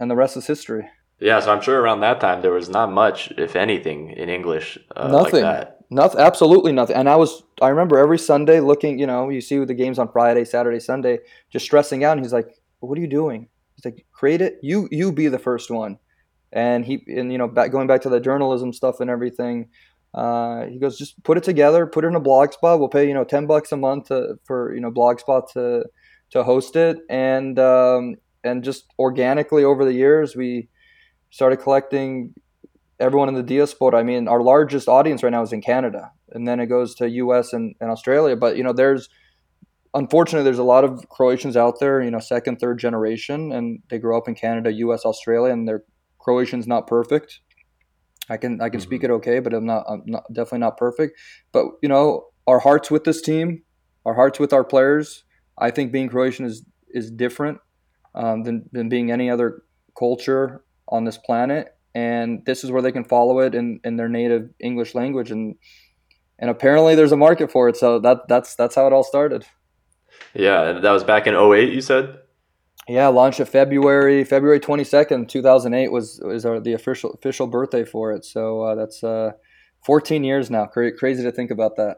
and 0.00 0.10
the 0.10 0.16
rest 0.16 0.36
is 0.36 0.46
history. 0.46 0.88
Yeah, 1.20 1.40
so 1.40 1.52
I'm 1.52 1.60
sure 1.60 1.80
around 1.80 2.00
that 2.00 2.20
time 2.20 2.42
there 2.42 2.52
was 2.52 2.68
not 2.68 2.92
much, 2.92 3.32
if 3.32 3.56
anything, 3.56 4.10
in 4.10 4.28
English. 4.28 4.78
Uh, 4.94 5.08
Nothing. 5.08 5.42
Like 5.42 5.78
Nothing, 5.90 6.20
absolutely 6.20 6.72
nothing. 6.72 6.96
And 6.96 7.08
I 7.08 7.16
was, 7.16 7.42
I 7.62 7.68
remember 7.68 7.98
every 7.98 8.18
Sunday 8.18 8.60
looking, 8.60 8.98
you 8.98 9.06
know, 9.06 9.30
you 9.30 9.40
see 9.40 9.64
the 9.64 9.72
games 9.72 9.98
on 9.98 10.12
Friday, 10.12 10.44
Saturday, 10.44 10.80
Sunday, 10.80 11.20
just 11.50 11.64
stressing 11.64 12.04
out. 12.04 12.12
And 12.12 12.20
he's 12.20 12.32
like, 12.32 12.58
"What 12.80 12.98
are 12.98 13.00
you 13.00 13.06
doing?" 13.06 13.48
He's 13.74 13.86
like, 13.86 14.04
"Create 14.12 14.42
it. 14.42 14.58
You, 14.62 14.88
you 14.90 15.12
be 15.12 15.28
the 15.28 15.38
first 15.38 15.70
one." 15.70 15.98
And 16.52 16.84
he, 16.84 17.02
and 17.06 17.32
you 17.32 17.38
know, 17.38 17.48
back 17.48 17.72
going 17.72 17.86
back 17.86 18.02
to 18.02 18.10
the 18.10 18.20
journalism 18.20 18.74
stuff 18.74 19.00
and 19.00 19.08
everything. 19.08 19.70
Uh, 20.14 20.66
he 20.66 20.78
goes, 20.78 20.98
just 20.98 21.22
put 21.22 21.36
it 21.36 21.44
together, 21.44 21.86
put 21.86 22.04
it 22.04 22.08
in 22.08 22.14
a 22.14 22.20
blog 22.20 22.52
spot. 22.52 22.78
We'll 22.78 22.88
pay 22.88 23.06
you 23.06 23.14
know 23.14 23.24
ten 23.24 23.46
bucks 23.46 23.72
a 23.72 23.76
month 23.76 24.08
to, 24.08 24.36
for 24.44 24.74
you 24.74 24.80
know 24.80 24.90
Blogspot 24.90 25.52
to 25.52 25.84
to 26.30 26.44
host 26.44 26.76
it, 26.76 26.98
and 27.08 27.58
um, 27.58 28.16
and 28.42 28.64
just 28.64 28.84
organically 28.98 29.64
over 29.64 29.84
the 29.84 29.92
years 29.92 30.34
we 30.34 30.68
started 31.30 31.58
collecting 31.58 32.34
everyone 33.00 33.28
in 33.28 33.34
the 33.34 33.42
diaspora. 33.42 33.98
I 33.98 34.02
mean, 34.02 34.28
our 34.28 34.42
largest 34.42 34.88
audience 34.88 35.22
right 35.22 35.30
now 35.30 35.42
is 35.42 35.52
in 35.52 35.60
Canada, 35.60 36.10
and 36.30 36.48
then 36.48 36.60
it 36.60 36.66
goes 36.66 36.94
to 36.96 37.08
U.S. 37.08 37.52
and, 37.52 37.74
and 37.80 37.90
Australia. 37.90 38.36
But 38.36 38.56
you 38.56 38.64
know, 38.64 38.72
there's 38.72 39.08
unfortunately 39.94 40.44
there's 40.44 40.58
a 40.58 40.64
lot 40.64 40.84
of 40.84 41.08
Croatians 41.08 41.56
out 41.56 41.80
there, 41.80 42.02
you 42.02 42.10
know, 42.10 42.18
second, 42.18 42.58
third 42.58 42.78
generation, 42.78 43.52
and 43.52 43.80
they 43.90 43.98
grow 43.98 44.16
up 44.16 44.28
in 44.28 44.34
Canada, 44.34 44.72
U.S., 44.72 45.04
Australia, 45.04 45.52
and 45.52 45.68
their 45.68 45.82
Croatian's 46.18 46.66
not 46.66 46.86
perfect. 46.86 47.40
I 48.28 48.36
can 48.36 48.60
I 48.60 48.68
can 48.68 48.80
mm-hmm. 48.80 48.88
speak 48.88 49.04
it 49.04 49.10
okay, 49.10 49.40
but 49.40 49.54
I'm 49.54 49.66
not 49.66 49.84
I'm 49.88 50.02
not 50.06 50.24
definitely 50.32 50.60
not 50.60 50.76
perfect. 50.76 51.18
But 51.52 51.66
you 51.82 51.88
know, 51.88 52.26
our 52.46 52.58
hearts 52.58 52.90
with 52.90 53.04
this 53.04 53.20
team, 53.20 53.62
our 54.04 54.14
hearts 54.14 54.38
with 54.38 54.52
our 54.52 54.64
players. 54.64 55.24
I 55.60 55.70
think 55.72 55.90
being 55.90 56.08
Croatian 56.08 56.46
is 56.46 56.64
is 56.90 57.10
different 57.10 57.58
um, 58.14 58.44
than 58.44 58.68
than 58.72 58.88
being 58.88 59.10
any 59.10 59.30
other 59.30 59.62
culture 59.96 60.62
on 60.88 61.04
this 61.04 61.18
planet 61.18 61.74
and 61.94 62.44
this 62.44 62.64
is 62.64 62.70
where 62.70 62.82
they 62.82 62.92
can 62.92 63.04
follow 63.04 63.40
it 63.40 63.54
in, 63.54 63.80
in 63.84 63.96
their 63.96 64.08
native 64.08 64.50
English 64.60 64.94
language 64.94 65.30
and 65.30 65.56
and 66.38 66.50
apparently 66.50 66.94
there's 66.94 67.12
a 67.12 67.16
market 67.16 67.50
for 67.50 67.68
it 67.68 67.76
so 67.76 67.98
that 67.98 68.28
that's 68.28 68.54
that's 68.54 68.74
how 68.74 68.86
it 68.86 68.92
all 68.92 69.02
started 69.02 69.44
yeah 70.34 70.72
that 70.72 70.90
was 70.90 71.04
back 71.04 71.26
in 71.26 71.34
08 71.34 71.72
you 71.72 71.80
said 71.80 72.18
yeah 72.88 73.08
launched 73.08 73.40
of 73.40 73.48
February 73.48 74.24
February 74.24 74.60
22nd 74.60 75.28
2008 75.28 75.92
was 75.92 76.20
is 76.20 76.44
our, 76.44 76.60
the 76.60 76.72
official 76.72 77.10
official 77.12 77.46
birthday 77.46 77.84
for 77.84 78.12
it. 78.12 78.24
So 78.24 78.62
uh, 78.62 78.74
that's 78.74 79.02
uh, 79.04 79.32
14 79.84 80.24
years 80.24 80.50
now. 80.50 80.66
Cra- 80.66 80.96
crazy 80.96 81.22
to 81.22 81.32
think 81.32 81.50
about 81.50 81.76
that. 81.76 81.96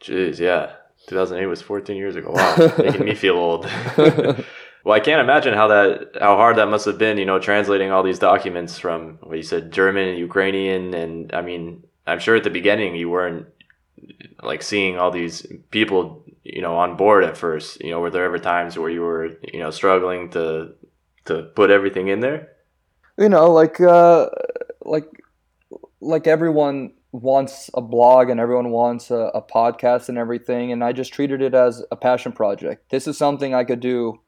Jeez 0.00 0.38
yeah. 0.38 0.72
2008 1.06 1.46
was 1.46 1.62
14 1.62 1.96
years 1.96 2.16
ago. 2.16 2.32
Wow 2.32 2.72
making 2.78 3.04
me 3.04 3.14
feel 3.14 3.36
old. 3.36 3.68
Well, 4.84 4.96
I 4.96 5.00
can't 5.00 5.20
imagine 5.20 5.52
how 5.52 5.68
that 5.68 6.16
how 6.18 6.36
hard 6.36 6.56
that 6.56 6.68
must 6.68 6.86
have 6.86 6.96
been, 6.96 7.18
you 7.18 7.26
know, 7.26 7.38
translating 7.38 7.90
all 7.90 8.02
these 8.02 8.18
documents 8.18 8.78
from 8.78 9.18
what 9.22 9.36
you 9.36 9.42
said 9.42 9.70
German, 9.70 10.16
Ukrainian, 10.16 10.94
and 10.94 11.30
I 11.34 11.42
mean, 11.42 11.84
I'm 12.06 12.20
sure 12.20 12.36
at 12.36 12.44
the 12.44 12.48
beginning 12.48 12.96
you 12.96 13.10
weren't 13.10 13.46
like 14.42 14.62
seeing 14.62 14.98
all 14.98 15.10
these 15.10 15.46
people, 15.70 16.24
you 16.44 16.62
know, 16.62 16.76
on 16.76 16.96
board 16.96 17.24
at 17.24 17.36
first. 17.36 17.82
You 17.82 17.90
know, 17.90 18.00
were 18.00 18.10
there 18.10 18.24
ever 18.24 18.38
times 18.38 18.78
where 18.78 18.90
you 18.90 19.02
were, 19.02 19.36
you 19.52 19.60
know, 19.60 19.70
struggling 19.70 20.30
to 20.30 20.74
to 21.26 21.42
put 21.54 21.70
everything 21.70 22.08
in 22.08 22.20
there? 22.20 22.48
You 23.16 23.28
know, 23.28 23.50
like 23.50 23.80
uh, 23.80 24.28
like 24.82 25.08
like 26.00 26.26
everyone 26.26 26.92
wants 27.12 27.70
a 27.74 27.80
blog 27.80 28.28
and 28.28 28.38
everyone 28.38 28.70
wants 28.70 29.10
a, 29.10 29.30
a 29.34 29.42
podcast 29.42 30.08
and 30.08 30.18
everything, 30.18 30.72
and 30.72 30.84
I 30.84 30.92
just 30.92 31.12
treated 31.12 31.42
it 31.42 31.54
as 31.54 31.82
a 31.90 31.96
passion 31.96 32.32
project. 32.32 32.90
This 32.90 33.06
is 33.06 33.18
something 33.18 33.54
I 33.54 33.64
could 33.64 33.80
do 33.80 34.20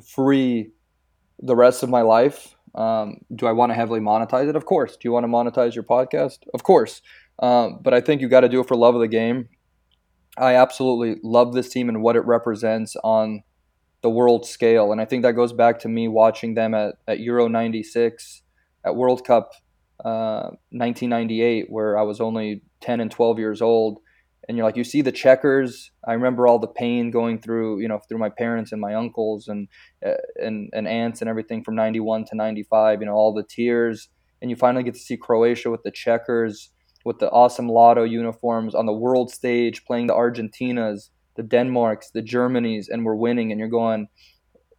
free 0.00 0.70
the 1.40 1.56
rest 1.56 1.82
of 1.82 1.90
my 1.90 2.02
life. 2.02 2.54
Um, 2.74 3.18
do 3.34 3.46
I 3.46 3.52
want 3.52 3.70
to 3.70 3.74
heavily 3.74 4.00
monetize 4.00 4.48
it? 4.48 4.56
Of 4.56 4.64
course. 4.64 4.92
Do 4.96 5.00
you 5.04 5.12
want 5.12 5.24
to 5.24 5.28
monetize 5.28 5.74
your 5.74 5.84
podcast? 5.84 6.38
Of 6.54 6.62
course. 6.62 7.02
Um, 7.38 7.80
but 7.82 7.94
I 7.94 8.00
think 8.00 8.20
you 8.20 8.28
got 8.28 8.40
to 8.40 8.48
do 8.48 8.60
it 8.60 8.68
for 8.68 8.76
love 8.76 8.94
of 8.94 9.00
the 9.00 9.08
game. 9.08 9.48
I 10.38 10.54
absolutely 10.54 11.20
love 11.22 11.52
this 11.52 11.68
team 11.68 11.88
and 11.88 12.02
what 12.02 12.16
it 12.16 12.24
represents 12.24 12.96
on 13.02 13.42
the 14.02 14.10
world 14.10 14.46
scale. 14.46 14.92
And 14.92 15.00
I 15.00 15.04
think 15.04 15.22
that 15.22 15.32
goes 15.32 15.52
back 15.52 15.78
to 15.80 15.88
me 15.88 16.08
watching 16.08 16.54
them 16.54 16.74
at, 16.74 16.94
at 17.06 17.20
Euro 17.20 17.48
96, 17.48 18.42
at 18.84 18.96
World 18.96 19.24
Cup 19.24 19.52
uh, 20.04 20.50
1998, 20.70 21.66
where 21.68 21.98
I 21.98 22.02
was 22.02 22.20
only 22.20 22.62
10 22.80 23.00
and 23.00 23.10
12 23.10 23.38
years 23.38 23.62
old 23.62 24.00
and 24.48 24.56
you're 24.56 24.66
like 24.66 24.76
you 24.76 24.84
see 24.84 25.02
the 25.02 25.12
checkers 25.12 25.90
i 26.06 26.12
remember 26.12 26.46
all 26.46 26.58
the 26.58 26.66
pain 26.66 27.10
going 27.10 27.40
through 27.40 27.80
you 27.80 27.88
know 27.88 28.00
through 28.08 28.18
my 28.18 28.28
parents 28.28 28.72
and 28.72 28.80
my 28.80 28.94
uncles 28.94 29.48
and 29.48 29.68
uh, 30.04 30.14
and 30.36 30.70
and 30.72 30.88
aunts 30.88 31.20
and 31.20 31.28
everything 31.28 31.62
from 31.62 31.74
91 31.74 32.24
to 32.26 32.34
95 32.34 33.00
you 33.00 33.06
know 33.06 33.12
all 33.12 33.32
the 33.32 33.44
tears 33.44 34.08
and 34.40 34.50
you 34.50 34.56
finally 34.56 34.82
get 34.82 34.94
to 34.94 35.00
see 35.00 35.16
croatia 35.16 35.70
with 35.70 35.82
the 35.84 35.90
checkers 35.90 36.70
with 37.04 37.18
the 37.18 37.30
awesome 37.30 37.68
lotto 37.68 38.04
uniforms 38.04 38.74
on 38.74 38.86
the 38.86 38.92
world 38.92 39.30
stage 39.30 39.84
playing 39.84 40.06
the 40.06 40.14
argentinas 40.14 41.10
the 41.36 41.42
denmarks 41.42 42.10
the 42.10 42.22
germanys 42.22 42.86
and 42.88 43.04
we're 43.04 43.14
winning 43.14 43.50
and 43.50 43.58
you're 43.58 43.68
going 43.68 44.08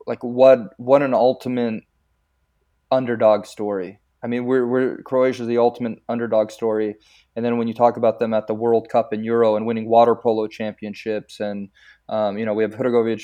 like 0.05 0.23
what 0.23 0.73
what 0.77 1.01
an 1.01 1.13
ultimate 1.13 1.83
underdog 2.91 3.45
story 3.45 3.99
I 4.23 4.27
mean, 4.27 4.45
we're, 4.45 4.65
we're 4.65 4.97
Croatia's 5.01 5.47
the 5.47 5.57
ultimate 5.57 6.01
underdog 6.07 6.49
story. 6.49 6.95
And 7.35 7.43
then 7.43 7.57
when 7.57 7.67
you 7.67 7.73
talk 7.73 7.97
about 7.97 8.19
them 8.19 8.33
at 8.33 8.47
the 8.47 8.53
World 8.53 8.87
Cup 8.89 9.11
and 9.11 9.25
Euro 9.25 9.57
and 9.57 9.65
winning 9.65 9.89
water 9.89 10.15
polo 10.15 10.47
championships, 10.47 11.41
and 11.41 11.69
um, 12.07 12.37
you 12.37 12.45
know 12.45 12.53
we 12.53 12.63
have 12.63 12.73
Hrgovic, 12.73 13.21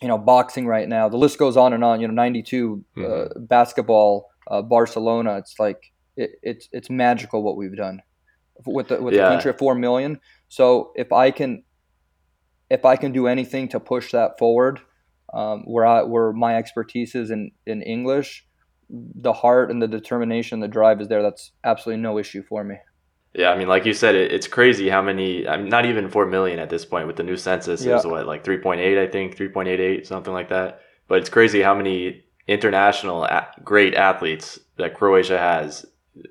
you 0.00 0.08
know 0.08 0.16
boxing 0.16 0.66
right 0.66 0.88
now. 0.88 1.08
The 1.08 1.18
list 1.18 1.38
goes 1.38 1.56
on 1.56 1.74
and 1.74 1.84
on. 1.84 2.00
You 2.00 2.08
know, 2.08 2.14
'92 2.14 2.84
uh, 2.96 3.00
mm-hmm. 3.00 3.12
uh, 3.12 3.40
basketball, 3.40 4.30
uh, 4.50 4.62
Barcelona. 4.62 5.36
It's 5.36 5.56
like 5.58 5.92
it, 6.20 6.30
it's 6.42 6.68
it's 6.72 6.90
magical 6.90 7.42
what 7.42 7.56
we've 7.56 7.76
done 7.76 8.00
with 8.66 8.88
the 8.88 9.02
with 9.02 9.14
yeah. 9.14 9.24
the 9.24 9.28
country 9.30 9.50
of 9.50 9.58
four 9.58 9.74
million. 9.74 10.20
So 10.48 10.92
if 10.96 11.12
I 11.12 11.30
can 11.30 11.64
if 12.68 12.84
I 12.84 12.96
can 12.96 13.12
do 13.12 13.26
anything 13.26 13.68
to 13.68 13.80
push 13.80 14.12
that 14.12 14.38
forward, 14.38 14.80
um, 15.32 15.62
where 15.64 15.86
I 15.86 16.02
where 16.02 16.32
my 16.32 16.56
expertise 16.56 17.14
is 17.14 17.30
in 17.30 17.52
in 17.66 17.82
English 17.82 18.46
the 18.90 19.32
heart 19.32 19.70
and 19.70 19.80
the 19.80 19.88
determination, 19.88 20.60
the 20.60 20.68
drive 20.68 21.00
is 21.00 21.08
there. 21.08 21.22
That's 21.22 21.52
absolutely 21.64 22.02
no 22.02 22.18
issue 22.18 22.42
for 22.42 22.64
me. 22.64 22.76
Yeah, 23.34 23.50
I 23.50 23.56
mean, 23.56 23.68
like 23.68 23.86
you 23.86 23.92
said, 23.92 24.16
it, 24.16 24.32
it's 24.32 24.48
crazy 24.48 24.88
how 24.88 25.02
many. 25.02 25.46
I'm 25.46 25.68
not 25.68 25.86
even 25.86 26.10
four 26.10 26.26
million 26.26 26.58
at 26.58 26.70
this 26.70 26.84
point 26.84 27.06
with 27.06 27.16
the 27.16 27.22
new 27.22 27.36
census. 27.36 27.84
Yeah. 27.84 27.92
It 27.92 27.94
was 27.96 28.06
what 28.06 28.26
like 28.26 28.44
3.8, 28.44 28.98
I 28.98 29.06
think, 29.06 29.36
3.88, 29.36 30.06
something 30.06 30.32
like 30.32 30.48
that. 30.48 30.80
But 31.06 31.18
it's 31.18 31.30
crazy 31.30 31.62
how 31.62 31.74
many 31.74 32.24
international 32.48 33.28
great 33.62 33.94
athletes 33.94 34.58
that 34.76 34.94
Croatia 34.94 35.38
has. 35.38 35.86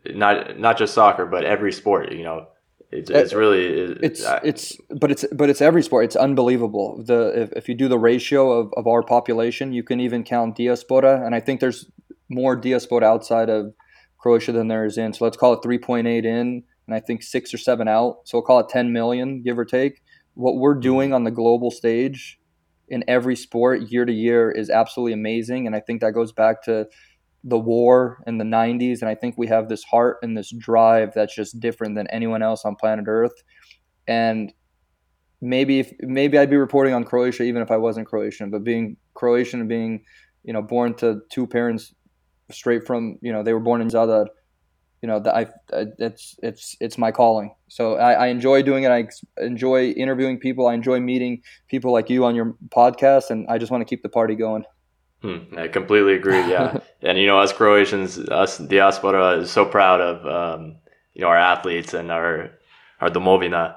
Not 0.06 0.60
not 0.60 0.78
just 0.78 0.94
soccer, 0.94 1.26
but 1.26 1.44
every 1.44 1.72
sport. 1.72 2.12
You 2.12 2.24
know, 2.24 2.48
it's, 2.92 3.10
it's 3.10 3.34
really 3.34 3.66
it's 4.02 4.24
it's 4.44 4.78
but 4.90 5.12
it's 5.12 5.26
but 5.32 5.50
it's 5.50 5.62
every 5.62 5.84
sport. 5.84 6.06
It's 6.06 6.16
unbelievable. 6.16 7.04
The 7.06 7.44
if, 7.44 7.52
if 7.54 7.70
you 7.70 7.76
do 7.76 7.88
the 7.88 8.00
ratio 8.00 8.52
of, 8.52 8.74
of 8.76 8.88
our 8.88 9.04
population, 9.04 9.74
you 9.74 9.84
can 9.84 10.00
even 10.00 10.24
count 10.24 10.58
diaspora, 10.58 11.24
and 11.26 11.36
I 11.36 11.40
think 11.40 11.60
there's 11.60 11.86
more 12.30 12.56
diaspora 12.56 13.06
outside 13.06 13.50
of 13.50 13.74
Croatia 14.18 14.52
than 14.52 14.68
there 14.68 14.86
is 14.86 14.98
in. 14.98 15.14
So 15.14 15.24
let's 15.24 15.38
call 15.38 15.54
it 15.54 15.62
3.8 15.62 16.26
in, 16.26 16.64
and 16.88 16.96
I 16.96 17.00
think 17.00 17.24
six 17.24 17.54
or 17.54 17.58
seven 17.58 17.88
out. 17.88 18.22
So 18.26 18.38
we'll 18.38 18.46
call 18.46 18.60
it 18.60 18.70
10 18.70 18.92
million, 18.92 19.42
give 19.44 19.58
or 19.58 19.66
take. 19.66 20.02
What 20.34 20.58
we're 20.58 20.74
mm-hmm. 20.74 20.82
doing 20.82 21.14
on 21.14 21.24
the 21.24 21.32
global 21.32 21.72
stage 21.72 22.40
in 22.88 23.04
every 23.08 23.36
sport 23.36 23.82
year 23.92 24.04
to 24.04 24.12
year 24.12 24.52
is 24.52 24.70
absolutely 24.70 25.14
amazing, 25.14 25.68
and 25.68 25.76
I 25.76 25.80
think 25.80 26.02
that 26.02 26.14
goes 26.14 26.32
back 26.32 26.64
to 26.64 26.88
the 27.44 27.58
war 27.58 28.22
in 28.28 28.38
the 28.38 28.44
90s 28.44 29.00
and 29.02 29.10
i 29.10 29.16
think 29.16 29.36
we 29.38 29.48
have 29.48 29.70
this 29.70 29.84
heart 29.84 30.18
and 30.22 30.38
this 30.38 30.52
drive 30.58 31.14
that's 31.14 31.34
just 31.34 31.60
different 31.60 31.96
than 31.96 32.08
anyone 32.08 32.42
else 32.42 32.66
on 32.66 32.76
planet 32.76 33.06
earth. 33.08 33.44
And 34.08 34.52
maybe 35.42 35.80
if 35.80 35.94
maybe 36.02 36.38
i'd 36.38 36.50
be 36.50 36.58
reporting 36.58 36.94
on 36.94 37.06
croatia 37.06 37.44
even 37.44 37.62
if 37.62 37.72
i 37.72 37.78
wasn't 37.78 38.06
croatian 38.06 38.50
but 38.50 38.62
being 38.62 38.98
croatian 39.14 39.62
and 39.62 39.70
being 39.70 40.04
you 40.44 40.52
know 40.52 40.62
born 40.62 40.94
to 40.94 41.22
two 41.30 41.48
parents 41.48 41.94
straight 42.52 42.86
from 42.86 43.18
you 43.22 43.32
know 43.32 43.42
they 43.42 43.54
were 43.54 43.60
born 43.62 43.80
in 43.80 43.88
zadar 43.88 44.28
you 45.02 45.08
know 45.08 45.20
that 45.20 45.34
i 45.34 45.48
it's 45.98 46.36
it's 46.44 46.76
it's 46.82 46.98
my 46.98 47.12
calling. 47.12 47.54
So 47.70 47.96
I, 47.96 48.14
I 48.14 48.28
enjoy 48.28 48.64
doing 48.64 48.84
it. 48.84 48.92
I 48.92 49.08
enjoy 49.38 49.92
interviewing 49.92 50.40
people. 50.40 50.68
I 50.68 50.74
enjoy 50.74 51.00
meeting 51.00 51.42
people 51.68 51.94
like 51.94 52.10
you 52.10 52.26
on 52.26 52.36
your 52.36 52.56
podcast 52.70 53.30
and 53.30 53.48
i 53.48 53.58
just 53.58 53.72
want 53.72 53.82
to 53.82 53.86
keep 53.86 54.04
the 54.04 54.10
party 54.10 54.36
going 54.36 54.64
Hmm, 55.22 55.58
I 55.58 55.68
completely 55.68 56.14
agree. 56.14 56.40
Yeah, 56.50 56.80
and 57.02 57.18
you 57.18 57.28
know, 57.28 57.40
us 57.40 57.52
Croatians, 57.52 58.18
us 58.18 58.58
diaspora, 58.58 59.40
is 59.40 59.52
so 59.52 59.66
proud 59.66 60.02
of 60.02 60.26
um, 60.26 60.76
you 61.14 61.22
know 61.22 61.28
our 61.28 61.38
athletes 61.38 61.94
and 61.94 62.12
our 62.12 62.52
our 63.02 63.10
domovina. 63.10 63.76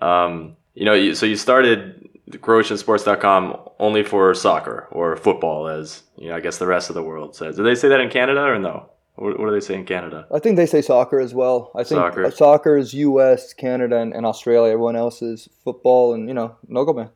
Um, 0.00 0.56
you 0.74 0.84
know, 0.84 1.14
so 1.14 1.26
you 1.26 1.36
started 1.36 2.08
CroatianSports.com 2.30 3.56
only 3.78 4.02
for 4.02 4.34
soccer 4.34 4.88
or 4.90 5.16
football, 5.16 5.68
as 5.68 6.02
you 6.16 6.28
know, 6.28 6.36
I 6.36 6.40
guess 6.40 6.58
the 6.58 6.66
rest 6.66 6.90
of 6.90 6.94
the 6.94 7.02
world 7.02 7.34
says. 7.34 7.56
Do 7.56 7.62
they 7.62 7.74
say 7.74 7.88
that 7.88 8.00
in 8.00 8.10
Canada 8.10 8.42
or 8.42 8.58
no? 8.58 8.90
What, 9.16 9.38
what 9.40 9.46
do 9.46 9.52
they 9.52 9.60
say 9.60 9.74
in 9.74 9.86
Canada? 9.86 10.26
I 10.32 10.38
think 10.38 10.56
they 10.56 10.66
say 10.66 10.82
soccer 10.82 11.18
as 11.18 11.34
well. 11.34 11.70
I 11.74 11.84
think 11.84 11.98
soccer, 11.98 12.30
soccer 12.30 12.76
is 12.76 12.92
U.S., 12.92 13.54
Canada, 13.54 13.96
and, 13.96 14.12
and 14.12 14.26
Australia. 14.26 14.72
Everyone 14.72 14.96
else 14.96 15.22
is 15.22 15.48
football 15.64 16.14
and 16.14 16.28
you 16.28 16.34
know 16.34 16.56
nogomet. 16.70 17.10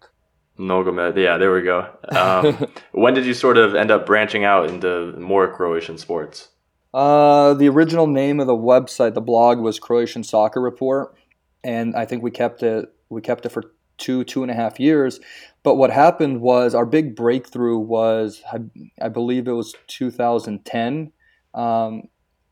Nogomet. 0.61 1.17
Yeah, 1.17 1.39
there 1.39 1.53
we 1.53 1.63
go. 1.63 1.89
Um, 2.11 2.69
when 2.93 3.15
did 3.15 3.25
you 3.25 3.35
sort 3.35 3.57
of 3.57 3.75
end 3.75 3.91
up 3.91 4.07
branching 4.07 4.45
out 4.45 4.69
into 4.69 5.13
more 5.19 5.53
Croatian 5.53 5.99
sports? 5.99 6.49
Uh, 6.93 7.55
the 7.55 7.69
original 7.69 8.07
name 8.07 8.41
of 8.41 8.47
the 8.47 8.57
website, 8.57 9.15
the 9.15 9.21
blog, 9.21 9.59
was 9.59 9.79
Croatian 9.79 10.25
Soccer 10.25 10.61
Report, 10.61 11.15
and 11.63 11.95
I 11.95 12.05
think 12.05 12.23
we 12.23 12.31
kept 12.31 12.63
it. 12.63 12.93
We 13.09 13.21
kept 13.21 13.47
it 13.47 13.51
for 13.51 13.73
two, 14.01 14.25
two 14.25 14.43
and 14.43 14.51
a 14.51 14.55
half 14.55 14.81
years. 14.81 15.21
But 15.63 15.77
what 15.77 15.91
happened 15.91 16.41
was 16.41 16.75
our 16.75 16.87
big 16.87 17.15
breakthrough 17.15 17.79
was, 17.79 18.43
I, 18.51 18.59
I 19.01 19.09
believe 19.09 19.47
it 19.47 19.53
was 19.53 19.75
2010. 19.89 21.13
Um, 21.55 22.03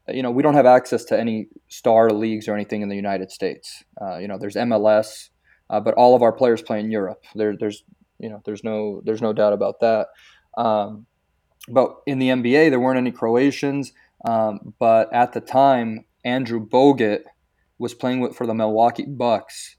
you 0.08 0.22
know, 0.22 0.30
we 0.30 0.42
don't 0.42 0.54
have 0.54 0.66
access 0.66 1.04
to 1.06 1.18
any 1.18 1.48
star 1.68 2.10
leagues 2.10 2.48
or 2.48 2.54
anything 2.54 2.82
in 2.82 2.88
the 2.88 2.96
United 2.96 3.30
States. 3.30 3.82
Uh, 4.00 4.18
you 4.18 4.28
know, 4.28 4.38
there's 4.38 4.56
MLS, 4.56 5.30
uh, 5.70 5.80
but 5.80 5.94
all 5.94 6.14
of 6.14 6.22
our 6.22 6.32
players 6.32 6.62
play 6.62 6.80
in 6.80 6.90
Europe. 6.90 7.22
There, 7.34 7.56
there's 7.58 7.82
you 8.18 8.28
know, 8.28 8.40
there's 8.44 8.64
no 8.64 9.00
there's 9.04 9.22
no 9.22 9.32
doubt 9.32 9.52
about 9.52 9.80
that. 9.80 10.08
Um, 10.56 11.06
but 11.68 11.96
in 12.06 12.18
the 12.18 12.28
NBA, 12.28 12.70
there 12.70 12.80
weren't 12.80 12.98
any 12.98 13.12
Croatians. 13.12 13.92
Um, 14.24 14.74
but 14.78 15.12
at 15.12 15.32
the 15.32 15.40
time, 15.40 16.04
Andrew 16.24 16.64
Bogut 16.64 17.22
was 17.78 17.94
playing 17.94 18.20
with 18.20 18.34
for 18.34 18.46
the 18.46 18.54
Milwaukee 18.54 19.06
Bucks, 19.06 19.76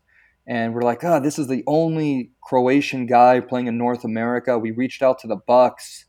and 0.47 0.73
we're 0.73 0.83
like, 0.83 1.03
oh, 1.03 1.19
this 1.19 1.37
is 1.37 1.47
the 1.47 1.63
only 1.67 2.31
Croatian 2.41 3.05
guy 3.05 3.39
playing 3.39 3.67
in 3.67 3.77
North 3.77 4.03
America. 4.03 4.57
We 4.57 4.71
reached 4.71 5.03
out 5.03 5.19
to 5.19 5.27
the 5.27 5.35
Bucks 5.35 6.05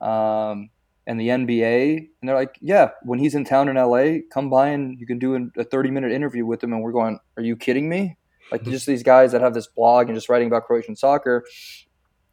um, 0.00 0.70
and 1.06 1.18
the 1.18 1.28
NBA, 1.28 1.96
and 1.96 2.28
they're 2.28 2.36
like, 2.36 2.58
yeah, 2.60 2.90
when 3.02 3.18
he's 3.18 3.34
in 3.34 3.44
town 3.44 3.68
in 3.68 3.76
LA, 3.76 4.18
come 4.32 4.50
by 4.50 4.68
and 4.68 4.98
you 5.00 5.06
can 5.06 5.18
do 5.18 5.50
a 5.56 5.64
30 5.64 5.90
minute 5.90 6.12
interview 6.12 6.44
with 6.44 6.62
him. 6.62 6.72
And 6.72 6.82
we're 6.82 6.92
going, 6.92 7.18
are 7.36 7.42
you 7.42 7.56
kidding 7.56 7.88
me? 7.88 8.16
Like 8.50 8.64
just 8.64 8.86
these 8.86 9.02
guys 9.02 9.32
that 9.32 9.40
have 9.40 9.54
this 9.54 9.66
blog 9.66 10.08
and 10.08 10.16
just 10.16 10.28
writing 10.28 10.48
about 10.48 10.66
Croatian 10.66 10.96
soccer. 10.96 11.44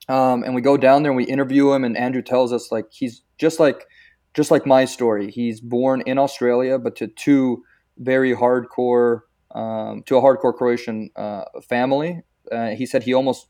Um, 0.10 0.44
and 0.44 0.56
we 0.56 0.62
go 0.62 0.78
down 0.78 1.04
there 1.04 1.12
and 1.12 1.18
we 1.18 1.26
interview 1.26 1.72
him, 1.74 1.84
and 1.84 1.98
Andrew 1.98 2.22
tells 2.22 2.54
us 2.54 2.72
like 2.72 2.86
he's 2.92 3.24
just 3.38 3.60
like 3.60 3.86
just 4.34 4.52
like 4.52 4.66
my 4.66 4.86
story. 4.86 5.32
He's 5.32 5.60
born 5.60 6.02
in 6.06 6.18
Australia, 6.18 6.80
but 6.80 6.96
to 6.98 7.08
two 7.08 7.64
very 7.98 8.34
hardcore 8.34 9.22
um, 9.54 10.04
to 10.04 10.18
a 10.18 10.22
hardcore 10.22 10.56
Croatian 10.56 11.10
uh, 11.16 11.44
family. 11.68 12.22
Uh, 12.52 12.70
he 12.70 12.86
said 12.86 13.04
he 13.04 13.14
almost 13.14 13.48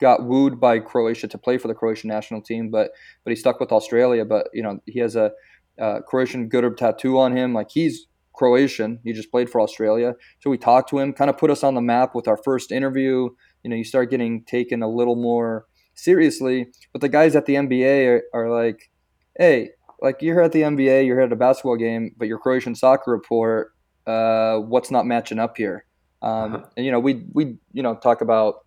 got 0.00 0.24
wooed 0.24 0.60
by 0.60 0.78
Croatia 0.78 1.28
to 1.28 1.38
play 1.38 1.58
for 1.58 1.68
the 1.68 1.74
Croatian 1.74 2.08
national 2.08 2.40
team, 2.40 2.70
but 2.70 2.92
but 3.24 3.30
he 3.30 3.36
stuck 3.36 3.60
with 3.60 3.72
Australia. 3.72 4.24
But 4.24 4.48
you 4.52 4.62
know 4.62 4.80
he 4.86 4.98
has 5.00 5.16
a, 5.16 5.32
a 5.78 6.02
Croatian 6.02 6.48
Grb 6.48 6.76
tattoo 6.76 7.18
on 7.18 7.36
him. 7.36 7.52
Like 7.52 7.70
he's 7.70 8.06
Croatian. 8.34 9.00
He 9.04 9.12
just 9.12 9.30
played 9.30 9.50
for 9.50 9.60
Australia. 9.60 10.14
So 10.40 10.50
we 10.50 10.58
talked 10.58 10.88
to 10.90 10.98
him, 10.98 11.12
kind 11.12 11.30
of 11.30 11.38
put 11.38 11.50
us 11.50 11.62
on 11.62 11.74
the 11.74 11.80
map 11.80 12.14
with 12.14 12.28
our 12.28 12.36
first 12.36 12.72
interview. 12.72 13.28
You 13.62 13.70
know, 13.70 13.76
you 13.76 13.84
start 13.84 14.10
getting 14.10 14.44
taken 14.44 14.82
a 14.82 14.88
little 14.88 15.16
more 15.16 15.66
seriously. 15.94 16.68
But 16.92 17.00
the 17.00 17.08
guys 17.08 17.36
at 17.36 17.46
the 17.46 17.54
NBA 17.54 18.06
are, 18.08 18.22
are 18.34 18.50
like, 18.50 18.90
hey, 19.38 19.70
like 20.00 20.20
you're 20.20 20.42
at 20.42 20.52
the 20.52 20.62
NBA, 20.62 21.06
you're 21.06 21.16
here 21.16 21.26
at 21.26 21.32
a 21.32 21.36
basketball 21.36 21.76
game, 21.76 22.14
but 22.16 22.28
your 22.28 22.38
Croatian 22.38 22.74
soccer 22.74 23.10
report, 23.10 23.72
uh, 24.06 24.56
what's 24.58 24.90
not 24.90 25.06
matching 25.06 25.38
up 25.38 25.56
here? 25.56 25.84
Um, 26.22 26.54
uh-huh. 26.54 26.66
And, 26.76 26.86
you 26.86 26.92
know, 26.92 27.00
we, 27.00 27.24
we, 27.32 27.56
you 27.72 27.82
know, 27.82 27.94
talk 27.94 28.20
about, 28.20 28.66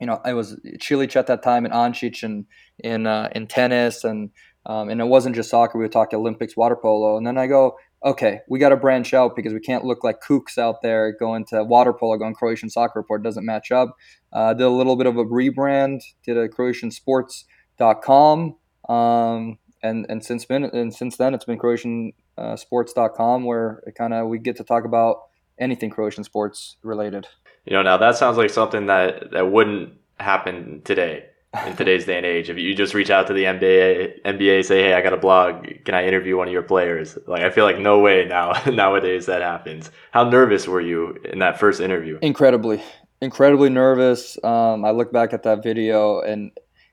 you 0.00 0.06
know, 0.06 0.20
I 0.24 0.34
was 0.34 0.60
Cilic 0.78 1.16
at 1.16 1.26
that 1.26 1.42
time 1.42 1.64
and 1.64 1.74
Ančić 1.74 2.22
and 2.22 2.46
in, 2.78 3.06
uh, 3.06 3.30
in 3.34 3.46
tennis 3.46 4.04
and, 4.04 4.30
um, 4.66 4.90
and 4.90 5.00
it 5.00 5.06
wasn't 5.06 5.34
just 5.34 5.50
soccer. 5.50 5.78
We 5.78 5.84
would 5.84 5.92
talk 5.92 6.12
Olympics, 6.12 6.56
water 6.56 6.76
polo. 6.76 7.16
And 7.16 7.26
then 7.26 7.38
I 7.38 7.46
go, 7.46 7.76
okay, 8.04 8.40
we 8.48 8.58
got 8.58 8.70
to 8.70 8.76
branch 8.76 9.12
out 9.12 9.34
because 9.34 9.52
we 9.52 9.60
can't 9.60 9.84
look 9.84 10.04
like 10.04 10.22
kooks 10.22 10.58
out 10.58 10.82
there 10.82 11.12
going 11.12 11.44
to 11.46 11.64
water 11.64 11.92
polo, 11.92 12.16
going 12.16 12.34
Croatian 12.34 12.70
soccer 12.70 13.00
report. 13.00 13.22
doesn't 13.22 13.44
match 13.44 13.72
up. 13.72 13.96
Uh, 14.32 14.54
did 14.54 14.64
a 14.64 14.70
little 14.70 14.96
bit 14.96 15.06
of 15.06 15.16
a 15.16 15.24
rebrand, 15.24 16.02
did 16.24 16.36
a 16.36 16.48
CroatianSports.com. 16.48 18.56
Um, 18.88 19.58
and, 19.82 20.06
and 20.08 20.24
since 20.24 20.44
been 20.44 20.64
and 20.64 20.94
since 20.94 21.16
then 21.16 21.34
it's 21.34 21.44
been 21.44 21.58
CroatianSports.com 21.58 23.42
uh, 23.42 23.46
where 23.46 23.82
kind 23.96 24.14
of 24.14 24.28
we 24.28 24.38
get 24.38 24.56
to 24.56 24.64
talk 24.64 24.84
about 24.84 25.22
anything 25.58 25.90
Croatian 25.90 26.24
sports 26.24 26.76
related. 26.82 27.26
You 27.64 27.74
know, 27.74 27.82
now 27.82 27.96
that 27.98 28.16
sounds 28.16 28.38
like 28.38 28.50
something 28.50 28.86
that 28.86 29.32
that 29.32 29.50
wouldn't 29.50 29.94
happen 30.18 30.82
today 30.84 31.26
in 31.66 31.76
today's 31.76 32.04
day 32.04 32.16
and 32.16 32.26
age. 32.26 32.50
If 32.50 32.58
you 32.58 32.74
just 32.74 32.94
reach 32.94 33.10
out 33.10 33.26
to 33.28 33.32
the 33.32 33.44
NBA, 33.44 34.22
NBA 34.24 34.64
say, 34.64 34.82
"Hey, 34.82 34.94
I 34.94 35.00
got 35.00 35.12
a 35.12 35.16
blog. 35.16 35.66
Can 35.84 35.94
I 35.94 36.06
interview 36.06 36.36
one 36.36 36.48
of 36.48 36.52
your 36.52 36.62
players?" 36.62 37.16
Like, 37.26 37.42
I 37.42 37.50
feel 37.50 37.64
like 37.64 37.78
no 37.78 37.98
way 37.98 38.26
now 38.26 38.52
nowadays 38.66 39.26
that 39.26 39.40
happens. 39.40 39.90
How 40.10 40.28
nervous 40.28 40.68
were 40.68 40.80
you 40.80 41.16
in 41.24 41.38
that 41.38 41.58
first 41.58 41.80
interview? 41.80 42.18
Incredibly, 42.20 42.82
incredibly 43.20 43.70
nervous. 43.70 44.42
Um, 44.44 44.84
I 44.84 44.90
look 44.90 45.12
back 45.12 45.32
at 45.32 45.42
that 45.44 45.62
video, 45.62 46.20
and 46.20 46.50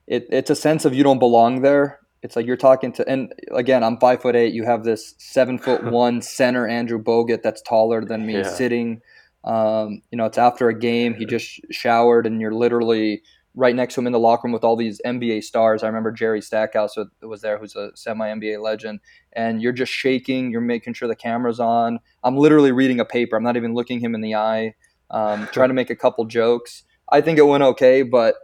it, 0.08 0.28
it's 0.30 0.50
a 0.50 0.56
sense 0.56 0.86
of 0.86 0.94
you 0.94 1.04
don't 1.04 1.20
belong 1.20 1.62
there. 1.62 2.00
It's 2.24 2.36
like 2.36 2.48
you're 2.48 2.58
talking 2.58 2.92
to, 2.94 3.08
and 3.08 3.34
again, 3.52 3.84
I'm 3.84 3.98
five 3.98 4.22
foot 4.22 4.36
eight. 4.36 4.54
You 4.54 4.64
have 4.64 4.84
this 4.84 5.16
seven 5.18 5.60
foot 5.60 5.84
one 5.92 6.22
center 6.22 6.66
Andrew 6.66 7.02
Bogut 7.02 7.42
that's 7.44 7.62
taller 7.62 8.04
than 8.04 8.26
me, 8.26 8.36
yeah. 8.36 8.44
sitting. 8.44 9.02
Um, 9.44 10.02
you 10.12 10.18
know, 10.18 10.26
it's 10.26 10.40
after 10.40 10.70
a 10.70 10.80
game. 10.80 11.14
He 11.14 11.26
just 11.26 11.60
showered, 11.72 12.26
and 12.26 12.40
you're 12.40 12.54
literally 12.54 13.22
right 13.56 13.76
next 13.76 13.96
to 13.96 14.02
him 14.02 14.08
in 14.08 14.14
the 14.14 14.20
locker 14.20 14.48
room 14.48 14.54
with 14.54 14.64
all 14.64 14.76
these 14.76 15.02
NBA 15.06 15.44
stars. 15.44 15.82
I 15.82 15.88
remember 15.88 16.12
Jerry 16.12 16.42
Stackhouse 16.42 16.96
was 17.22 17.42
there, 17.42 17.58
who's 17.58 17.76
a 17.76 17.92
semi 17.96 18.28
NBA 18.28 18.62
legend. 18.62 19.00
And 19.34 19.62
you're 19.62 19.72
just 19.72 19.92
shaking. 19.92 20.52
You're 20.52 20.62
making 20.62 20.94
sure 20.94 21.08
the 21.08 21.16
camera's 21.16 21.60
on. 21.60 22.00
I'm 22.24 22.38
literally 22.38 22.72
reading 22.72 23.00
a 23.00 23.06
paper. 23.06 23.36
I'm 23.36 23.44
not 23.44 23.58
even 23.58 23.74
looking 23.74 24.00
him 24.00 24.14
in 24.14 24.22
the 24.22 24.36
eye. 24.36 24.76
Um, 25.10 25.48
trying 25.52 25.70
to 25.70 25.74
make 25.74 25.90
a 25.90 25.96
couple 25.96 26.26
jokes. 26.26 26.84
I 27.10 27.22
think 27.22 27.40
it 27.40 27.44
went 27.44 27.64
okay, 27.64 28.02
but 28.02 28.36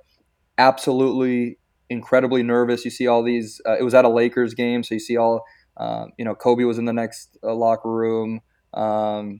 absolutely 0.58 1.58
incredibly 1.89 2.41
nervous. 2.43 2.86
You 2.86 2.91
see 2.91 3.08
all 3.08 3.24
these. 3.24 3.62
Uh, 3.67 3.78
it 3.78 3.84
was 3.84 3.93
at 3.93 4.06
a 4.06 4.10
Lakers 4.10 4.54
game, 4.54 4.84
so 4.84 4.95
you 4.95 5.00
see 5.00 5.17
all. 5.17 5.43
Uh, 5.78 6.06
you 6.17 6.26
know, 6.26 6.36
Kobe 6.36 6.63
was 6.63 6.78
in 6.78 6.86
the 6.86 6.93
next 6.93 7.38
uh, 7.43 7.54
locker 7.54 7.91
room. 7.91 8.41
Um, 8.74 9.39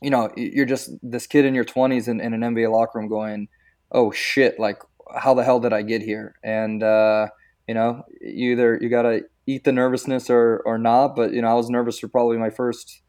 you 0.00 0.10
know, 0.10 0.30
you're 0.36 0.66
just 0.66 0.90
this 1.02 1.26
kid 1.26 1.44
in 1.44 1.54
your 1.54 1.64
20s 1.64 2.08
in, 2.08 2.20
in 2.20 2.32
an 2.34 2.40
NBA 2.40 2.70
locker 2.70 2.98
room 2.98 3.08
going, 3.08 3.48
"Oh 3.92 4.10
shit!" 4.10 4.58
Like 4.58 4.78
how 5.16 5.34
the 5.34 5.44
hell 5.44 5.60
did 5.60 5.72
I 5.72 5.82
get 5.82 6.02
here? 6.02 6.34
And 6.42 6.82
uh, 6.82 7.28
you 7.66 7.74
know, 7.74 8.04
you 8.20 8.52
either 8.52 8.78
you 8.80 8.88
gotta 8.88 9.22
eat 9.46 9.64
the 9.64 9.72
nervousness 9.72 10.30
or 10.30 10.62
or 10.64 10.78
not. 10.78 11.16
But 11.16 11.32
you 11.32 11.42
know, 11.42 11.48
I 11.48 11.54
was 11.54 11.70
nervous 11.70 11.98
for 11.98 12.08
probably 12.08 12.36
my 12.38 12.50
first 12.50 13.02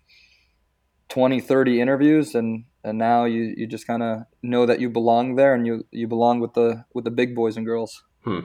20, 1.10 1.42
30 1.42 1.82
interviews, 1.82 2.36
and 2.36 2.66
and 2.84 2.98
now 2.98 3.26
you 3.26 3.54
you 3.58 3.68
just 3.68 3.86
kind 3.86 4.04
of 4.04 4.24
know 4.42 4.66
that 4.66 4.80
you 4.80 4.90
belong 4.90 5.36
there, 5.36 5.54
and 5.54 5.68
you 5.68 5.86
you 5.92 6.08
belong 6.08 6.40
with 6.40 6.54
the 6.54 6.86
with 6.94 7.04
the 7.04 7.12
big 7.12 7.36
boys 7.36 7.58
and 7.58 7.66
girls. 7.66 8.04
Hmm. 8.24 8.40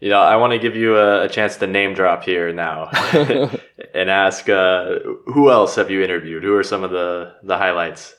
You 0.00 0.08
know, 0.08 0.20
I 0.20 0.36
want 0.36 0.54
to 0.54 0.58
give 0.58 0.76
you 0.76 0.96
a, 0.96 1.24
a, 1.24 1.28
chance 1.28 1.56
to 1.56 1.66
name 1.66 1.92
drop 1.92 2.24
here 2.24 2.54
now, 2.54 2.88
and 3.94 4.08
ask 4.08 4.48
uh, 4.48 4.98
who 5.26 5.50
else 5.50 5.74
have 5.74 5.90
you 5.90 6.02
interviewed? 6.02 6.42
Who 6.42 6.56
are 6.56 6.62
some 6.62 6.84
of 6.84 6.90
the 6.90 7.34
the 7.42 7.58
highlights? 7.58 8.14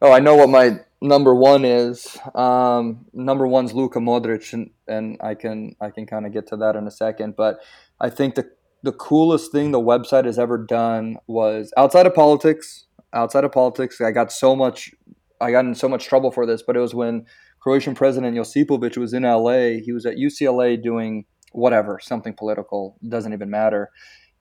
Oh, 0.00 0.12
I 0.12 0.20
know 0.20 0.36
what 0.36 0.48
my 0.48 0.78
number 1.00 1.34
one 1.34 1.64
is. 1.64 2.16
Um, 2.34 3.06
number 3.12 3.46
one's 3.46 3.72
Luka 3.72 3.98
Modric, 3.98 4.52
and, 4.52 4.70
and 4.86 5.16
I 5.20 5.34
can 5.34 5.74
I 5.80 5.90
can 5.90 6.06
kind 6.06 6.26
of 6.26 6.32
get 6.32 6.46
to 6.48 6.56
that 6.58 6.76
in 6.76 6.86
a 6.86 6.90
second. 6.90 7.36
But 7.36 7.60
I 8.00 8.10
think 8.10 8.34
the 8.34 8.50
the 8.82 8.92
coolest 8.92 9.52
thing 9.52 9.70
the 9.70 9.80
website 9.80 10.24
has 10.24 10.38
ever 10.38 10.58
done 10.58 11.16
was 11.26 11.72
outside 11.76 12.06
of 12.06 12.14
politics. 12.14 12.86
Outside 13.12 13.44
of 13.44 13.52
politics, 13.52 14.00
I 14.00 14.10
got 14.10 14.30
so 14.32 14.54
much. 14.54 14.92
I 15.40 15.50
got 15.50 15.64
in 15.64 15.74
so 15.74 15.88
much 15.88 16.06
trouble 16.06 16.30
for 16.30 16.46
this, 16.46 16.62
but 16.62 16.76
it 16.76 16.80
was 16.80 16.94
when 16.94 17.26
Croatian 17.60 17.94
president 17.94 18.36
Josipovic 18.36 18.96
was 18.96 19.12
in 19.12 19.22
LA. 19.22 19.80
He 19.82 19.92
was 19.92 20.04
at 20.04 20.16
UCLA 20.16 20.82
doing 20.82 21.24
whatever, 21.52 21.98
something 22.02 22.34
political, 22.34 22.98
doesn't 23.08 23.32
even 23.32 23.48
matter. 23.48 23.90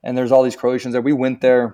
And 0.04 0.18
there's 0.18 0.32
all 0.32 0.44
these 0.44 0.56
Croatians 0.56 0.94
there. 0.94 1.02
We 1.02 1.14
went 1.14 1.42
there. 1.42 1.74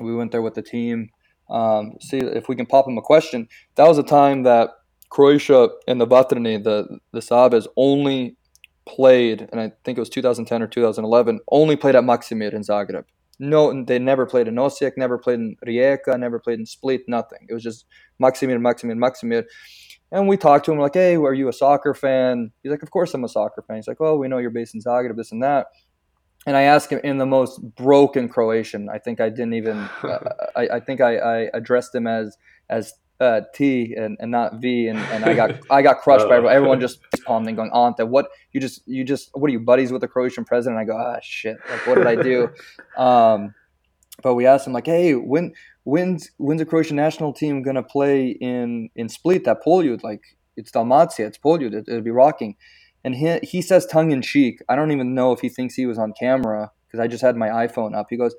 We 0.00 0.14
went 0.14 0.32
there 0.32 0.42
with 0.42 0.54
the 0.54 0.62
team. 0.62 1.10
Um, 1.50 1.94
see 2.00 2.18
if 2.18 2.48
we 2.48 2.56
can 2.56 2.66
pop 2.66 2.88
him 2.88 2.98
a 2.98 3.02
question. 3.02 3.48
That 3.76 3.86
was 3.86 3.98
a 3.98 4.02
time 4.02 4.44
that 4.44 4.70
Croatia 5.10 5.68
and 5.86 6.00
the 6.00 6.06
Vatreni, 6.06 6.62
the 6.62 6.98
the 7.12 7.22
Savez, 7.22 7.68
only 7.76 8.36
played, 8.86 9.48
and 9.50 9.60
I 9.60 9.72
think 9.84 9.98
it 9.98 10.00
was 10.00 10.08
2010 10.08 10.62
or 10.62 10.66
2011, 10.66 11.40
only 11.50 11.76
played 11.76 11.96
at 11.96 12.04
Maksimir 12.04 12.52
in 12.52 12.62
Zagreb. 12.62 13.04
No, 13.38 13.84
they 13.84 13.98
never 13.98 14.26
played 14.26 14.48
in 14.48 14.54
Osijek, 14.54 14.92
never 14.96 15.18
played 15.18 15.40
in 15.40 15.56
Rijeka, 15.66 16.18
never 16.18 16.38
played 16.38 16.60
in 16.60 16.66
Split, 16.66 17.02
nothing. 17.08 17.46
It 17.48 17.54
was 17.54 17.62
just 17.62 17.84
Maksimir, 18.22 18.58
Maksimir, 18.58 18.96
Maksimir. 18.96 19.44
And 20.12 20.28
we 20.28 20.36
talked 20.36 20.64
to 20.66 20.72
him 20.72 20.78
like, 20.78 20.94
"Hey, 20.94 21.16
are 21.16 21.34
you 21.34 21.48
a 21.48 21.52
soccer 21.52 21.94
fan?" 21.94 22.52
He's 22.62 22.70
like, 22.70 22.82
"Of 22.82 22.90
course 22.90 23.14
I'm 23.14 23.24
a 23.24 23.28
soccer 23.28 23.62
fan." 23.66 23.76
He's 23.76 23.88
like, 23.88 24.00
"Oh, 24.00 24.16
we 24.16 24.28
know 24.28 24.38
you're 24.38 24.50
based 24.50 24.74
in 24.74 24.80
Zagreb, 24.80 25.16
this 25.16 25.32
and 25.32 25.42
that." 25.42 25.66
And 26.46 26.56
I 26.56 26.62
asked 26.62 26.90
him 26.90 27.00
in 27.02 27.18
the 27.18 27.26
most 27.26 27.58
broken 27.74 28.28
Croatian. 28.28 28.88
I 28.88 28.98
think 28.98 29.20
I 29.20 29.28
didn't 29.28 29.54
even. 29.54 29.78
uh, 30.02 30.18
I, 30.54 30.68
I, 30.74 30.80
think 30.80 31.00
I, 31.00 31.16
I, 31.16 31.36
addressed 31.54 31.94
him 31.94 32.06
as 32.06 32.36
as 32.68 32.94
uh, 33.20 33.42
T 33.54 33.94
and, 33.96 34.16
and 34.20 34.30
not 34.30 34.60
V, 34.60 34.88
and, 34.88 34.98
and 34.98 35.24
I 35.24 35.34
got 35.34 35.52
I 35.70 35.82
got 35.82 36.00
crushed 36.00 36.28
by 36.28 36.36
everyone. 36.36 36.56
Everyone 36.56 36.80
just 36.80 37.00
palming, 37.24 37.56
going, 37.56 37.70
"Ante, 37.72 38.02
what 38.04 38.28
you 38.52 38.60
just 38.60 38.86
you 38.86 39.04
just 39.04 39.30
what 39.34 39.48
are 39.48 39.52
you 39.52 39.60
buddies 39.60 39.92
with 39.92 40.00
the 40.00 40.08
Croatian 40.08 40.44
president?" 40.44 40.80
I 40.80 40.84
go, 40.84 40.96
"Ah, 40.96 41.18
shit! 41.22 41.56
Like, 41.70 41.86
what 41.86 41.94
did 41.96 42.06
I 42.06 42.16
do?" 42.16 42.48
um, 43.02 43.54
but 44.22 44.34
we 44.34 44.46
asked 44.46 44.66
him 44.66 44.72
like, 44.72 44.86
"Hey, 44.86 45.14
when 45.14 45.52
when's 45.84 46.30
when's 46.38 46.60
the 46.60 46.66
Croatian 46.66 46.96
national 46.96 47.32
team 47.32 47.62
gonna 47.62 47.82
play 47.82 48.28
in 48.28 48.90
in 48.96 49.08
Split 49.08 49.46
at 49.46 49.62
Poljud? 49.64 50.02
Like 50.02 50.22
it's 50.56 50.72
Dalmatia, 50.72 51.26
it's 51.26 51.38
Poljud. 51.38 51.72
It, 51.72 51.84
it'd 51.88 52.04
be 52.04 52.10
rocking." 52.10 52.56
And 53.04 53.14
he 53.14 53.38
he 53.42 53.62
says 53.62 53.86
tongue 53.86 54.10
in 54.10 54.22
cheek. 54.22 54.60
I 54.68 54.76
don't 54.76 54.92
even 54.92 55.14
know 55.14 55.32
if 55.32 55.40
he 55.40 55.48
thinks 55.48 55.74
he 55.74 55.86
was 55.86 55.98
on 55.98 56.12
camera 56.18 56.70
because 56.86 57.00
I 57.00 57.06
just 57.06 57.22
had 57.22 57.36
my 57.36 57.48
iPhone 57.48 57.94
up. 57.94 58.06
He 58.08 58.16
goes, 58.16 58.34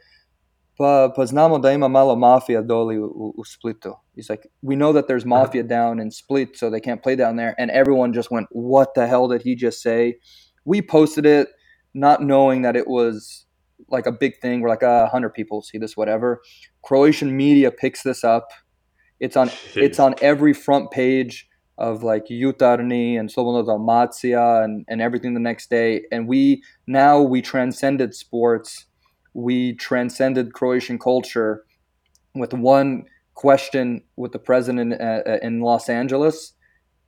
"Pa 0.77 1.09
pa 1.09 1.21
znamo 1.21 1.61
da 1.61 1.69
ima 1.69 1.87
malo 1.87 2.15
mafia 2.15 2.63
doli 2.63 2.95
u, 2.95 3.33
u 3.37 3.43
Splitu." 3.43 3.95
He's 4.15 4.29
like, 4.29 4.47
"We 4.61 4.75
know 4.75 4.91
that 4.93 5.07
there's 5.07 5.23
uh-huh. 5.23 5.45
mafia 5.45 5.63
down 5.63 5.99
in 5.99 6.09
Split, 6.11 6.57
so 6.57 6.69
they 6.69 6.79
can't 6.79 7.03
play 7.03 7.15
down 7.15 7.35
there." 7.35 7.53
And 7.59 7.69
everyone 7.69 8.13
just 8.13 8.31
went, 8.31 8.47
"What 8.51 8.95
the 8.95 9.07
hell 9.07 9.27
did 9.27 9.43
he 9.43 9.55
just 9.55 9.81
say?" 9.81 10.17
We 10.65 10.81
posted 10.81 11.27
it, 11.27 11.49
not 11.93 12.23
knowing 12.23 12.63
that 12.63 12.75
it 12.75 12.87
was 12.87 13.45
like 13.89 14.05
a 14.05 14.11
big 14.11 14.39
thing. 14.41 14.61
We're 14.61 14.69
like, 14.69 14.81
a 14.81 14.89
uh, 14.89 15.09
hundred 15.09 15.33
people 15.33 15.61
see 15.61 15.77
this, 15.77 15.95
whatever. 15.95 16.41
Croatian 16.83 17.35
media 17.35 17.71
picks 17.71 18.03
this 18.03 18.23
up. 18.23 18.49
It's 19.19 19.37
on 19.37 19.49
it's 19.75 19.99
on 19.99 20.15
every 20.21 20.53
front 20.53 20.91
page 20.91 21.47
of 21.77 22.03
like 22.03 22.25
Jutarnji 22.27 23.19
and 23.19 23.29
Slobodna 23.29 23.65
Dalmacija 23.65 24.63
and, 24.63 24.85
and 24.87 25.01
everything 25.01 25.33
the 25.33 25.39
next 25.39 25.69
day. 25.69 26.03
And 26.11 26.27
we 26.27 26.63
now 26.87 27.21
we 27.21 27.41
transcended 27.41 28.15
sports. 28.15 28.85
We 29.33 29.73
transcended 29.75 30.53
Croatian 30.53 30.99
culture 30.99 31.65
with 32.33 32.53
one 32.53 33.05
question 33.33 34.01
with 34.15 34.31
the 34.31 34.39
president 34.39 34.93
uh, 34.93 35.21
uh, 35.27 35.37
in 35.41 35.59
Los 35.59 35.89
Angeles. 35.89 36.53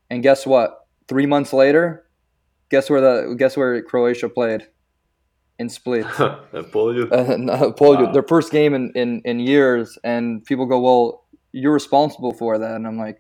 And 0.10 0.24
guess 0.24 0.46
what? 0.46 0.86
Three 1.08 1.26
months 1.26 1.54
later, 1.54 2.06
guess 2.70 2.90
where 2.90 3.00
the 3.02 3.36
guess 3.36 3.56
where 3.56 3.82
Croatia 3.82 4.30
played? 4.30 4.68
in 5.60 5.70
Split. 5.70 6.06
Poljud. 6.54 7.12
Uh, 7.12 7.74
wow. 7.80 8.12
their 8.12 8.24
first 8.24 8.52
game 8.52 8.74
in, 8.74 8.92
in, 8.96 9.22
in 9.26 9.40
years, 9.40 9.98
and 10.04 10.44
people 10.46 10.66
go, 10.66 10.80
"Well, 10.80 11.26
you're 11.52 11.74
responsible 11.74 12.34
for 12.34 12.58
that," 12.58 12.76
and 12.76 12.86
I'm 12.86 12.98
like, 12.98 13.20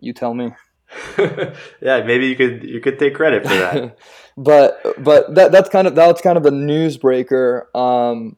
"You 0.00 0.12
tell 0.12 0.34
me." 0.34 0.50
yeah, 1.18 2.02
maybe 2.02 2.26
you 2.26 2.36
could 2.36 2.64
you 2.64 2.80
could 2.80 2.98
take 2.98 3.14
credit 3.14 3.42
for 3.42 3.54
that. 3.54 3.98
but 4.36 4.80
but 5.02 5.34
that 5.34 5.52
that's 5.52 5.68
kind 5.68 5.86
of 5.86 5.94
that's 5.94 6.20
kind 6.20 6.36
of 6.36 6.42
the 6.42 6.50
newsbreaker. 6.50 7.74
Um, 7.74 8.36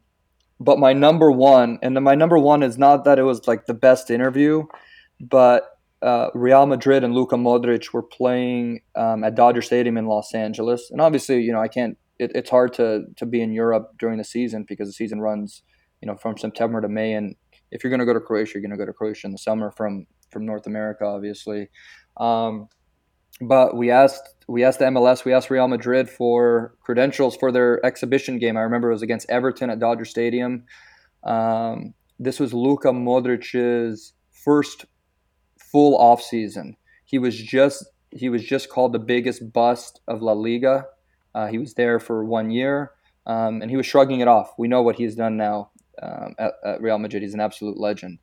but 0.59 0.79
my 0.79 0.93
number 0.93 1.31
one, 1.31 1.79
and 1.83 1.95
my 2.03 2.15
number 2.15 2.39
one 2.39 2.63
is 2.63 2.77
not 2.77 3.05
that 3.05 3.19
it 3.19 3.23
was 3.23 3.47
like 3.49 3.67
the 3.67 3.75
best 3.75 4.11
interview, 4.11 4.65
but 5.21 5.65
uh, 6.03 6.29
Real 6.35 6.67
Madrid 6.67 7.05
and 7.05 7.15
Luka 7.15 7.37
Modric 7.37 7.93
were 7.93 8.03
playing 8.03 8.81
um, 8.95 9.25
at 9.25 9.35
Dodger 9.35 9.63
Stadium 9.63 9.97
in 9.97 10.07
Los 10.07 10.35
Angeles, 10.35 10.91
and 10.91 11.01
obviously, 11.01 11.41
you 11.41 11.53
know, 11.53 11.61
I 11.61 11.69
can't 11.69 11.97
it, 12.21 12.33
it's 12.35 12.51
hard 12.51 12.73
to 12.75 13.05
to 13.17 13.27
be 13.27 13.41
in 13.41 13.53
Europe 13.53 13.93
during 13.99 14.19
the 14.19 14.25
season 14.25 14.65
because 14.69 14.89
the 14.89 14.93
season 14.93 15.21
runs, 15.21 15.63
you 16.01 16.07
know, 16.07 16.17
from 16.17 16.37
September 16.37 16.81
to 16.81 16.89
May. 16.89 17.15
And 17.15 17.35
if 17.71 17.83
you're 17.83 17.91
going 17.91 18.01
to 18.01 18.07
go 18.07 18.13
to 18.13 18.21
Croatia, 18.21 18.53
you're 18.55 18.63
going 18.63 18.71
to 18.71 18.77
go 18.77 18.87
to 18.87 18.93
Croatia 18.93 19.27
in 19.27 19.33
the 19.33 19.39
summer 19.39 19.73
from 19.77 20.07
from 20.31 20.47
North 20.47 20.67
America, 20.67 21.05
obviously. 21.05 21.69
Um, 22.17 22.69
but 23.41 23.77
we 23.77 23.91
asked 23.91 24.23
we 24.49 24.65
asked 24.65 24.81
the 24.81 24.87
MLS, 24.87 25.25
we 25.25 25.33
asked 25.33 25.51
Real 25.51 25.69
Madrid 25.69 26.11
for 26.11 26.75
credentials 26.83 27.37
for 27.37 27.53
their 27.53 27.85
exhibition 27.87 28.39
game. 28.39 28.57
I 28.57 28.63
remember 28.63 28.91
it 28.91 28.95
was 28.95 29.03
against 29.03 29.31
Everton 29.31 29.71
at 29.71 29.79
Dodger 29.79 30.05
Stadium. 30.05 30.65
Um, 31.23 31.95
this 32.19 32.41
was 32.41 32.53
Luka 32.53 32.89
Modric's 32.89 34.13
first 34.33 34.87
full 35.59 35.97
off 35.97 36.21
season. 36.21 36.77
He 37.05 37.19
was 37.19 37.37
just 37.37 37.85
he 38.11 38.29
was 38.29 38.45
just 38.45 38.69
called 38.69 38.93
the 38.93 38.99
biggest 38.99 39.53
bust 39.53 40.01
of 40.09 40.21
La 40.21 40.33
Liga 40.33 40.87
uh, 41.35 41.47
he 41.47 41.59
was 41.59 41.75
there 41.75 42.01
for 42.01 42.25
one 42.25 42.51
year, 42.51 42.93
um, 43.27 43.63
and 43.63 43.71
he 43.71 43.77
was 43.77 43.87
shrugging 43.87 44.21
it 44.21 44.29
off. 44.29 44.53
We 44.59 44.69
know 44.69 44.83
what 44.83 44.97
he's 44.97 45.15
done 45.15 45.37
now 45.37 45.71
um, 46.03 46.35
at, 46.39 46.55
at, 46.65 46.83
Real 46.83 46.99
Madrid. 46.99 47.23
He's 47.23 47.35
an 47.35 47.41
absolute 47.41 47.79
legend. 47.79 48.19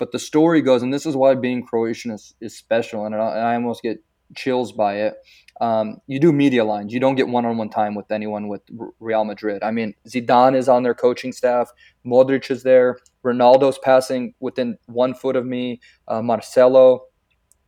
But 0.00 0.10
the 0.10 0.18
story 0.18 0.62
goes, 0.62 0.82
and 0.82 0.92
this 0.92 1.06
is 1.06 1.14
why 1.14 1.34
being 1.36 1.64
Croatian 1.64 2.10
is, 2.10 2.34
is 2.40 2.56
special, 2.56 3.04
and 3.04 3.14
I, 3.14 3.18
I 3.18 3.54
almost 3.54 3.82
get 3.82 4.02
chills 4.34 4.72
by 4.72 4.96
it. 4.96 5.14
Um, 5.60 5.98
you 6.06 6.18
do 6.18 6.32
media 6.32 6.64
lines. 6.64 6.94
You 6.94 7.00
don't 7.00 7.16
get 7.16 7.28
one-on-one 7.28 7.68
time 7.68 7.94
with 7.94 8.10
anyone 8.10 8.48
with 8.48 8.62
Real 8.98 9.24
Madrid. 9.26 9.62
I 9.62 9.72
mean, 9.72 9.94
Zidane 10.08 10.56
is 10.56 10.70
on 10.70 10.84
their 10.84 10.94
coaching 10.94 11.32
staff. 11.32 11.70
Modric 12.06 12.50
is 12.50 12.62
there. 12.62 12.96
Ronaldo's 13.22 13.78
passing 13.78 14.32
within 14.40 14.78
one 14.86 15.12
foot 15.12 15.36
of 15.36 15.44
me. 15.44 15.80
Uh, 16.08 16.22
Marcelo, 16.22 17.02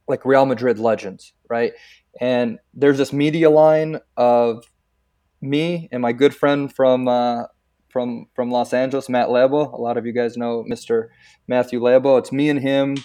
like 0.09 0.25
Real 0.25 0.47
Madrid 0.47 0.79
legends, 0.79 1.35
right? 1.51 1.73
And 2.19 2.59
there's 2.73 2.97
this 2.97 3.13
media 3.13 3.51
line 3.51 4.01
of 4.17 4.65
me 5.43 5.89
and 5.93 6.01
my 6.01 6.13
good 6.13 6.35
friend 6.35 6.75
from 6.75 7.09
uh, 7.09 7.45
from 7.93 8.27
from 8.35 8.51
Los 8.51 8.73
Angeles, 8.73 9.09
Matt 9.09 9.31
Lebo. 9.31 9.69
A 9.71 9.81
lot 9.81 9.97
of 9.97 10.07
you 10.07 10.13
guys 10.13 10.37
know 10.37 10.65
Mr. 10.69 11.09
Matthew 11.47 11.81
Lebo. 11.81 12.17
It's 12.17 12.33
me 12.33 12.49
and 12.49 12.61
him 12.61 12.97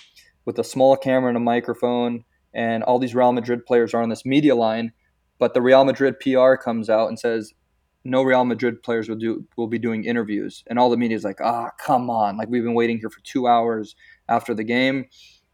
with 0.45 0.58
a 0.58 0.63
small 0.63 0.95
camera 0.95 1.28
and 1.28 1.38
a 1.38 1.41
microphone, 1.41 2.23
and 2.54 2.84
all 2.84 2.97
these 2.97 3.13
Real 3.13 3.34
Madrid 3.34 3.65
players 3.65 3.93
are 3.93 4.02
on 4.02 4.10
this 4.10 4.26
media 4.26 4.56
line. 4.56 4.93
But 5.39 5.54
the 5.54 5.62
Real 5.62 5.86
Madrid 5.86 6.19
PR 6.19 6.56
comes 6.56 6.89
out 6.89 7.10
and 7.10 7.19
says, 7.19 7.54
"No 8.04 8.23
Real 8.23 8.45
Madrid 8.45 8.82
players 8.82 9.10
will 9.10 9.17
do 9.17 9.45
will 9.58 9.67
be 9.67 9.78
doing 9.78 10.06
interviews," 10.06 10.63
and 10.67 10.80
all 10.80 10.89
the 10.89 10.97
media 10.97 11.17
is 11.17 11.26
like, 11.26 11.41
"Ah, 11.41 11.71
come 11.78 12.10
on! 12.10 12.38
Like 12.38 12.50
we've 12.50 12.63
been 12.63 12.73
waiting 12.73 12.97
here 12.97 13.10
for 13.10 13.21
two 13.23 13.47
hours 13.47 13.95
after 14.30 14.54
the 14.54 14.63
game." 14.63 15.06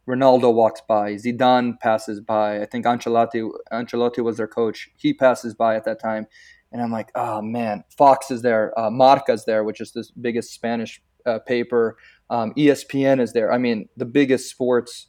Ronaldo 0.08 0.54
walks 0.54 0.82
by, 0.86 1.14
Zidane 1.14 1.80
passes 1.80 2.20
by. 2.20 2.62
I 2.62 2.66
think 2.66 2.86
Ancelotti 2.86 3.50
Ancelotti 3.72 4.22
was 4.24 4.38
their 4.38 4.48
coach. 4.48 4.90
He 4.98 5.14
passes 5.14 5.54
by 5.56 5.76
at 5.76 5.86
that 5.86 6.02
time, 6.02 6.28
and 6.74 6.82
I'm 6.82 6.92
like, 6.92 7.12
oh 7.16 7.42
man, 7.42 7.84
Fox 7.96 8.32
is 8.32 8.42
there, 8.42 8.78
uh, 8.78 8.90
Marca's 8.90 9.46
there, 9.46 9.64
which 9.64 9.80
is 9.80 9.92
the 9.92 10.06
biggest 10.20 10.52
Spanish 10.52 11.02
uh, 11.26 11.40
paper. 11.40 11.98
Um, 12.30 12.54
ESPN 12.56 13.22
is 13.22 13.32
there. 13.32 13.54
I 13.54 13.60
mean, 13.60 13.88
the 13.96 14.06
biggest 14.06 14.50
sports 14.50 15.08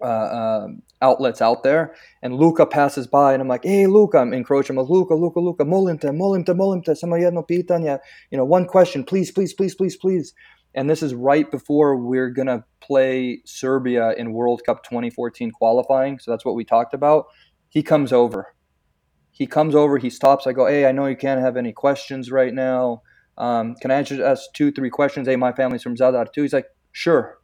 uh, 0.00 0.64
um, 0.64 0.82
outlets 1.02 1.42
out 1.42 1.62
there. 1.62 1.94
And 2.22 2.36
Luka 2.36 2.66
passes 2.66 3.06
by, 3.06 3.32
and 3.32 3.42
I'm 3.42 3.48
like, 3.48 3.64
hey, 3.64 3.86
Luka, 3.86 4.18
I'm 4.18 4.32
encroaching. 4.32 4.76
I'm 4.76 4.82
like, 4.82 4.90
Luka, 4.90 5.14
Luca, 5.14 5.40
Luka, 5.40 5.64
molim 5.64 6.00
te, 6.00 6.08
molim 6.08 6.46
te, 6.46 6.52
molim 6.52 6.84
te, 6.84 6.92
samo 6.92 7.18
jedno. 7.18 7.98
You 8.30 8.38
know, 8.38 8.44
one 8.44 8.66
question, 8.66 9.04
please, 9.04 9.30
please, 9.30 9.52
please, 9.52 9.74
please, 9.74 9.96
please. 9.96 10.34
And 10.74 10.90
this 10.90 11.02
is 11.02 11.14
right 11.14 11.50
before 11.50 11.96
we're 11.96 12.28
going 12.30 12.48
to 12.48 12.62
play 12.80 13.40
Serbia 13.46 14.12
in 14.12 14.32
World 14.32 14.62
Cup 14.66 14.84
2014 14.84 15.50
qualifying. 15.50 16.18
So 16.18 16.30
that's 16.30 16.44
what 16.44 16.54
we 16.54 16.64
talked 16.64 16.92
about. 16.92 17.26
He 17.70 17.82
comes 17.82 18.12
over 18.12 18.54
he 19.36 19.46
comes 19.46 19.74
over, 19.74 19.98
he 19.98 20.08
stops. 20.08 20.46
I 20.46 20.54
go, 20.54 20.66
hey, 20.66 20.86
I 20.86 20.92
know 20.92 21.04
you 21.04 21.14
can't 21.14 21.42
have 21.42 21.58
any 21.58 21.70
questions 21.70 22.30
right 22.30 22.54
now. 22.54 23.02
Um, 23.36 23.74
can 23.74 23.90
I 23.90 23.96
answer 23.96 24.24
us 24.24 24.48
two, 24.54 24.72
three 24.72 24.88
questions? 24.88 25.28
Hey, 25.28 25.36
my 25.36 25.52
family's 25.52 25.82
from 25.82 25.94
Zadar 25.94 26.32
too. 26.32 26.40
He's 26.40 26.54
like, 26.54 26.68
sure. 26.92 27.38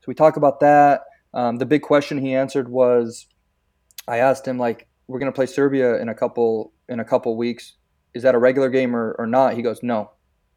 So 0.00 0.04
we 0.06 0.14
talk 0.14 0.38
about 0.38 0.60
that. 0.60 1.02
Um, 1.34 1.56
the 1.56 1.66
big 1.66 1.82
question 1.82 2.16
he 2.16 2.34
answered 2.34 2.70
was, 2.70 3.26
I 4.08 4.16
asked 4.16 4.48
him 4.48 4.58
like, 4.58 4.88
we're 5.06 5.18
gonna 5.18 5.32
play 5.32 5.44
Serbia 5.44 6.00
in 6.00 6.08
a 6.08 6.14
couple 6.14 6.72
in 6.88 6.98
a 6.98 7.04
couple 7.04 7.36
weeks. 7.36 7.74
Is 8.14 8.22
that 8.22 8.34
a 8.34 8.38
regular 8.38 8.70
game 8.70 8.96
or, 8.96 9.14
or 9.18 9.26
not? 9.26 9.52
He 9.52 9.60
goes, 9.60 9.82
no, 9.82 10.12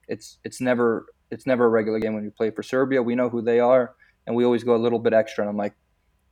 it's 0.08 0.38
it's 0.46 0.62
never 0.62 1.06
it's 1.32 1.46
never 1.46 1.66
a 1.66 1.70
regular 1.70 2.00
game 2.00 2.14
when 2.14 2.24
you 2.24 2.32
play 2.32 2.50
for 2.50 2.64
Serbia. 2.64 3.04
We 3.04 3.16
know 3.16 3.28
who 3.28 3.42
they 3.42 3.60
are, 3.60 3.94
and 4.26 4.38
we 4.38 4.46
always 4.46 4.64
go 4.64 4.74
a 4.74 4.78
little 4.78 5.00
bit 5.00 5.12
extra. 5.12 5.44
And 5.44 5.50
I'm 5.50 5.58
like, 5.58 5.74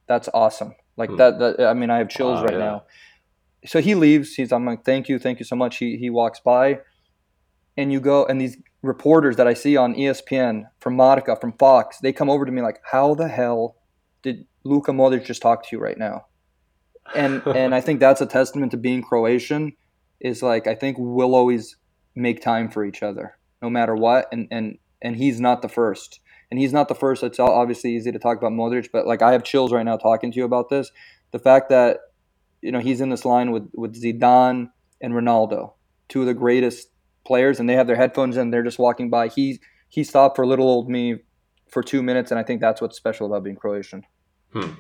that's 0.08 0.30
awesome. 0.34 0.76
Like 0.96 1.10
hmm. 1.10 1.18
that, 1.18 1.40
that. 1.40 1.60
I 1.60 1.74
mean, 1.74 1.90
I 1.90 1.98
have 1.98 2.08
chills 2.08 2.40
wow, 2.40 2.46
right 2.46 2.54
yeah. 2.54 2.60
now 2.60 2.84
so 3.66 3.82
he 3.82 3.96
leaves. 3.96 4.36
He's 4.36 4.52
I'm 4.52 4.66
like, 4.66 4.86
thank 4.86 5.10
you, 5.10 5.20
thank 5.20 5.40
you 5.40 5.46
so 5.46 5.56
much. 5.56 5.78
He 5.78 5.98
he 5.98 6.10
walks 6.10 6.40
by, 6.40 6.80
and 7.78 7.92
you 7.92 8.00
go, 8.00 8.26
and 8.26 8.40
these 8.40 8.58
reporters 8.82 9.36
that 9.36 9.48
I 9.48 9.54
see 9.54 9.76
on 9.76 9.96
ESPN 9.96 10.64
from 10.80 10.96
Marca, 10.96 11.36
from 11.36 11.54
Fox, 11.54 12.00
they 12.00 12.14
come 12.14 12.30
over 12.30 12.46
to 12.46 12.52
me 12.52 12.62
like, 12.62 12.80
how 12.92 13.14
the 13.14 13.28
hell 13.28 13.76
did 14.22 14.46
Luka 14.64 14.92
Modric 14.92 15.26
just 15.26 15.42
talk 15.42 15.64
to 15.64 15.76
you 15.76 15.82
right 15.82 15.98
now? 15.98 16.26
And 17.16 17.42
and 17.48 17.76
I 17.76 17.82
think 17.82 18.00
that's 18.00 18.22
a 18.22 18.26
testament 18.26 18.72
to 18.72 18.78
being 18.78 19.02
Croatian. 19.02 19.74
Is 20.20 20.44
like 20.44 20.68
I 20.68 20.76
think 20.76 20.98
we'll 21.00 21.36
always 21.36 21.78
make 22.16 22.42
time 22.42 22.70
for 22.70 22.84
each 22.86 23.02
other, 23.04 23.38
no 23.62 23.70
matter 23.70 23.96
what. 23.96 24.28
And 24.32 24.48
and 24.52 24.78
and 25.02 25.16
he's 25.16 25.40
not 25.40 25.62
the 25.62 25.70
first. 25.70 26.20
And 26.52 26.60
he's 26.60 26.74
not 26.74 26.88
the 26.88 26.96
first. 26.96 27.24
It's 27.24 27.40
obviously 27.40 27.96
easy 27.96 28.12
to 28.12 28.18
talk 28.18 28.38
about 28.38 28.52
Modric, 28.52 28.90
but 28.92 29.06
like 29.06 29.22
I 29.22 29.34
have 29.34 29.44
chills 29.44 29.72
right 29.72 29.86
now 29.86 29.98
talking 29.98 30.32
to 30.32 30.38
you 30.38 30.46
about 30.46 30.70
this. 30.70 30.92
The 31.32 31.38
fact 31.38 31.70
that 31.70 32.00
you 32.62 32.72
know, 32.72 32.80
he's 32.80 33.02
in 33.02 33.10
this 33.10 33.26
line 33.26 33.52
with, 33.52 33.70
with 33.74 34.02
Zidane 34.02 34.72
and 35.02 35.14
Ronaldo, 35.14 35.74
two 36.08 36.22
of 36.22 36.28
the 36.28 36.34
greatest 36.34 36.90
players, 37.26 37.60
and 37.60 37.70
they 37.70 37.74
have 37.74 37.88
their 37.88 37.96
headphones 37.96 38.38
and 38.38 38.54
they're 38.54 38.64
just 38.64 38.80
walking 38.80 39.10
by. 39.10 39.28
He 39.28 39.60
he 39.88 40.04
stopped 40.04 40.36
for 40.36 40.46
little 40.46 40.68
old 40.68 40.90
me 40.90 41.20
for 41.68 41.82
two 41.84 42.04
minutes, 42.04 42.32
and 42.32 42.40
I 42.40 42.44
think 42.44 42.62
that's 42.62 42.82
what's 42.82 42.98
special 42.98 43.28
about 43.28 43.44
being 43.44 43.56
Croatian. 43.56 44.06
Hmm. 44.54 44.74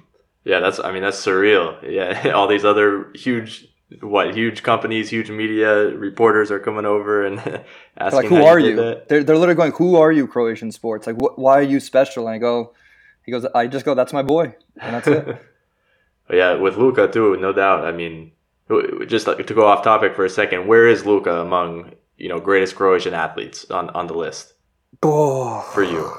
Yeah, 0.43 0.59
that's 0.59 0.79
I 0.79 0.91
mean 0.91 1.03
that's 1.03 1.23
surreal. 1.23 1.77
Yeah, 1.83 2.31
all 2.35 2.47
these 2.47 2.65
other 2.65 3.11
huge 3.15 3.67
what 4.01 4.35
huge 4.35 4.61
companies, 4.61 5.09
huge 5.09 5.31
media 5.31 5.95
reporters 5.95 6.51
are 6.51 6.59
coming 6.59 6.85
over 6.85 7.25
and 7.25 7.39
asking, 7.97 8.17
like, 8.17 8.27
"Who 8.27 8.43
are 8.43 8.59
you?" 8.59 8.75
They're 8.75 9.23
they're 9.23 9.37
literally 9.37 9.55
going, 9.55 9.71
"Who 9.73 9.95
are 9.95 10.11
you, 10.11 10.27
Croatian 10.27 10.71
sports? 10.71 11.07
Like, 11.07 11.17
wh- 11.17 11.37
why 11.37 11.59
are 11.59 11.63
you 11.63 11.79
special?" 11.79 12.27
And 12.27 12.35
I 12.35 12.37
go, 12.37 12.73
he 13.25 13.31
goes, 13.31 13.45
"I 13.53 13.67
just 13.67 13.85
go, 13.85 13.95
that's 13.95 14.13
my 14.13 14.21
boy," 14.21 14.55
and 14.81 14.95
that's 14.95 15.07
it. 15.07 15.41
But 16.29 16.37
yeah, 16.37 16.53
with 16.53 16.77
Luka 16.77 17.07
too, 17.07 17.35
no 17.37 17.51
doubt. 17.51 17.83
I 17.83 17.91
mean, 17.91 18.31
just 19.07 19.25
like 19.25 19.45
to 19.47 19.53
go 19.53 19.65
off 19.65 19.83
topic 19.83 20.15
for 20.15 20.23
a 20.23 20.29
second, 20.29 20.67
where 20.67 20.87
is 20.87 21.03
Luka 21.03 21.41
among 21.41 21.95
you 22.17 22.29
know 22.29 22.39
greatest 22.39 22.75
Croatian 22.75 23.15
athletes 23.15 23.69
on 23.71 23.89
on 23.89 24.05
the 24.05 24.13
list? 24.13 24.53
Oh. 25.01 25.61
For 25.73 25.83
you, 25.83 26.13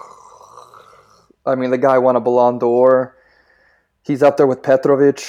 I 1.46 1.54
mean, 1.54 1.70
the 1.70 1.78
guy 1.78 1.96
won 1.98 2.16
a 2.16 2.20
Ballon 2.20 2.58
d'Or. 2.58 3.16
He's 4.02 4.20
up 4.20 4.36
there 4.36 4.48
with 4.48 4.62
Petrovic. 4.64 5.22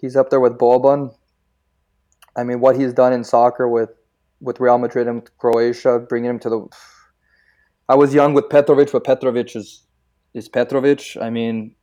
He's 0.00 0.14
up 0.14 0.30
there 0.30 0.40
with 0.40 0.56
Boban. 0.56 1.12
I 2.36 2.44
mean, 2.44 2.60
what 2.60 2.76
he's 2.78 2.92
done 2.92 3.12
in 3.12 3.24
soccer 3.24 3.68
with 3.68 3.90
with 4.40 4.60
Real 4.60 4.78
Madrid 4.78 5.08
and 5.08 5.28
Croatia, 5.38 5.98
bringing 5.98 6.30
him 6.30 6.38
to 6.38 6.48
the. 6.48 6.68
I 7.88 7.96
was 7.96 8.14
young 8.14 8.32
with 8.34 8.48
Petrovic, 8.48 8.92
but 8.92 9.02
Petrovic 9.02 9.56
is 9.56 9.82
is 10.34 10.48
Petrovic. 10.48 11.16
I 11.20 11.30
mean, 11.30 11.74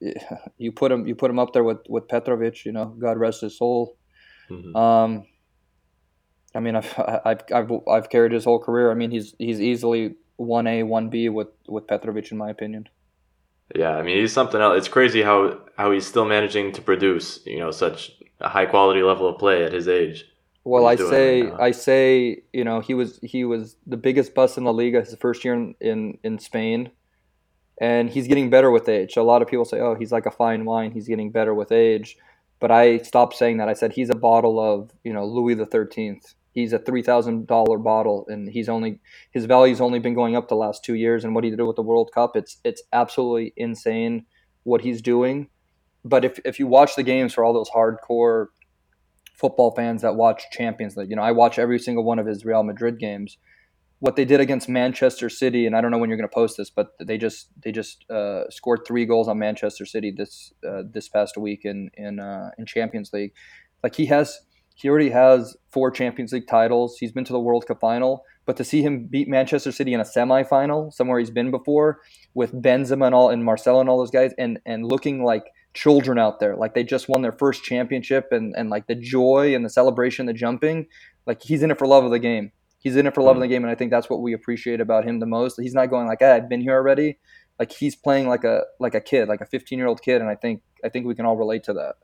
you 0.58 0.72
put 0.72 0.92
him 0.92 1.06
you 1.06 1.14
put 1.14 1.30
him 1.30 1.38
up 1.38 1.52
there 1.52 1.64
with 1.64 1.78
with 1.88 2.08
Petrovic. 2.08 2.64
You 2.64 2.72
know, 2.72 2.86
God 2.86 3.18
rest 3.18 3.42
his 3.42 3.58
soul. 3.58 3.96
Mm-hmm. 4.50 4.76
Um, 4.76 5.26
I 6.54 6.60
mean, 6.60 6.76
I've, 6.76 6.94
I've 7.24 7.42
I've 7.54 7.72
I've 7.88 8.10
carried 8.10 8.32
his 8.32 8.44
whole 8.44 8.58
career. 8.58 8.90
I 8.90 8.94
mean, 8.94 9.10
he's 9.10 9.34
he's 9.38 9.60
easily 9.60 10.14
one 10.36 10.66
A, 10.66 10.82
one 10.82 11.08
B 11.08 11.28
with 11.28 11.48
with 11.66 11.86
Petrovic, 11.86 12.30
in 12.30 12.38
my 12.38 12.50
opinion. 12.50 12.88
Yeah, 13.74 13.90
I 13.90 14.02
mean, 14.02 14.18
he's 14.18 14.32
something 14.32 14.60
else. 14.60 14.78
It's 14.78 14.88
crazy 14.88 15.22
how 15.22 15.60
how 15.76 15.90
he's 15.92 16.06
still 16.06 16.24
managing 16.24 16.72
to 16.72 16.82
produce, 16.82 17.40
you 17.44 17.58
know, 17.58 17.70
such 17.70 18.12
a 18.40 18.48
high 18.48 18.66
quality 18.66 19.02
level 19.02 19.28
of 19.28 19.38
play 19.38 19.64
at 19.64 19.72
his 19.72 19.88
age. 19.88 20.24
Well, 20.64 20.86
I 20.86 20.96
say 20.96 21.42
right 21.42 21.60
I 21.60 21.70
say 21.70 22.42
you 22.52 22.64
know 22.64 22.80
he 22.80 22.94
was 22.94 23.18
he 23.22 23.44
was 23.44 23.76
the 23.86 23.96
biggest 23.96 24.34
bust 24.34 24.58
in 24.58 24.64
La 24.64 24.70
Liga 24.70 25.00
his 25.00 25.14
first 25.16 25.44
year 25.44 25.54
in 25.54 25.74
in, 25.80 26.18
in 26.22 26.38
Spain 26.38 26.90
and 27.80 28.10
he's 28.10 28.28
getting 28.28 28.50
better 28.50 28.70
with 28.70 28.88
age. 28.88 29.16
A 29.16 29.22
lot 29.22 29.42
of 29.42 29.48
people 29.48 29.64
say, 29.64 29.80
"Oh, 29.80 29.94
he's 29.94 30.12
like 30.12 30.26
a 30.26 30.30
fine 30.30 30.64
wine. 30.64 30.92
He's 30.92 31.08
getting 31.08 31.30
better 31.30 31.54
with 31.54 31.72
age." 31.72 32.16
But 32.60 32.70
I 32.72 32.98
stopped 32.98 33.36
saying 33.36 33.58
that. 33.58 33.68
I 33.68 33.74
said 33.74 33.92
he's 33.92 34.10
a 34.10 34.16
bottle 34.16 34.58
of 34.58 34.90
you 35.04 35.12
know 35.12 35.24
Louis 35.24 35.54
the 35.54 35.66
Thirteenth. 35.66 36.34
He's 36.52 36.72
a 36.72 36.78
three 36.78 37.02
thousand 37.02 37.46
dollar 37.46 37.78
bottle, 37.78 38.26
and 38.28 38.48
he's 38.48 38.68
only 38.68 39.00
his 39.30 39.44
value's 39.44 39.80
only 39.80 40.00
been 40.00 40.14
going 40.14 40.34
up 40.34 40.48
the 40.48 40.56
last 40.56 40.84
two 40.84 40.94
years. 40.94 41.24
And 41.24 41.34
what 41.34 41.44
he 41.44 41.50
did 41.50 41.62
with 41.62 41.76
the 41.76 41.82
World 41.82 42.10
Cup, 42.12 42.36
it's 42.36 42.58
it's 42.64 42.82
absolutely 42.92 43.52
insane 43.56 44.26
what 44.64 44.80
he's 44.80 45.00
doing. 45.00 45.48
But 46.04 46.24
if 46.24 46.40
if 46.44 46.58
you 46.58 46.66
watch 46.66 46.96
the 46.96 47.04
games 47.04 47.32
for 47.32 47.44
all 47.44 47.52
those 47.52 47.70
hardcore 47.70 48.46
football 49.34 49.70
fans 49.70 50.02
that 50.02 50.16
watch 50.16 50.44
Champions 50.50 50.96
League, 50.96 51.10
you 51.10 51.16
know 51.16 51.22
I 51.22 51.30
watch 51.30 51.60
every 51.60 51.78
single 51.78 52.02
one 52.02 52.18
of 52.18 52.26
his 52.26 52.44
Real 52.44 52.64
Madrid 52.64 52.98
games 52.98 53.38
what 54.00 54.14
they 54.14 54.24
did 54.24 54.40
against 54.40 54.68
Manchester 54.68 55.28
City, 55.28 55.66
and 55.66 55.74
I 55.74 55.80
don't 55.80 55.90
know 55.90 55.98
when 55.98 56.08
you're 56.08 56.18
going 56.18 56.28
to 56.28 56.34
post 56.34 56.56
this, 56.56 56.70
but 56.70 56.92
they 57.00 57.18
just 57.18 57.48
they 57.62 57.72
just 57.72 58.08
uh, 58.10 58.48
scored 58.48 58.80
three 58.86 59.04
goals 59.04 59.28
on 59.28 59.38
Manchester 59.38 59.84
City 59.86 60.12
this 60.16 60.52
uh, 60.68 60.82
this 60.88 61.08
past 61.08 61.36
week 61.36 61.64
in 61.64 61.90
in 61.94 62.20
uh, 62.20 62.50
in 62.58 62.66
Champions 62.66 63.12
League. 63.12 63.32
Like 63.82 63.96
he 63.96 64.06
has, 64.06 64.40
he 64.74 64.88
already 64.88 65.10
has 65.10 65.56
four 65.70 65.90
Champions 65.90 66.32
League 66.32 66.46
titles. 66.46 66.98
He's 66.98 67.12
been 67.12 67.24
to 67.24 67.32
the 67.32 67.40
World 67.40 67.66
Cup 67.66 67.80
final, 67.80 68.24
but 68.46 68.56
to 68.56 68.64
see 68.64 68.82
him 68.82 69.06
beat 69.06 69.28
Manchester 69.28 69.72
City 69.72 69.94
in 69.94 70.00
a 70.00 70.04
semifinal, 70.04 70.92
somewhere 70.92 71.18
he's 71.18 71.30
been 71.30 71.50
before, 71.50 72.00
with 72.34 72.52
Benzema 72.52 73.06
and 73.06 73.14
all 73.14 73.30
and 73.30 73.44
Marcelo 73.44 73.80
and 73.80 73.88
all 73.88 73.98
those 73.98 74.12
guys, 74.12 74.32
and 74.38 74.60
and 74.64 74.86
looking 74.86 75.24
like 75.24 75.44
children 75.74 76.18
out 76.18 76.38
there, 76.38 76.56
like 76.56 76.74
they 76.74 76.84
just 76.84 77.08
won 77.08 77.22
their 77.22 77.32
first 77.32 77.64
championship, 77.64 78.28
and 78.30 78.54
and 78.56 78.70
like 78.70 78.86
the 78.86 78.94
joy 78.94 79.56
and 79.56 79.64
the 79.64 79.70
celebration, 79.70 80.26
the 80.26 80.32
jumping, 80.32 80.86
like 81.26 81.42
he's 81.42 81.64
in 81.64 81.72
it 81.72 81.78
for 81.78 81.88
love 81.88 82.04
of 82.04 82.12
the 82.12 82.20
game 82.20 82.52
He's 82.78 82.96
in 82.96 83.06
it 83.06 83.14
for 83.14 83.22
loving 83.22 83.42
hmm. 83.42 83.48
the 83.48 83.48
game, 83.48 83.64
and 83.64 83.70
I 83.70 83.74
think 83.74 83.90
that's 83.90 84.08
what 84.08 84.20
we 84.22 84.32
appreciate 84.32 84.80
about 84.80 85.04
him 85.04 85.18
the 85.18 85.26
most. 85.26 85.60
He's 85.60 85.74
not 85.74 85.86
going 85.86 86.06
like, 86.06 86.20
hey, 86.20 86.30
"I've 86.30 86.48
been 86.48 86.60
here 86.60 86.74
already." 86.74 87.18
Like 87.58 87.72
he's 87.72 87.96
playing 87.96 88.28
like 88.28 88.44
a 88.44 88.62
like 88.78 88.94
a 88.94 89.00
kid, 89.00 89.28
like 89.28 89.40
a 89.40 89.46
15 89.46 89.78
year 89.78 89.88
old 89.88 90.02
kid, 90.02 90.20
and 90.20 90.30
I 90.30 90.36
think 90.36 90.62
I 90.84 90.88
think 90.88 91.06
we 91.06 91.14
can 91.14 91.26
all 91.26 91.36
relate 91.36 91.64
to 91.64 91.72
that. 91.74 91.96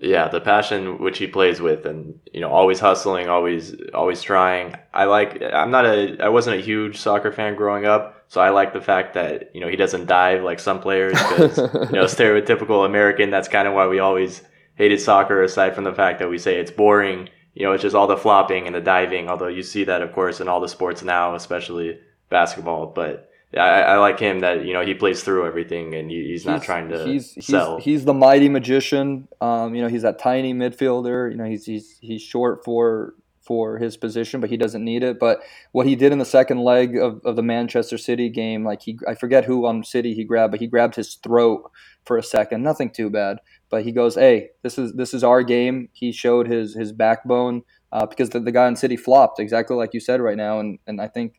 Yeah, 0.00 0.28
the 0.28 0.40
passion 0.40 0.98
which 1.02 1.18
he 1.18 1.26
plays 1.26 1.60
with, 1.60 1.84
and 1.84 2.20
you 2.32 2.40
know, 2.40 2.50
always 2.50 2.78
hustling, 2.78 3.28
always 3.28 3.74
always 3.94 4.22
trying. 4.22 4.76
I 4.94 5.04
like. 5.04 5.42
I'm 5.42 5.72
not 5.72 5.86
a. 5.86 6.18
I 6.20 6.28
wasn't 6.28 6.60
a 6.60 6.62
huge 6.62 6.98
soccer 6.98 7.32
fan 7.32 7.56
growing 7.56 7.84
up, 7.84 8.22
so 8.28 8.40
I 8.40 8.50
like 8.50 8.72
the 8.72 8.80
fact 8.80 9.14
that 9.14 9.50
you 9.54 9.60
know 9.60 9.68
he 9.68 9.74
doesn't 9.74 10.06
dive 10.06 10.44
like 10.44 10.60
some 10.60 10.80
players. 10.80 11.14
Because 11.14 11.58
you 11.58 11.96
know, 11.96 12.04
stereotypical 12.04 12.86
American. 12.86 13.30
That's 13.30 13.48
kind 13.48 13.66
of 13.66 13.74
why 13.74 13.88
we 13.88 13.98
always 13.98 14.42
hated 14.76 15.00
soccer. 15.00 15.42
Aside 15.42 15.74
from 15.74 15.82
the 15.82 15.94
fact 15.94 16.20
that 16.20 16.30
we 16.30 16.38
say 16.38 16.60
it's 16.60 16.70
boring 16.70 17.28
you 17.58 17.64
know, 17.64 17.72
it's 17.72 17.82
just 17.82 17.96
all 17.96 18.06
the 18.06 18.16
flopping 18.16 18.66
and 18.66 18.74
the 18.74 18.80
diving. 18.80 19.28
Although 19.28 19.48
you 19.48 19.64
see 19.64 19.82
that, 19.82 20.00
of 20.00 20.12
course, 20.12 20.40
in 20.40 20.46
all 20.46 20.60
the 20.60 20.68
sports 20.68 21.02
now, 21.02 21.34
especially 21.34 21.98
basketball. 22.30 22.86
But 22.86 23.28
yeah, 23.52 23.64
I, 23.64 23.80
I 23.80 23.96
like 23.96 24.20
him 24.20 24.40
that 24.40 24.64
you 24.64 24.72
know 24.72 24.84
he 24.84 24.94
plays 24.94 25.24
through 25.24 25.44
everything 25.44 25.92
and 25.92 26.08
he, 26.08 26.18
he's, 26.18 26.26
he's, 26.26 26.46
not 26.46 26.62
trying 26.62 26.88
to 26.90 27.04
he's, 27.04 27.36
sell. 27.44 27.78
He's, 27.78 27.84
he's 27.84 28.04
the 28.04 28.14
mighty 28.14 28.48
magician. 28.48 29.26
Um, 29.40 29.74
you 29.74 29.82
know, 29.82 29.88
he's 29.88 30.02
that 30.02 30.20
tiny 30.20 30.54
midfielder. 30.54 31.32
You 31.32 31.36
know, 31.36 31.46
he's 31.46 31.66
he's 31.66 31.98
he's 32.00 32.22
short 32.22 32.64
for 32.64 33.14
for 33.42 33.78
his 33.78 33.96
position, 33.96 34.40
but 34.40 34.50
he 34.50 34.56
doesn't 34.56 34.84
need 34.84 35.02
it. 35.02 35.18
But 35.18 35.40
what 35.72 35.86
he 35.86 35.96
did 35.96 36.12
in 36.12 36.18
the 36.18 36.24
second 36.24 36.58
leg 36.58 36.96
of, 36.96 37.20
of 37.24 37.34
the 37.34 37.42
Manchester 37.42 37.98
City 37.98 38.28
game, 38.28 38.62
like 38.62 38.82
he, 38.82 39.00
I 39.08 39.14
forget 39.14 39.46
who 39.46 39.66
on 39.66 39.82
City 39.82 40.14
he 40.14 40.22
grabbed, 40.22 40.52
but 40.52 40.60
he 40.60 40.68
grabbed 40.68 40.94
his 40.94 41.14
throat 41.14 41.68
for 42.08 42.18
a 42.18 42.22
second. 42.22 42.64
Nothing 42.64 42.90
too 42.90 43.10
bad, 43.10 43.38
but 43.70 43.84
he 43.84 43.92
goes, 43.92 44.16
"Hey, 44.16 44.48
this 44.62 44.78
is 44.78 44.94
this 44.94 45.14
is 45.14 45.22
our 45.22 45.44
game." 45.44 45.90
He 45.92 46.10
showed 46.10 46.48
his 46.48 46.74
his 46.74 46.90
backbone 46.90 47.62
uh, 47.92 48.06
because 48.06 48.30
the, 48.30 48.40
the 48.40 48.50
guy 48.50 48.66
in 48.66 48.74
City 48.74 48.96
flopped 48.96 49.38
exactly 49.38 49.76
like 49.76 49.94
you 49.94 50.00
said 50.00 50.20
right 50.20 50.36
now, 50.36 50.58
and 50.58 50.80
and 50.88 51.00
I 51.00 51.06
think 51.06 51.34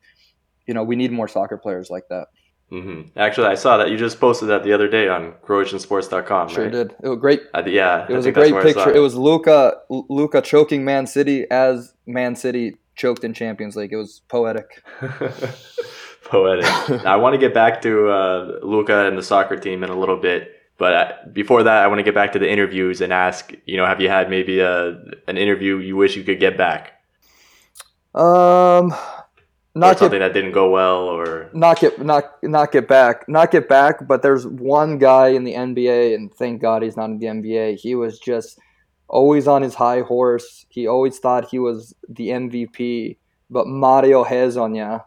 you 0.65 0.73
know 0.73 0.83
we 0.83 0.95
need 0.95 1.11
more 1.11 1.27
soccer 1.27 1.57
players 1.57 1.89
like 1.89 2.07
that. 2.09 2.27
Mm-hmm. 2.71 3.17
Actually, 3.17 3.47
I 3.47 3.55
saw 3.55 3.77
that 3.77 3.89
you 3.89 3.97
just 3.97 4.19
posted 4.19 4.49
that 4.49 4.63
the 4.63 4.73
other 4.73 4.87
day 4.87 5.09
on 5.09 5.33
CroatianSports.com. 5.43 6.49
Sure 6.49 6.63
right? 6.65 6.71
did. 6.71 6.95
It 7.01 7.09
was 7.09 7.17
great. 7.19 7.41
Uh, 7.53 7.63
yeah, 7.65 8.05
it 8.07 8.13
was 8.13 8.27
a 8.27 8.31
great 8.31 8.53
picture. 8.61 8.91
It. 8.91 8.97
it. 8.97 8.99
was 8.99 9.15
Luca 9.15 9.77
Luka 9.89 10.41
choking 10.41 10.85
Man 10.85 11.07
City 11.07 11.49
as 11.49 11.95
Man 12.05 12.35
City 12.35 12.75
choked 12.95 13.23
in 13.23 13.33
Champions 13.33 13.75
League. 13.75 13.91
It 13.91 13.97
was 13.97 14.21
poetic. 14.29 14.83
poetic. 16.23 16.65
I 17.05 17.15
want 17.15 17.33
to 17.33 17.39
get 17.39 17.53
back 17.53 17.81
to 17.81 18.09
uh, 18.09 18.59
Luka 18.61 19.07
and 19.07 19.17
the 19.17 19.23
soccer 19.23 19.57
team 19.57 19.83
in 19.83 19.89
a 19.89 19.99
little 19.99 20.17
bit. 20.17 20.58
But 20.79 20.93
uh, 20.93 21.11
before 21.33 21.61
that, 21.63 21.83
I 21.83 21.87
want 21.87 21.99
to 21.99 22.03
get 22.03 22.15
back 22.15 22.31
to 22.31 22.39
the 22.39 22.49
interviews 22.49 23.01
and 23.01 23.11
ask, 23.11 23.53
you 23.65 23.75
know, 23.77 23.85
have 23.85 23.99
you 23.99 24.07
had 24.07 24.29
maybe 24.29 24.61
a 24.61 24.97
an 25.27 25.37
interview 25.37 25.77
you 25.77 25.97
wish 25.97 26.15
you 26.15 26.23
could 26.23 26.39
get 26.39 26.57
back? 26.57 26.93
Um, 28.15 28.95
not 29.75 29.95
or 29.95 29.97
something 29.99 30.19
get, 30.19 30.29
that 30.29 30.33
didn't 30.33 30.53
go 30.53 30.69
well, 30.71 31.03
or 31.03 31.49
not 31.53 31.79
get 31.81 32.03
not 32.03 32.23
not 32.41 32.71
get 32.71 32.87
back, 32.87 33.27
not 33.27 33.51
get 33.51 33.67
back. 33.67 34.07
But 34.07 34.21
there's 34.21 34.47
one 34.47 34.97
guy 34.97 35.27
in 35.27 35.43
the 35.43 35.53
NBA, 35.53 36.15
and 36.15 36.33
thank 36.33 36.61
God 36.61 36.81
he's 36.81 36.95
not 36.95 37.09
in 37.09 37.19
the 37.19 37.27
NBA. 37.27 37.77
He 37.77 37.93
was 37.95 38.17
just 38.17 38.57
always 39.09 39.47
on 39.47 39.61
his 39.61 39.75
high 39.75 40.01
horse. 40.01 40.65
He 40.69 40.87
always 40.87 41.19
thought 41.19 41.49
he 41.49 41.59
was 41.59 41.93
the 42.07 42.29
MVP. 42.29 43.17
But 43.49 43.67
Mario 43.67 44.23
Hezonja 44.23 45.03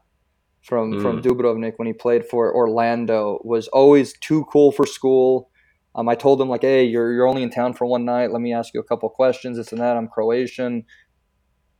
from 0.62 0.92
Mm. 0.92 1.02
from 1.02 1.22
Dubrovnik 1.22 1.78
when 1.78 1.86
he 1.86 1.94
played 1.94 2.26
for 2.26 2.54
Orlando 2.54 3.40
was 3.42 3.68
always 3.68 4.12
too 4.18 4.44
cool 4.52 4.70
for 4.70 4.84
school. 4.84 5.48
Um, 5.94 6.08
I 6.08 6.14
told 6.14 6.40
him 6.40 6.48
like, 6.48 6.62
"Hey, 6.62 6.84
you're 6.84 7.12
you're 7.12 7.28
only 7.28 7.42
in 7.42 7.50
town 7.50 7.74
for 7.74 7.86
one 7.86 8.04
night. 8.04 8.32
Let 8.32 8.40
me 8.40 8.52
ask 8.52 8.72
you 8.74 8.80
a 8.80 8.84
couple 8.84 9.08
questions. 9.10 9.56
This 9.56 9.72
and 9.72 9.80
that. 9.80 9.96
I'm 9.96 10.08
Croatian," 10.08 10.84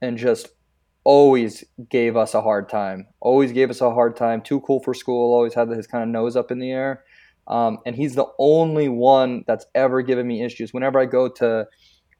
and 0.00 0.18
just 0.18 0.48
always 1.04 1.64
gave 1.88 2.16
us 2.16 2.34
a 2.34 2.42
hard 2.42 2.68
time. 2.68 3.06
Always 3.20 3.52
gave 3.52 3.70
us 3.70 3.80
a 3.80 3.92
hard 3.92 4.16
time. 4.16 4.40
Too 4.42 4.60
cool 4.60 4.80
for 4.80 4.94
school. 4.94 5.34
Always 5.34 5.54
had 5.54 5.68
his 5.68 5.86
kind 5.86 6.04
of 6.04 6.10
nose 6.10 6.36
up 6.36 6.50
in 6.50 6.58
the 6.58 6.70
air. 6.70 7.04
Um, 7.48 7.78
and 7.84 7.96
he's 7.96 8.14
the 8.14 8.26
only 8.38 8.88
one 8.88 9.44
that's 9.46 9.66
ever 9.74 10.02
given 10.02 10.26
me 10.26 10.44
issues. 10.44 10.72
Whenever 10.72 11.00
I 11.00 11.06
go 11.06 11.28
to 11.28 11.66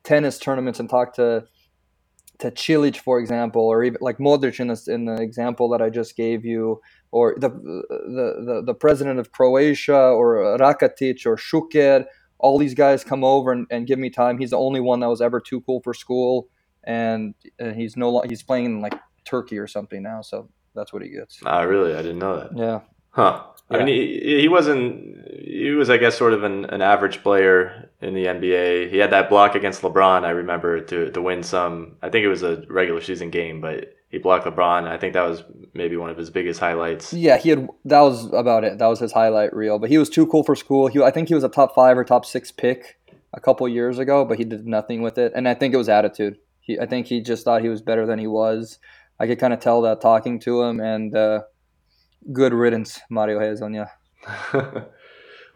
tennis 0.03 0.39
tournaments 0.39 0.81
and 0.81 0.91
talk 0.91 1.15
to 1.15 1.45
to 2.43 2.51
Cilic, 2.51 2.97
for 2.97 3.21
example, 3.21 3.63
or 3.63 3.85
even 3.85 3.99
like 4.01 4.19
Modric 4.19 4.59
in, 4.59 4.67
this, 4.67 4.89
in 4.89 5.05
the 5.05 5.15
example 5.23 5.69
that 5.71 5.81
I 5.81 5.91
just 5.91 6.17
gave 6.17 6.45
you, 6.45 6.81
or 7.13 7.35
the 7.39 7.49
the 7.49 8.33
the, 8.47 8.63
the 8.67 8.75
president 8.75 9.21
of 9.21 9.31
Croatia, 9.31 9.97
or 9.97 10.59
Rakitic, 10.59 11.25
or 11.25 11.37
Šuker, 11.37 12.05
all 12.39 12.59
these 12.59 12.75
guys 12.75 13.05
come 13.05 13.23
over 13.23 13.53
and, 13.53 13.67
and 13.71 13.87
give 13.87 13.99
me 13.99 14.11
time. 14.11 14.39
He's 14.39 14.51
the 14.51 14.59
only 14.59 14.81
one 14.81 15.01
that 15.01 15.09
was 15.09 15.23
ever 15.23 15.41
too 15.41 15.61
cool 15.61 15.81
for 15.83 15.95
school, 15.95 16.49
and, 16.83 17.35
and 17.61 17.77
he's 17.77 17.97
no 17.97 18.23
he's 18.23 18.43
playing 18.43 18.67
in 18.67 18.81
like 18.81 18.95
Turkey 19.25 19.59
or 19.59 19.69
something 19.69 20.03
now, 20.03 20.21
so 20.23 20.49
that's 20.75 20.93
what 20.93 21.03
he 21.03 21.11
gets. 21.11 21.39
Ah, 21.47 21.63
really? 21.63 21.95
I 21.95 22.03
didn't 22.03 22.19
know 22.19 22.37
that. 22.37 22.51
Yeah. 22.57 22.81
Huh. 23.13 23.45
I 23.71 23.79
mean, 23.79 23.87
he, 23.87 24.41
he 24.41 24.49
wasn't. 24.49 25.31
He 25.45 25.71
was, 25.71 25.89
I 25.89 25.97
guess, 25.97 26.17
sort 26.17 26.35
of 26.35 26.43
an, 26.43 26.67
an 26.67 26.83
average 26.83 27.23
player 27.23 27.91
in 28.01 28.15
the 28.15 28.27
NBA. 28.27 28.91
He 28.91 28.99
had 28.99 29.11
that 29.11 29.31
block 29.31 29.55
against 29.55 29.83
LeBron. 29.83 30.25
I 30.25 30.31
remember 30.31 30.81
to 30.81 31.11
to 31.11 31.23
win 31.23 31.43
some. 31.43 31.97
I 32.03 32.11
think 32.11 32.25
it 32.25 32.29
was 32.29 32.43
a 32.43 32.65
regular 32.69 33.01
season 33.01 33.31
game, 33.31 33.61
but 33.61 33.95
he 34.11 34.19
blocked 34.19 34.45
LeBron. 34.45 34.87
I 34.87 34.99
think 34.99 35.15
that 35.15 35.27
was 35.27 35.43
maybe 35.73 35.97
one 35.97 36.11
of 36.11 36.19
his 36.19 36.29
biggest 36.29 36.61
highlights. 36.61 37.13
Yeah, 37.13 37.39
he 37.39 37.51
had. 37.51 37.69
That 37.87 38.01
was 38.01 38.27
about 38.33 38.65
it. 38.65 38.79
That 38.79 38.89
was 38.89 39.01
his 39.01 39.13
highlight 39.13 39.55
reel. 39.55 39.79
But 39.79 39.91
he 39.91 39.99
was 39.99 40.11
too 40.11 40.27
cool 40.27 40.43
for 40.43 40.55
school. 40.55 40.89
He, 40.89 41.03
I 41.03 41.11
think 41.11 41.29
he 41.29 41.35
was 41.35 41.45
a 41.45 41.49
top 41.49 41.75
five 41.75 41.97
or 41.97 42.05
top 42.05 42.27
six 42.27 42.53
pick 42.53 42.99
a 43.33 43.41
couple 43.41 43.67
years 43.69 43.99
ago, 43.99 44.25
but 44.25 44.39
he 44.39 44.45
did 44.45 44.67
nothing 44.67 45.03
with 45.03 45.17
it. 45.17 45.33
And 45.35 45.49
I 45.49 45.55
think 45.55 45.73
it 45.73 45.79
was 45.79 45.89
attitude. 45.89 46.37
He, 46.61 46.79
I 46.79 46.87
think 46.87 47.07
he 47.07 47.21
just 47.21 47.45
thought 47.45 47.63
he 47.63 47.69
was 47.69 47.81
better 47.83 48.07
than 48.07 48.19
he 48.19 48.27
was. 48.27 48.79
I 49.19 49.27
could 49.27 49.39
kind 49.39 49.53
of 49.53 49.61
tell 49.61 49.83
that 49.83 50.01
talking 50.01 50.39
to 50.41 50.63
him. 50.63 50.81
And 50.81 51.17
uh, 51.17 51.43
good 52.33 52.53
riddance, 52.53 53.01
Mario 53.11 53.39
Hezonja. 53.41 53.89
well, 54.53 54.85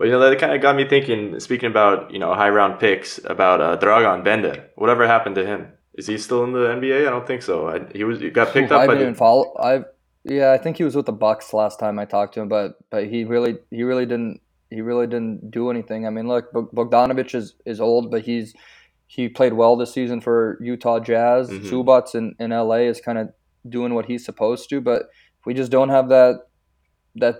you 0.00 0.10
know 0.10 0.20
that 0.20 0.38
kind 0.38 0.54
of 0.54 0.60
got 0.60 0.76
me 0.76 0.88
thinking. 0.88 1.38
Speaking 1.40 1.70
about 1.70 2.12
you 2.12 2.18
know 2.18 2.34
high 2.34 2.50
round 2.50 2.80
picks, 2.80 3.20
about 3.24 3.60
uh, 3.60 3.76
Dragan 3.78 4.24
Bender. 4.24 4.70
Whatever 4.76 5.06
happened 5.06 5.36
to 5.36 5.46
him? 5.46 5.68
Is 5.94 6.06
he 6.06 6.18
still 6.18 6.44
in 6.44 6.52
the 6.52 6.58
NBA? 6.58 7.06
I 7.06 7.10
don't 7.10 7.26
think 7.26 7.42
so. 7.42 7.68
I, 7.68 7.80
he 7.94 8.04
was 8.04 8.20
he 8.20 8.30
got 8.30 8.52
picked 8.52 8.72
I 8.72 8.82
up 8.82 8.86
by 8.88 8.94
didn't 8.94 9.14
the, 9.14 9.18
follow. 9.18 9.54
I 9.58 9.84
yeah, 10.24 10.52
I 10.52 10.58
think 10.58 10.76
he 10.76 10.84
was 10.84 10.96
with 10.96 11.06
the 11.06 11.12
Bucks 11.12 11.54
last 11.54 11.78
time 11.78 11.98
I 11.98 12.04
talked 12.04 12.34
to 12.34 12.40
him, 12.40 12.48
but 12.48 12.78
but 12.90 13.06
he 13.06 13.24
really 13.24 13.58
he 13.70 13.82
really 13.82 14.06
didn't 14.06 14.40
he 14.70 14.80
really 14.80 15.06
didn't 15.06 15.50
do 15.50 15.70
anything. 15.70 16.06
I 16.06 16.10
mean, 16.10 16.26
look, 16.28 16.52
Bogdanovich 16.52 17.34
is 17.34 17.54
is 17.64 17.80
old, 17.80 18.10
but 18.10 18.22
he's 18.22 18.54
he 19.06 19.28
played 19.28 19.52
well 19.52 19.76
this 19.76 19.92
season 19.92 20.20
for 20.20 20.58
Utah 20.60 20.98
Jazz. 20.98 21.48
Mhm. 21.48 21.62
Zubac 21.70 22.14
in, 22.14 22.34
in 22.40 22.50
LA 22.50 22.88
is 22.90 23.00
kind 23.00 23.18
of 23.18 23.30
doing 23.68 23.94
what 23.94 24.06
he's 24.06 24.24
supposed 24.24 24.68
to, 24.70 24.80
but 24.80 25.08
we 25.44 25.54
just 25.54 25.70
don't 25.70 25.90
have 25.90 26.08
that 26.08 26.40
that 27.16 27.36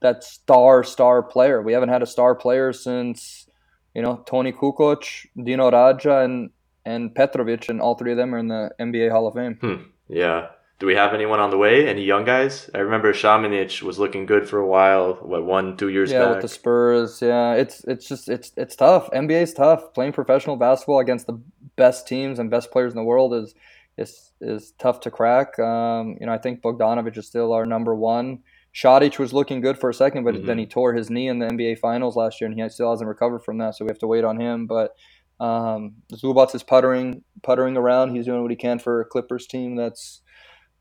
that 0.00 0.24
star 0.24 0.84
star 0.84 1.22
player. 1.22 1.62
We 1.62 1.72
haven't 1.72 1.88
had 1.88 2.02
a 2.02 2.06
star 2.06 2.34
player 2.34 2.72
since 2.72 3.46
you 3.94 4.02
know 4.02 4.22
Toni 4.26 4.52
Kukoc, 4.52 5.26
Dino 5.42 5.70
Rađa, 5.70 6.24
and 6.24 6.50
and 6.84 7.14
Petrovic, 7.14 7.68
and 7.68 7.80
all 7.80 7.94
three 7.94 8.12
of 8.12 8.18
them 8.18 8.34
are 8.34 8.38
in 8.38 8.48
the 8.48 8.70
NBA 8.80 9.10
Hall 9.10 9.26
of 9.26 9.34
Fame. 9.34 9.58
Hmm. 9.60 9.82
yeah. 10.08 10.48
Do 10.78 10.86
we 10.86 10.96
have 10.96 11.14
anyone 11.14 11.38
on 11.38 11.50
the 11.50 11.58
way? 11.58 11.86
Any 11.86 12.02
young 12.02 12.24
guys? 12.24 12.68
I 12.74 12.78
remember 12.78 13.12
Šamanić 13.12 13.82
was 13.82 14.00
looking 14.00 14.26
good 14.26 14.48
for 14.48 14.58
a 14.58 14.66
while. 14.66 15.14
What 15.22 15.44
one, 15.44 15.76
two 15.76 15.90
years 15.90 16.10
yeah, 16.10 16.24
back? 16.24 16.30
with 16.30 16.42
the 16.42 16.48
Spurs. 16.48 17.22
Yeah, 17.22 17.52
it's 17.54 17.84
it's 17.84 18.08
just 18.08 18.28
it's 18.28 18.50
it's 18.56 18.74
tough. 18.74 19.08
NBA's 19.12 19.54
tough. 19.54 19.94
Playing 19.94 20.12
professional 20.12 20.56
basketball 20.56 20.98
against 20.98 21.28
the 21.28 21.40
best 21.76 22.08
teams 22.08 22.40
and 22.40 22.50
best 22.50 22.72
players 22.72 22.92
in 22.92 22.96
the 22.96 23.04
world 23.04 23.32
is 23.32 23.54
is 23.96 24.32
is 24.40 24.72
tough 24.78 24.98
to 25.02 25.10
crack. 25.12 25.56
Um, 25.60 26.16
you 26.20 26.26
know, 26.26 26.32
I 26.32 26.38
think 26.38 26.62
Bogdanovich 26.62 27.16
is 27.16 27.28
still 27.28 27.52
our 27.52 27.64
number 27.64 27.94
one. 27.94 28.40
Šarić 28.74 29.18
was 29.18 29.32
looking 29.32 29.60
good 29.60 29.78
for 29.78 29.90
a 29.90 29.94
second, 29.94 30.24
but 30.24 30.34
Mhm. 30.34 30.46
then 30.46 30.58
he 30.58 30.66
tore 30.66 30.94
his 30.94 31.10
knee 31.10 31.28
in 31.28 31.38
the 31.38 31.46
NBA 31.46 31.74
Finals 31.78 32.16
last 32.16 32.40
year, 32.40 32.48
and 32.48 32.58
he 32.58 32.68
still 32.70 32.90
hasn't 32.90 33.08
recovered 33.08 33.40
from 33.40 33.58
that. 33.58 33.74
So 33.74 33.84
we 33.84 33.90
have 33.90 33.98
to 33.98 34.06
wait 34.06 34.24
on 34.24 34.40
him. 34.40 34.66
But 34.66 34.94
um, 35.40 35.96
Zubac 36.12 36.54
is 36.54 36.62
puttering 36.62 37.22
puttering 37.42 37.76
around. 37.76 38.14
He's 38.14 38.26
doing 38.26 38.42
what 38.42 38.50
he 38.50 38.56
can 38.56 38.78
for 38.78 39.00
a 39.00 39.04
Clippers 39.04 39.46
team 39.46 39.76
that's 39.76 40.22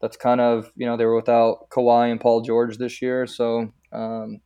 that's 0.01 0.17
kind 0.17 0.39
of 0.41 0.71
you 0.75 0.85
know 0.85 0.97
they 0.97 1.05
were 1.05 1.15
without 1.15 1.69
Kawhi 1.69 2.11
and 2.11 2.21
Paul 2.21 2.41
George 2.41 2.77
this 2.77 3.01
year. 3.01 3.25
So 3.27 3.71
um, 3.91 4.39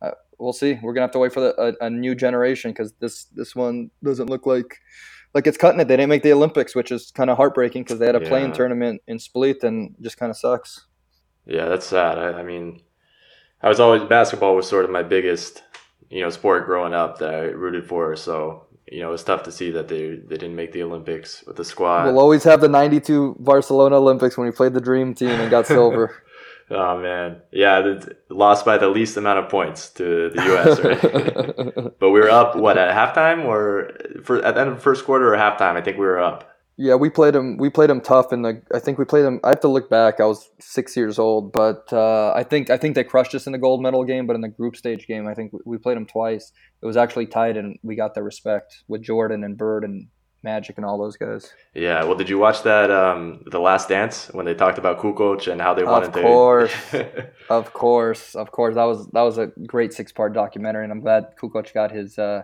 uh, 0.00 0.12
we'll 0.38 0.52
see. 0.52 0.78
We're 0.82 0.92
gonna 0.94 1.04
have 1.04 1.10
to 1.12 1.18
wait 1.18 1.32
for 1.32 1.40
the, 1.40 1.54
a, 1.80 1.86
a 1.86 1.90
new 1.90 2.14
generation 2.14 2.70
because 2.70 2.92
this 3.00 3.24
this 3.26 3.54
one 3.56 3.90
doesn't 4.02 4.30
look 4.30 4.46
like 4.46 4.78
like 5.34 5.46
it's 5.46 5.58
cutting 5.58 5.80
it. 5.80 5.88
They 5.88 5.96
didn't 5.96 6.10
make 6.10 6.22
the 6.22 6.32
Olympics, 6.32 6.74
which 6.74 6.90
is 6.92 7.10
kind 7.10 7.28
of 7.28 7.36
heartbreaking 7.36 7.82
because 7.82 7.98
they 7.98 8.06
had 8.06 8.14
a 8.14 8.20
playing 8.20 8.52
tournament 8.52 9.02
in 9.06 9.18
Split 9.18 9.62
and 9.64 9.94
just 10.00 10.16
kind 10.16 10.30
of 10.30 10.36
sucks. 10.36 10.86
Yeah, 11.44 11.66
that's 11.66 11.86
sad. 11.86 12.18
I, 12.18 12.40
I 12.40 12.42
mean, 12.42 12.80
I 13.62 13.68
was 13.68 13.80
always 13.80 14.02
basketball 14.04 14.54
was 14.54 14.68
sort 14.68 14.84
of 14.84 14.90
my 14.90 15.02
biggest, 15.02 15.62
you 16.10 16.22
know, 16.22 16.30
sport 16.30 16.66
growing 16.66 16.94
up 16.94 17.18
that 17.18 17.34
I 17.34 17.40
rooted 17.44 17.86
for. 17.86 18.16
So 18.16 18.66
you 18.90 19.00
know, 19.00 19.12
it's 19.12 19.24
tough 19.24 19.42
to 19.44 19.52
see 19.52 19.70
that 19.72 19.88
they 19.88 20.16
they 20.16 20.36
didn't 20.36 20.54
make 20.54 20.72
the 20.72 20.82
Olympics 20.82 21.42
with 21.46 21.56
the 21.56 21.64
squad. 21.64 22.06
we'll 22.06 22.20
always 22.20 22.44
have 22.44 22.60
the 22.60 22.68
'92 22.68 23.36
Barcelona 23.38 23.96
Olympics 23.96 24.36
when 24.36 24.46
we 24.46 24.52
played 24.52 24.74
the 24.74 24.80
Dream 24.80 25.14
Team 25.14 25.30
and 25.30 25.50
got 25.50 25.66
silver. 25.66 26.22
oh 26.70 27.00
man, 27.00 27.40
yeah, 27.50 27.98
lost 28.30 28.64
by 28.64 28.78
the 28.78 28.88
least 28.88 29.16
amount 29.16 29.40
of 29.40 29.48
points 29.48 29.90
to 29.90 30.30
the 30.30 30.42
U.S. 30.44 30.80
Right? 30.80 31.94
but 31.98 32.10
we 32.10 32.20
were 32.20 32.30
up 32.30 32.54
what 32.54 32.78
at 32.78 32.94
halftime 32.94 33.44
or 33.44 33.90
for 34.22 34.36
at 34.42 34.54
the 34.54 34.60
end 34.60 34.70
of 34.70 34.76
the 34.76 34.82
first 34.82 35.04
quarter 35.04 35.34
or 35.34 35.36
halftime? 35.36 35.74
I 35.74 35.82
think 35.82 35.98
we 35.98 36.06
were 36.06 36.20
up. 36.20 36.55
Yeah, 36.78 36.94
we 36.96 37.08
played 37.08 37.34
them. 37.34 37.56
We 37.56 37.70
played 37.70 37.88
them 37.88 38.02
tough 38.02 38.32
and 38.32 38.44
the. 38.44 38.62
I 38.74 38.78
think 38.80 38.98
we 38.98 39.04
played 39.06 39.24
them. 39.24 39.40
I 39.42 39.48
have 39.48 39.60
to 39.60 39.68
look 39.68 39.88
back. 39.88 40.20
I 40.20 40.26
was 40.26 40.50
six 40.60 40.94
years 40.96 41.18
old, 41.18 41.52
but 41.52 41.90
uh, 41.92 42.32
I 42.34 42.42
think 42.42 42.68
I 42.68 42.76
think 42.76 42.94
they 42.94 43.04
crushed 43.04 43.34
us 43.34 43.46
in 43.46 43.52
the 43.52 43.58
gold 43.58 43.80
medal 43.82 44.04
game. 44.04 44.26
But 44.26 44.36
in 44.36 44.42
the 44.42 44.48
group 44.48 44.76
stage 44.76 45.06
game, 45.06 45.26
I 45.26 45.32
think 45.34 45.52
we- 45.54 45.60
we 45.64 45.78
played 45.78 45.96
them 45.96 46.04
twice. 46.06 46.52
It 46.82 46.86
was 46.86 46.98
actually 46.98 47.26
tight, 47.28 47.56
and 47.56 47.78
we 47.82 47.96
got 47.96 48.14
their 48.14 48.24
respect 48.24 48.82
with 48.88 49.00
Jordan 49.02 49.42
and 49.42 49.56
Bird 49.56 49.84
and 49.84 50.08
Magic 50.42 50.76
and 50.76 50.84
all 50.84 50.98
those 50.98 51.16
guys. 51.16 51.50
Yeah. 51.74 52.04
Well, 52.04 52.14
did 52.14 52.28
you 52.28 52.38
watch 52.38 52.62
that 52.64 52.90
um 52.90 53.40
the 53.50 53.58
Last 53.58 53.88
Dance 53.88 54.28
when 54.34 54.44
they 54.44 54.54
talked 54.54 54.76
about 54.76 54.98
Kukoc 55.00 55.50
and 55.50 55.60
how 55.62 55.72
they 55.72 55.82
wanted 55.82 56.12
to? 56.12 56.18
Of 56.18 56.24
course. 56.26 56.74
Of 57.48 57.72
course, 57.72 58.34
of 58.34 58.50
course, 58.52 58.74
that 58.74 58.84
was 58.84 59.06
that 59.12 59.22
was 59.22 59.38
a 59.38 59.46
great 59.66 59.94
six 59.94 60.12
part 60.12 60.34
documentary, 60.34 60.84
and 60.84 60.92
I'm 60.92 61.00
glad 61.00 61.36
Kukoc 61.40 61.72
got 61.72 61.90
his 61.90 62.18
uh, 62.18 62.42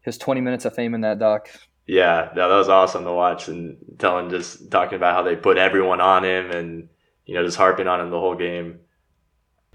his 0.00 0.16
20 0.16 0.40
minutes 0.40 0.64
of 0.64 0.74
fame 0.74 0.94
in 0.94 1.02
that 1.02 1.18
doc. 1.18 1.48
Yeah, 1.86 2.30
no, 2.34 2.48
that 2.48 2.56
was 2.56 2.68
awesome 2.68 3.04
to 3.04 3.12
watch 3.12 3.48
and 3.48 3.76
telling 3.98 4.30
just 4.30 4.70
talking 4.70 4.96
about 4.96 5.14
how 5.14 5.22
they 5.22 5.36
put 5.36 5.58
everyone 5.58 6.00
on 6.00 6.24
him 6.24 6.50
and 6.50 6.88
you 7.26 7.34
know 7.34 7.44
just 7.44 7.58
harping 7.58 7.86
on 7.88 8.00
him 8.00 8.10
the 8.10 8.18
whole 8.18 8.34
game. 8.34 8.80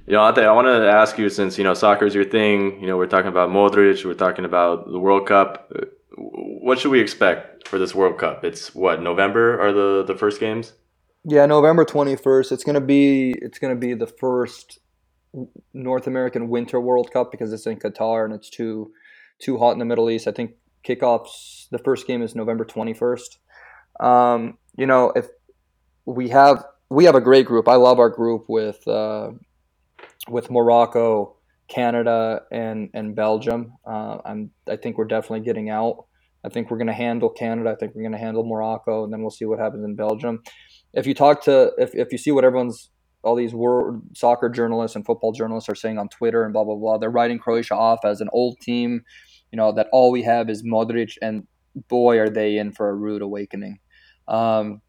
You 0.08 0.14
know, 0.14 0.24
Ante, 0.24 0.42
I 0.42 0.52
want 0.54 0.66
to 0.68 0.90
ask 0.90 1.20
you 1.20 1.30
since 1.30 1.58
you 1.58 1.64
know 1.64 1.76
soccer 1.76 2.06
is 2.06 2.16
your 2.16 2.26
thing. 2.26 2.82
You 2.82 2.88
know, 2.88 2.98
we're 2.98 3.06
talking 3.06 3.30
about 3.30 3.50
Modric, 3.50 4.04
we're 4.06 4.16
talking 4.16 4.46
about 4.46 4.90
the 4.92 5.00
World 5.00 5.28
Cup. 5.28 5.72
uh, 5.76 5.86
What 6.18 6.80
should 6.80 6.92
we 6.92 7.00
expect 7.00 7.68
for 7.68 7.78
this 7.78 7.94
World 7.94 8.18
Cup? 8.18 8.44
It's 8.44 8.74
what 8.74 9.02
November 9.04 9.62
are 9.62 9.72
the 9.72 10.04
the 10.04 10.16
first 10.16 10.40
games. 10.40 10.74
Yeah, 11.26 11.46
November 11.46 11.86
21st. 11.86 12.52
It's 12.52 12.64
gonna 12.64 12.82
be 12.82 13.36
it's 13.40 13.60
gonna 13.60 13.76
be 13.76 13.94
the 13.94 14.08
first 14.08 14.80
North 15.74 16.08
American 16.08 16.50
Winter 16.50 16.82
World 16.82 17.12
Cup 17.12 17.32
because 17.32 17.54
it's 17.54 17.68
in 17.68 17.78
Qatar 17.78 18.26
and 18.26 18.34
it's 18.34 18.50
too 18.50 18.92
too 19.40 19.60
hot 19.60 19.74
in 19.74 19.80
the 19.80 19.86
Middle 19.86 20.10
East. 20.10 20.28
I 20.28 20.32
think 20.32 20.54
kickoffs. 20.90 21.68
The 21.70 21.78
first 21.78 22.08
game 22.08 22.22
is 22.22 22.36
November 22.36 22.66
21st. 22.66 23.38
Um, 24.00 24.58
you 24.76 24.86
know, 24.86 25.12
if 25.16 25.28
we 26.06 26.30
have 26.30 26.66
we 26.90 27.06
have 27.06 27.16
a 27.16 27.22
great 27.22 27.46
group. 27.46 27.68
I 27.68 27.76
love 27.76 28.00
our 28.00 28.10
group 28.10 28.46
with 28.48 28.86
uh, 28.88 29.32
with 30.28 30.50
Morocco, 30.50 31.36
Canada, 31.68 32.42
and 32.52 32.90
and 32.94 33.16
Belgium. 33.16 33.74
Uh, 33.86 34.18
I'm 34.26 34.52
I 34.68 34.76
think 34.76 34.98
we're 34.98 35.06
definitely 35.06 35.42
getting 35.42 35.70
out. 35.70 36.06
I 36.44 36.50
think 36.50 36.72
we're 36.72 36.78
going 36.78 36.88
to 36.88 36.94
handle 36.94 37.30
Canada. 37.30 37.70
I 37.70 37.76
think 37.76 37.94
we're 37.94 38.04
going 38.04 38.14
to 38.14 38.18
handle 38.18 38.46
Morocco, 38.46 39.04
and 39.04 39.12
then 39.12 39.22
we'll 39.22 39.30
see 39.30 39.46
what 39.46 39.60
happens 39.60 39.84
in 39.84 39.96
Belgium. 39.96 40.42
If 40.94 41.06
you 41.06 41.14
talk 41.14 41.44
to 41.44 41.72
if, 41.78 41.94
if 41.94 42.12
you 42.12 42.18
see 42.18 42.32
what 42.32 42.44
everyone's 42.44 42.90
all 43.22 43.36
these 43.36 43.54
world 43.54 44.02
soccer 44.16 44.50
journalists 44.50 44.96
and 44.96 45.06
football 45.06 45.34
journalists 45.34 45.70
are 45.70 45.76
saying 45.76 45.98
on 45.98 46.10
Twitter 46.10 46.44
and 46.44 46.54
blah 46.54 46.64
blah 46.64 46.76
blah, 46.76 46.98
they're 46.98 47.10
writing 47.10 47.38
Croatia 47.38 47.76
off 47.76 48.00
as 48.04 48.22
an 48.22 48.30
old 48.34 48.58
team. 48.62 49.04
You 49.52 49.58
know 49.58 49.72
that 49.72 49.88
all 49.92 50.12
we 50.12 50.24
have 50.24 50.50
is 50.50 50.64
Modric, 50.64 51.18
and 51.22 51.48
boy, 51.88 52.20
are 52.20 52.30
they 52.30 52.58
in 52.58 52.72
for 52.72 52.90
a 52.90 52.96
rude 52.96 53.22
awakening. 53.22 53.80
Um, 54.28 54.82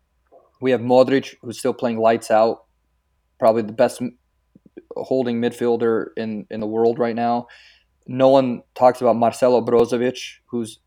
we 0.60 0.70
have 0.72 0.80
Modric, 0.80 1.34
who's 1.42 1.58
still 1.58 1.72
playing 1.72 1.98
lights 1.98 2.30
out, 2.30 2.64
probably 3.38 3.62
the 3.62 3.72
best 3.72 4.02
holding 4.96 5.40
midfielder 5.40 6.08
in, 6.16 6.46
in 6.50 6.60
the 6.60 6.66
world 6.66 6.98
right 6.98 7.16
now. 7.16 7.46
No 8.06 8.28
one 8.28 8.62
talks 8.74 9.00
about 9.00 9.16
Marcelo 9.16 9.64
Brozovic, 9.64 10.18
who's 10.46 10.80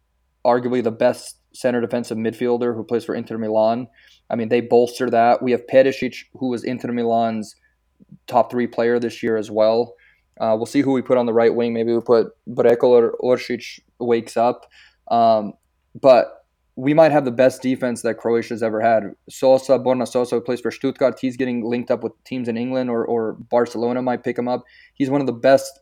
arguably 0.46 0.84
the 0.84 0.92
best 0.92 1.38
center 1.54 1.82
defensive 1.82 2.18
midfielder 2.18 2.76
who 2.76 2.84
plays 2.84 3.06
for 3.06 3.16
Inter 3.16 3.38
Milan. 3.38 3.88
I 4.30 4.36
mean, 4.36 4.50
they 4.50 4.62
bolster 4.62 5.10
that. 5.10 5.42
We 5.42 5.52
have 5.52 5.66
Perisic, 5.68 6.26
who 6.34 6.50
was 6.50 6.64
Inter 6.64 6.92
Milan's 6.92 7.56
top 8.28 8.52
three 8.52 8.68
player 8.68 9.00
this 9.00 9.24
year 9.24 9.38
as 9.38 9.50
well. 9.50 9.94
Uh, 10.40 10.56
we'll 10.58 10.66
see 10.66 10.82
who 10.82 10.92
we 10.92 11.02
put 11.02 11.18
on 11.18 11.26
the 11.26 11.34
right 11.34 11.54
wing. 11.54 11.74
Maybe 11.74 11.94
we 11.94 12.02
put 12.02 12.28
Brekalo 12.50 13.14
or 13.22 13.38
Orsic 13.38 13.80
wakes 14.00 14.36
up. 14.36 14.66
Um, 15.10 15.54
but 16.00 16.46
we 16.76 16.94
might 16.94 17.12
have 17.12 17.26
the 17.26 17.32
best 17.32 17.62
defense 17.62 18.02
that 18.02 18.16
Croatia's 18.16 18.64
ever 18.64 18.82
had. 18.82 19.14
Sosa, 19.30 19.78
Borna 19.78 20.08
Sosa, 20.08 20.42
plays 20.42 20.62
for 20.62 20.72
Stuttgart, 20.72 21.20
he's 21.20 21.38
getting 21.38 21.64
linked 21.64 21.92
up 21.92 22.04
with 22.04 22.14
teams 22.24 22.48
in 22.48 22.58
England 22.58 22.90
or, 22.90 23.06
or 23.06 23.34
Barcelona 23.34 24.02
might 24.02 24.24
pick 24.24 24.38
him 24.38 24.48
up. 24.48 24.64
He's 24.96 25.10
one 25.10 25.22
of 25.22 25.28
the 25.28 25.34
best 25.34 25.80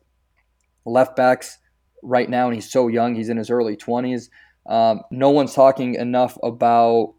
left 0.85 1.15
backs 1.15 1.57
right 2.03 2.29
now, 2.29 2.47
and 2.47 2.55
he's 2.55 2.69
so 2.69 2.87
young. 2.87 3.15
He's 3.15 3.29
in 3.29 3.37
his 3.37 3.49
early 3.49 3.77
20s. 3.77 4.29
Um, 4.67 5.01
no 5.11 5.29
one's 5.29 5.53
talking 5.53 5.95
enough 5.95 6.37
about 6.43 7.13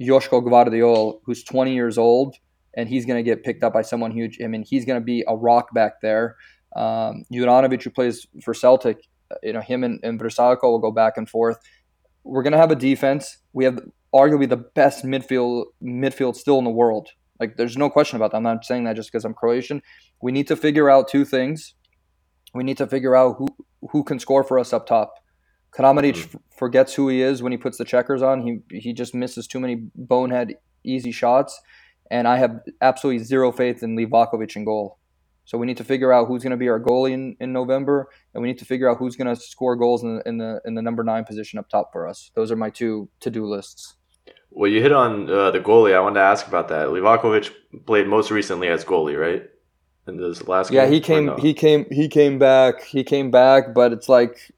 Joško 0.00 0.42
Gvardiol, 0.42 1.20
who's 1.24 1.44
20 1.44 1.74
years 1.74 1.98
old, 1.98 2.36
and 2.76 2.88
he's 2.88 3.06
going 3.06 3.22
to 3.22 3.28
get 3.28 3.44
picked 3.44 3.62
up 3.62 3.72
by 3.72 3.82
someone 3.82 4.10
huge. 4.10 4.38
I 4.42 4.48
mean, 4.48 4.64
he's 4.64 4.84
going 4.84 5.00
to 5.00 5.04
be 5.04 5.24
a 5.28 5.36
rock 5.36 5.72
back 5.72 6.00
there. 6.00 6.36
Um, 6.76 7.24
Juranovic, 7.32 7.82
who 7.82 7.90
plays 7.90 8.26
for 8.42 8.54
Celtic, 8.54 9.08
you 9.42 9.52
know, 9.52 9.60
him 9.60 9.84
and, 9.84 10.00
and 10.02 10.20
will 10.20 10.78
go 10.78 10.90
back 10.90 11.16
and 11.16 11.28
forth. 11.28 11.58
We're 12.24 12.42
going 12.42 12.52
to 12.52 12.58
have 12.58 12.70
a 12.70 12.76
defense. 12.76 13.38
We 13.52 13.64
have 13.64 13.80
arguably 14.14 14.48
the 14.48 14.56
best 14.56 15.04
midfield 15.04 15.64
midfield 15.82 16.36
still 16.36 16.58
in 16.58 16.64
the 16.64 16.70
world. 16.70 17.08
Like, 17.40 17.56
there's 17.56 17.76
no 17.76 17.90
question 17.90 18.16
about 18.16 18.30
that. 18.30 18.36
I'm 18.36 18.42
not 18.42 18.64
saying 18.64 18.84
that 18.84 18.96
just 18.96 19.10
because 19.10 19.24
I'm 19.24 19.34
Croatian. 19.34 19.82
We 20.20 20.32
need 20.32 20.46
to 20.48 20.56
figure 20.56 20.88
out 20.88 21.08
two 21.08 21.24
things. 21.24 21.74
We 22.54 22.62
need 22.62 22.76
to 22.78 22.86
figure 22.86 23.16
out 23.16 23.36
who 23.38 23.48
who 23.90 24.04
can 24.04 24.18
score 24.18 24.44
for 24.44 24.58
us 24.58 24.72
up 24.72 24.86
top. 24.86 25.14
Kramaric 25.72 26.14
mm-hmm. 26.14 26.38
forgets 26.56 26.94
who 26.94 27.08
he 27.08 27.22
is 27.22 27.42
when 27.42 27.50
he 27.50 27.58
puts 27.58 27.78
the 27.78 27.84
checkers 27.84 28.22
on. 28.22 28.42
He 28.42 28.78
he 28.78 28.92
just 28.92 29.14
misses 29.14 29.46
too 29.46 29.58
many 29.58 29.88
bonehead 29.96 30.54
easy 30.84 31.12
shots, 31.12 31.60
and 32.10 32.28
I 32.28 32.36
have 32.36 32.60
absolutely 32.80 33.24
zero 33.24 33.50
faith 33.52 33.82
in 33.82 33.96
Livakovic 33.96 34.54
in 34.54 34.64
goal. 34.64 34.98
So 35.44 35.58
we 35.58 35.66
need 35.66 35.76
to 35.78 35.84
figure 35.84 36.12
out 36.12 36.28
who's 36.28 36.42
going 36.42 36.52
to 36.52 36.56
be 36.56 36.68
our 36.68 36.80
goalie 36.80 37.12
in, 37.12 37.36
in 37.40 37.52
November, 37.52 38.08
and 38.32 38.42
we 38.42 38.48
need 38.48 38.58
to 38.58 38.64
figure 38.64 38.88
out 38.88 38.98
who's 38.98 39.16
going 39.16 39.34
to 39.34 39.40
score 39.40 39.76
goals 39.76 40.02
in 40.02 40.16
the, 40.16 40.22
in 40.28 40.38
the 40.38 40.60
in 40.64 40.74
the 40.74 40.82
number 40.82 41.02
nine 41.02 41.24
position 41.24 41.58
up 41.58 41.68
top 41.68 41.90
for 41.92 42.06
us. 42.06 42.30
Those 42.34 42.50
are 42.52 42.56
my 42.56 42.70
two 42.70 43.08
to 43.20 43.30
do 43.30 43.44
lists. 43.44 43.94
Well, 44.50 44.70
you 44.70 44.82
hit 44.82 44.92
on 44.92 45.30
uh, 45.30 45.50
the 45.50 45.60
goalie. 45.60 45.94
I 45.94 46.00
wanted 46.00 46.16
to 46.16 46.20
ask 46.20 46.46
about 46.46 46.68
that. 46.68 46.88
Livakovic 46.88 47.50
played 47.86 48.06
most 48.06 48.30
recently 48.30 48.68
as 48.68 48.84
goalie, 48.84 49.18
right? 49.18 49.48
In 50.06 50.16
this 50.16 50.46
last 50.48 50.72
yeah, 50.72 50.86
he 50.86 51.00
came 51.00 51.26
no? 51.26 51.36
he 51.36 51.54
came 51.54 51.86
he 51.90 52.08
came 52.08 52.38
back 52.38 52.82
he 52.82 53.04
came 53.04 53.30
back, 53.30 53.72
but 53.72 53.92
it's 53.92 54.08
like 54.08 54.52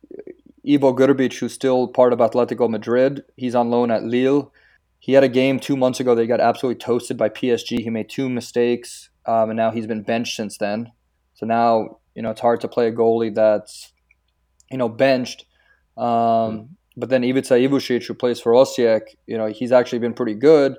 Ivo 0.67 0.95
Grbic, 0.95 1.39
who's 1.39 1.53
still 1.53 1.89
part 1.89 2.13
of 2.13 2.19
Atletico 2.19 2.69
Madrid. 2.69 3.25
He's 3.37 3.55
on 3.55 3.71
loan 3.71 3.91
at 3.91 4.05
Lille. 4.05 4.53
He 4.99 5.13
had 5.13 5.23
a 5.23 5.29
game 5.29 5.61
two 5.61 5.77
months 5.77 6.01
ago. 6.01 6.15
They 6.15 6.27
got 6.27 6.41
absolutely 6.41 6.81
toasted 6.81 7.19
by 7.19 7.29
PSG. 7.29 7.81
He 7.81 7.91
made 7.91 8.09
two 8.09 8.31
mistakes 8.31 9.11
um, 9.27 9.51
and 9.51 9.57
now 9.57 9.71
he's 9.71 9.87
been 9.87 10.03
benched 10.03 10.37
since 10.37 10.59
then. 10.59 10.93
So 11.35 11.47
now 11.47 11.99
you 12.15 12.23
know 12.23 12.31
it's 12.31 12.41
hard 12.41 12.61
to 12.63 12.69
play 12.69 12.89
a 12.89 12.93
goalie 12.93 13.35
that's 13.35 13.93
you 14.71 14.79
know 14.79 14.89
benched. 14.89 15.45
Um, 15.97 16.05
mm. 16.07 16.69
But 16.97 17.09
then 17.09 17.25
Ivica 17.25 17.55
Ivušić, 17.55 18.07
who 18.07 18.15
plays 18.15 18.41
for 18.41 18.53
Osijek, 18.53 19.03
you 19.27 19.37
know 19.37 19.47
he's 19.47 19.73
actually 19.73 19.99
been 19.99 20.15
pretty 20.15 20.35
good, 20.35 20.77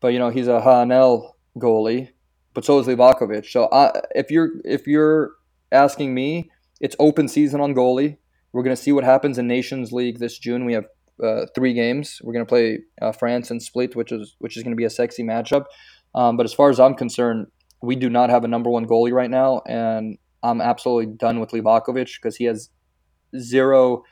but 0.00 0.08
you 0.08 0.18
know 0.18 0.30
he's 0.30 0.48
a 0.48 0.60
HNL 0.60 1.32
goalie. 1.58 2.10
But 2.54 2.64
so 2.64 2.78
is 2.78 2.86
Livakovic. 2.86 3.50
So 3.50 3.68
I, 3.72 4.00
if 4.14 4.30
you're 4.30 4.50
if 4.64 4.86
you're 4.86 5.32
asking 5.72 6.14
me, 6.14 6.50
it's 6.80 6.96
open 6.98 7.28
season 7.28 7.60
on 7.60 7.74
goalie. 7.74 8.18
We're 8.52 8.62
going 8.62 8.76
to 8.76 8.80
see 8.80 8.92
what 8.92 9.02
happens 9.02 9.38
in 9.38 9.48
Nations 9.48 9.92
League 9.92 10.20
this 10.20 10.38
June. 10.38 10.64
We 10.64 10.74
have 10.74 10.84
uh, 11.22 11.46
three 11.54 11.74
games. 11.74 12.20
We're 12.22 12.32
going 12.32 12.44
to 12.44 12.48
play 12.48 12.78
uh, 13.02 13.10
France 13.10 13.50
and 13.50 13.60
Split, 13.60 13.96
which 13.96 14.12
is 14.12 14.36
which 14.38 14.56
is 14.56 14.62
going 14.62 14.72
to 14.72 14.76
be 14.76 14.84
a 14.84 14.90
sexy 14.90 15.24
matchup. 15.24 15.64
Um, 16.14 16.36
but 16.36 16.46
as 16.46 16.54
far 16.54 16.70
as 16.70 16.78
I'm 16.78 16.94
concerned, 16.94 17.48
we 17.84 17.96
do 17.96 18.10
not 18.10 18.30
have 18.30 18.44
a 18.44 18.48
number 18.48 18.70
one 18.70 18.86
goalie 18.86 19.12
right 19.12 19.30
now, 19.30 19.62
and 19.66 20.18
I'm 20.42 20.60
absolutely 20.60 21.14
done 21.14 21.40
with 21.40 21.50
Livakovic 21.50 22.16
because 22.16 22.36
he 22.36 22.44
has 22.44 22.70
zero 23.38 24.04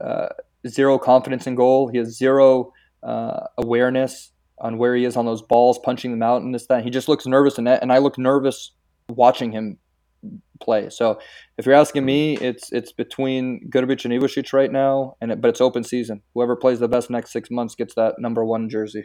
uh, 0.00 0.28
zero 0.66 0.98
confidence 0.98 1.46
in 1.46 1.54
goal. 1.54 1.88
He 1.88 1.98
has 1.98 2.16
zero 2.16 2.72
uh, 3.02 3.46
awareness 3.58 4.32
on 4.58 4.78
where 4.78 4.94
he 4.96 5.04
is 5.04 5.16
on 5.16 5.26
those 5.26 5.42
balls, 5.42 5.78
punching 5.78 6.10
them 6.10 6.22
out, 6.22 6.42
and 6.42 6.54
this 6.54 6.66
that. 6.66 6.84
He 6.84 6.90
just 6.90 7.08
looks 7.08 7.26
nervous 7.26 7.58
in 7.58 7.64
net, 7.64 7.82
and 7.82 7.92
I 7.92 7.98
look 7.98 8.18
nervous 8.18 8.72
watching 9.08 9.52
him 9.52 9.78
play. 10.60 10.88
So 10.90 11.18
if 11.58 11.66
you're 11.66 11.74
asking 11.74 12.04
me, 12.04 12.36
it's 12.38 12.72
it's 12.72 12.92
between 12.92 13.68
Grbic 13.70 14.04
and 14.04 14.14
Ivušić 14.14 14.52
right 14.52 14.72
now, 14.72 15.16
and 15.20 15.32
it, 15.32 15.40
but 15.40 15.48
it's 15.48 15.60
open 15.60 15.84
season. 15.84 16.22
Whoever 16.34 16.56
plays 16.56 16.80
the 16.80 16.88
best 16.88 17.10
next 17.10 17.32
six 17.32 17.50
months 17.50 17.74
gets 17.74 17.94
that 17.94 18.14
number 18.18 18.44
one 18.44 18.68
jersey. 18.68 19.04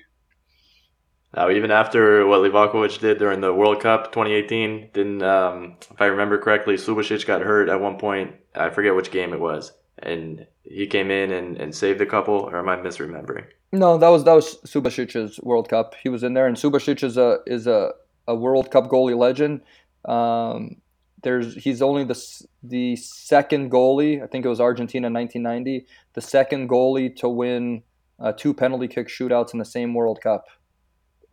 Now, 1.35 1.49
even 1.49 1.71
after 1.71 2.27
what 2.27 2.41
Livakovic 2.41 2.99
did 2.99 3.17
during 3.17 3.39
the 3.39 3.53
World 3.53 3.81
Cup 3.81 4.11
2018, 4.11 4.89
didn't 4.93 5.23
um, 5.23 5.77
if 5.89 6.01
I 6.01 6.05
remember 6.07 6.37
correctly, 6.37 6.75
Subasic 6.75 7.25
got 7.25 7.41
hurt 7.41 7.69
at 7.69 7.79
one 7.79 7.97
point. 7.97 8.35
I 8.53 8.69
forget 8.69 8.95
which 8.95 9.11
game 9.11 9.31
it 9.31 9.39
was, 9.39 9.71
and 9.99 10.45
he 10.63 10.87
came 10.87 11.09
in 11.09 11.31
and, 11.31 11.57
and 11.57 11.73
saved 11.73 12.01
a 12.01 12.05
couple. 12.05 12.35
Or 12.35 12.57
am 12.57 12.67
I 12.67 12.75
misremembering? 12.75 13.45
No, 13.71 13.97
that 13.97 14.09
was 14.09 14.25
that 14.25 14.33
was 14.33 14.57
Subasic's 14.65 15.39
World 15.41 15.69
Cup. 15.69 15.95
He 16.03 16.09
was 16.09 16.23
in 16.23 16.33
there, 16.33 16.47
and 16.47 16.57
Subasic 16.57 17.01
is 17.03 17.17
a 17.17 17.39
is 17.47 17.65
a, 17.65 17.91
a 18.27 18.35
World 18.35 18.69
Cup 18.69 18.89
goalie 18.89 19.17
legend. 19.17 19.61
Um, 20.03 20.81
there's 21.23 21.55
he's 21.55 21.81
only 21.81 22.03
the 22.03 22.45
the 22.61 22.97
second 22.97 23.71
goalie. 23.71 24.21
I 24.21 24.27
think 24.27 24.43
it 24.43 24.49
was 24.49 24.59
Argentina 24.59 25.09
1990, 25.09 25.85
the 26.13 26.21
second 26.21 26.69
goalie 26.69 27.15
to 27.17 27.29
win 27.29 27.83
uh, 28.19 28.33
two 28.33 28.53
penalty 28.53 28.89
kick 28.89 29.07
shootouts 29.07 29.53
in 29.53 29.59
the 29.59 29.65
same 29.65 29.93
World 29.93 30.19
Cup. 30.21 30.45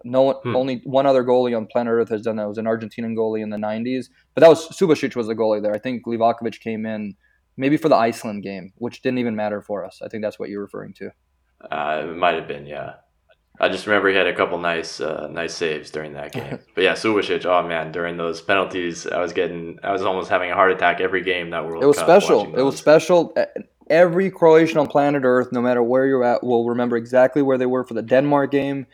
No 0.04 0.22
one, 0.22 0.36
hmm. 0.36 0.54
only 0.54 0.80
one 0.84 1.06
other 1.06 1.24
goalie 1.24 1.56
on 1.56 1.66
planet 1.66 1.92
Earth 1.92 2.08
has 2.10 2.22
done 2.22 2.36
that. 2.36 2.44
It 2.44 2.48
was 2.48 2.58
an 2.58 2.66
Argentinian 2.66 3.16
goalie 3.16 3.42
in 3.42 3.50
the 3.50 3.56
'90s, 3.56 4.06
but 4.34 4.42
that 4.42 4.48
was 4.48 4.68
Subasic 4.68 5.16
was 5.16 5.26
the 5.26 5.34
goalie 5.34 5.60
there. 5.60 5.74
I 5.74 5.78
think 5.78 6.06
Livakovic 6.06 6.60
came 6.60 6.86
in 6.86 7.16
maybe 7.58 7.76
for 7.76 7.90
the 7.90 7.96
Iceland 7.96 8.42
game, 8.42 8.72
which 8.76 9.02
didn't 9.02 9.18
even 9.18 9.36
matter 9.36 9.60
for 9.60 9.84
us. 9.84 10.00
I 10.02 10.08
think 10.08 10.22
that's 10.22 10.38
what 10.38 10.48
you're 10.48 10.62
referring 10.62 10.94
to. 10.94 11.10
Uh, 11.70 12.06
it 12.08 12.16
might 12.16 12.36
have 12.36 12.48
been, 12.48 12.64
yeah. 12.64 12.94
I 13.60 13.68
just 13.68 13.88
remember 13.88 14.08
he 14.08 14.14
had 14.14 14.28
a 14.28 14.34
couple 14.34 14.56
nice, 14.58 15.00
uh, 15.00 15.26
nice 15.26 15.52
saves 15.52 15.90
during 15.90 16.12
that 16.12 16.30
game. 16.30 16.60
but 16.76 16.84
yeah, 16.84 16.92
Subasic, 16.92 17.44
oh 17.44 17.66
man, 17.66 17.90
during 17.90 18.16
those 18.16 18.40
penalties, 18.40 19.06
I 19.06 19.20
was 19.20 19.32
getting, 19.32 19.78
I 19.82 19.92
was 19.92 20.02
almost 20.02 20.30
having 20.30 20.52
a 20.52 20.54
heart 20.54 20.70
attack 20.70 21.00
every 21.00 21.22
game 21.22 21.50
that 21.50 21.64
World 21.64 21.80
Cup. 21.80 21.82
It 21.82 21.86
was 21.86 21.96
Cup 21.96 22.06
special. 22.06 22.56
It 22.56 22.62
was 22.62 22.76
special. 22.76 23.34
Every 23.90 24.30
Croatian 24.30 24.78
on 24.78 24.86
planet 24.86 25.22
Earth, 25.24 25.48
no 25.50 25.60
matter 25.60 25.82
where 25.82 26.06
you're 26.06 26.22
at, 26.22 26.44
will 26.44 26.68
remember 26.68 26.96
exactly 26.96 27.42
where 27.42 27.58
they 27.58 27.66
were 27.66 27.84
for 27.84 27.94
the 27.94 28.02
Denmark 28.02 28.52
game, 28.52 28.86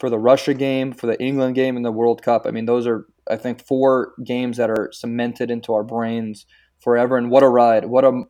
for 0.00 0.08
the 0.08 0.18
Russia 0.18 0.54
game, 0.54 0.92
for 0.92 1.06
the 1.06 1.22
England 1.22 1.54
game, 1.54 1.76
and 1.76 1.84
the 1.84 1.92
World 1.92 2.22
Cup. 2.22 2.46
I 2.46 2.50
mean, 2.50 2.64
those 2.64 2.86
are 2.86 3.06
I 3.30 3.36
think 3.36 3.64
four 3.64 4.14
games 4.24 4.56
that 4.56 4.70
are 4.70 4.90
cemented 4.92 5.50
into 5.50 5.74
our 5.74 5.84
brains 5.84 6.46
forever. 6.80 7.16
And 7.16 7.30
what 7.30 7.42
a 7.42 7.48
ride! 7.48 7.84
What 7.84 8.04
a 8.04 8.22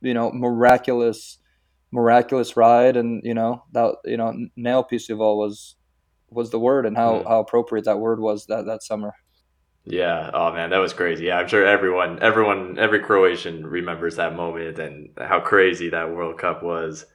you 0.00 0.14
know 0.14 0.32
miraculous, 0.32 1.38
miraculous 1.92 2.56
ride. 2.56 2.96
And 2.96 3.20
you 3.22 3.34
know 3.34 3.64
that 3.72 3.96
you 4.06 4.16
know 4.16 4.34
neopisivo 4.58 5.36
was 5.36 5.76
was 6.30 6.50
the 6.50 6.58
word, 6.58 6.86
and 6.86 6.96
how, 6.96 7.20
mm. 7.20 7.28
how 7.28 7.40
appropriate 7.40 7.84
that 7.84 8.00
word 8.00 8.18
was 8.18 8.46
that 8.46 8.64
that 8.66 8.82
summer. 8.82 9.12
Yeah. 9.84 10.30
Oh 10.34 10.52
man, 10.52 10.70
that 10.70 10.78
was 10.78 10.92
crazy. 10.92 11.26
Yeah, 11.26 11.38
I'm 11.38 11.48
sure 11.48 11.66
everyone, 11.66 12.18
everyone, 12.22 12.78
every 12.78 13.00
Croatian 13.00 13.66
remembers 13.66 14.16
that 14.16 14.36
moment 14.36 14.78
and 14.78 15.10
how 15.18 15.40
crazy 15.40 15.88
that 15.90 16.10
World 16.10 16.38
Cup 16.38 16.62
was 16.62 17.06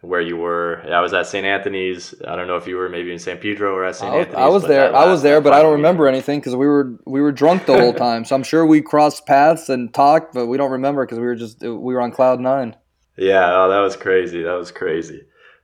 where 0.00 0.20
you 0.20 0.36
were. 0.36 0.82
I 0.88 1.00
was 1.00 1.12
at 1.12 1.26
St. 1.26 1.44
Anthony's. 1.44 2.14
I 2.26 2.36
don't 2.36 2.46
know 2.46 2.56
if 2.56 2.66
you 2.66 2.76
were 2.76 2.88
maybe 2.88 3.12
in 3.12 3.18
San 3.18 3.38
Pedro 3.38 3.74
or 3.74 3.84
at 3.84 3.96
St. 3.96 4.12
Anthony's. 4.12 4.36
I 4.36 4.48
was 4.48 4.62
there. 4.64 4.94
I 4.94 5.06
was 5.06 5.22
there, 5.22 5.40
but 5.40 5.52
I 5.52 5.62
don't 5.62 5.72
remember 5.72 6.06
anything 6.06 6.40
because 6.40 6.54
we 6.54 6.66
were 6.66 6.98
we 7.04 7.20
were 7.20 7.32
drunk 7.32 7.66
the 7.66 7.78
whole 7.78 7.92
time. 8.06 8.24
So 8.24 8.36
I'm 8.36 8.42
sure 8.42 8.64
we 8.64 8.80
crossed 8.80 9.26
paths 9.26 9.68
and 9.68 9.92
talked, 9.92 10.34
but 10.34 10.46
we 10.46 10.56
don't 10.56 10.72
remember 10.72 11.04
because 11.04 11.18
we 11.18 11.24
were 11.24 11.34
just 11.34 11.60
we 11.62 11.94
were 11.94 12.00
on 12.00 12.12
cloud 12.12 12.40
nine. 12.40 12.76
Yeah, 13.16 13.50
oh, 13.52 13.68
that 13.68 13.80
was 13.80 13.96
crazy. 13.96 14.42
That 14.42 14.54
was 14.54 14.70
crazy. 14.70 15.22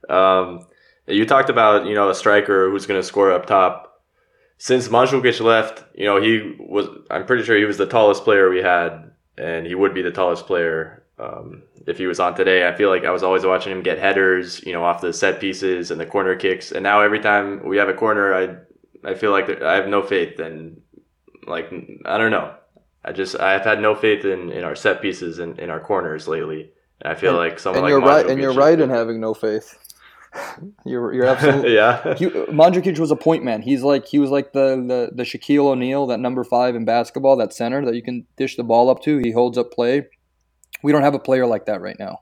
Um, 0.09 0.67
you 1.07 1.25
talked 1.25 1.49
about 1.49 1.85
you 1.85 1.95
know 1.95 2.09
a 2.09 2.15
striker 2.15 2.69
who's 2.69 2.85
going 2.85 2.99
to 2.99 3.07
score 3.07 3.31
up 3.31 3.45
top. 3.45 3.83
Since 4.57 4.87
Mandzukic 4.87 5.41
left, 5.41 5.83
you 5.95 6.05
know 6.05 6.21
he 6.21 6.55
was. 6.59 6.87
I'm 7.09 7.25
pretty 7.25 7.43
sure 7.43 7.57
he 7.57 7.65
was 7.65 7.77
the 7.77 7.85
tallest 7.85 8.23
player 8.23 8.49
we 8.49 8.61
had, 8.61 9.11
and 9.37 9.65
he 9.65 9.75
would 9.75 9.93
be 9.93 10.01
the 10.01 10.11
tallest 10.11 10.45
player 10.45 11.04
um, 11.17 11.63
if 11.87 11.97
he 11.97 12.07
was 12.07 12.19
on 12.19 12.35
today, 12.35 12.67
I 12.67 12.75
feel 12.75 12.89
like 12.89 13.05
I 13.05 13.11
was 13.11 13.23
always 13.23 13.45
watching 13.45 13.71
him 13.71 13.81
get 13.81 13.99
headers, 13.99 14.61
you 14.65 14.73
know, 14.73 14.83
off 14.83 15.01
the 15.01 15.13
set 15.13 15.39
pieces 15.39 15.91
and 15.91 15.99
the 15.99 16.05
corner 16.05 16.35
kicks. 16.35 16.71
And 16.71 16.83
now 16.83 17.01
every 17.01 17.19
time 17.19 17.65
we 17.65 17.77
have 17.77 17.89
a 17.89 17.93
corner, 17.93 18.33
I 18.33 19.09
I 19.09 19.13
feel 19.13 19.31
like 19.31 19.61
I 19.61 19.75
have 19.75 19.87
no 19.87 20.01
faith 20.01 20.39
in, 20.39 20.81
like 21.47 21.71
I 22.05 22.17
don't 22.17 22.31
know. 22.31 22.53
I 23.03 23.11
just 23.11 23.39
I've 23.39 23.63
had 23.63 23.79
no 23.79 23.95
faith 23.95 24.25
in, 24.25 24.51
in 24.51 24.63
our 24.63 24.75
set 24.75 25.01
pieces 25.01 25.39
and 25.39 25.57
in 25.59 25.69
our 25.69 25.79
corners 25.79 26.27
lately. 26.27 26.71
And 27.01 27.13
I 27.13 27.15
feel 27.15 27.39
and, 27.39 27.49
like 27.49 27.59
someone 27.59 27.77
and 27.77 27.83
like 27.83 27.89
you're 27.91 28.01
right, 28.01 28.25
and 28.25 28.41
you're 28.41 28.53
right 28.53 28.79
in 28.79 28.89
having 28.89 29.21
no 29.21 29.33
faith. 29.33 29.77
you're 30.85 31.13
you're 31.13 31.25
absolutely 31.27 31.75
yeah. 31.75 32.01
Mandzukic 32.03 32.99
was 32.99 33.11
a 33.11 33.15
point 33.15 33.45
man. 33.45 33.61
He's 33.61 33.83
like 33.83 34.05
he 34.05 34.19
was 34.19 34.31
like 34.31 34.51
the 34.51 34.75
the 34.75 35.11
the 35.13 35.23
Shaquille 35.23 35.67
O'Neal, 35.67 36.07
that 36.07 36.19
number 36.19 36.43
five 36.43 36.75
in 36.75 36.83
basketball, 36.83 37.37
that 37.37 37.53
center 37.53 37.85
that 37.85 37.95
you 37.95 38.03
can 38.03 38.25
dish 38.35 38.57
the 38.57 38.63
ball 38.63 38.89
up 38.89 39.01
to. 39.03 39.19
He 39.19 39.31
holds 39.31 39.57
up 39.57 39.71
play 39.71 40.07
we 40.85 40.91
don't 40.91 41.01
have 41.01 41.15
a 41.15 41.19
player 41.19 41.47
like 41.47 41.65
that 41.65 41.81
right 41.81 41.97
now. 41.97 42.21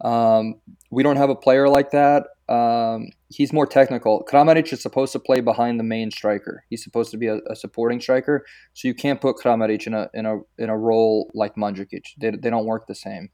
Um, 0.00 0.54
we 0.90 1.02
don't 1.02 1.16
have 1.16 1.28
a 1.28 1.34
player 1.34 1.68
like 1.68 1.90
that. 1.90 2.24
Um, 2.48 3.10
he's 3.28 3.52
more 3.52 3.66
technical. 3.66 4.24
Kramaric 4.24 4.72
is 4.72 4.80
supposed 4.80 5.12
to 5.12 5.18
play 5.18 5.40
behind 5.40 5.78
the 5.78 5.84
main 5.84 6.10
striker. 6.10 6.64
He's 6.70 6.82
supposed 6.82 7.10
to 7.10 7.18
be 7.18 7.26
a, 7.26 7.40
a, 7.50 7.54
supporting 7.54 8.00
striker. 8.00 8.46
So 8.72 8.88
you 8.88 8.94
can't 8.94 9.20
put 9.20 9.36
Kramaric 9.36 9.86
in 9.86 9.92
a 9.92 10.08
in 10.14 10.24
a 10.24 10.38
in 10.56 10.70
a 10.70 10.76
role 10.76 11.30
like 11.34 11.54
Mandzukic. 11.56 12.04
They, 12.18 12.30
they 12.30 12.48
don't 12.48 12.64
work 12.64 12.86
the 12.86 12.94
same. 12.94 13.28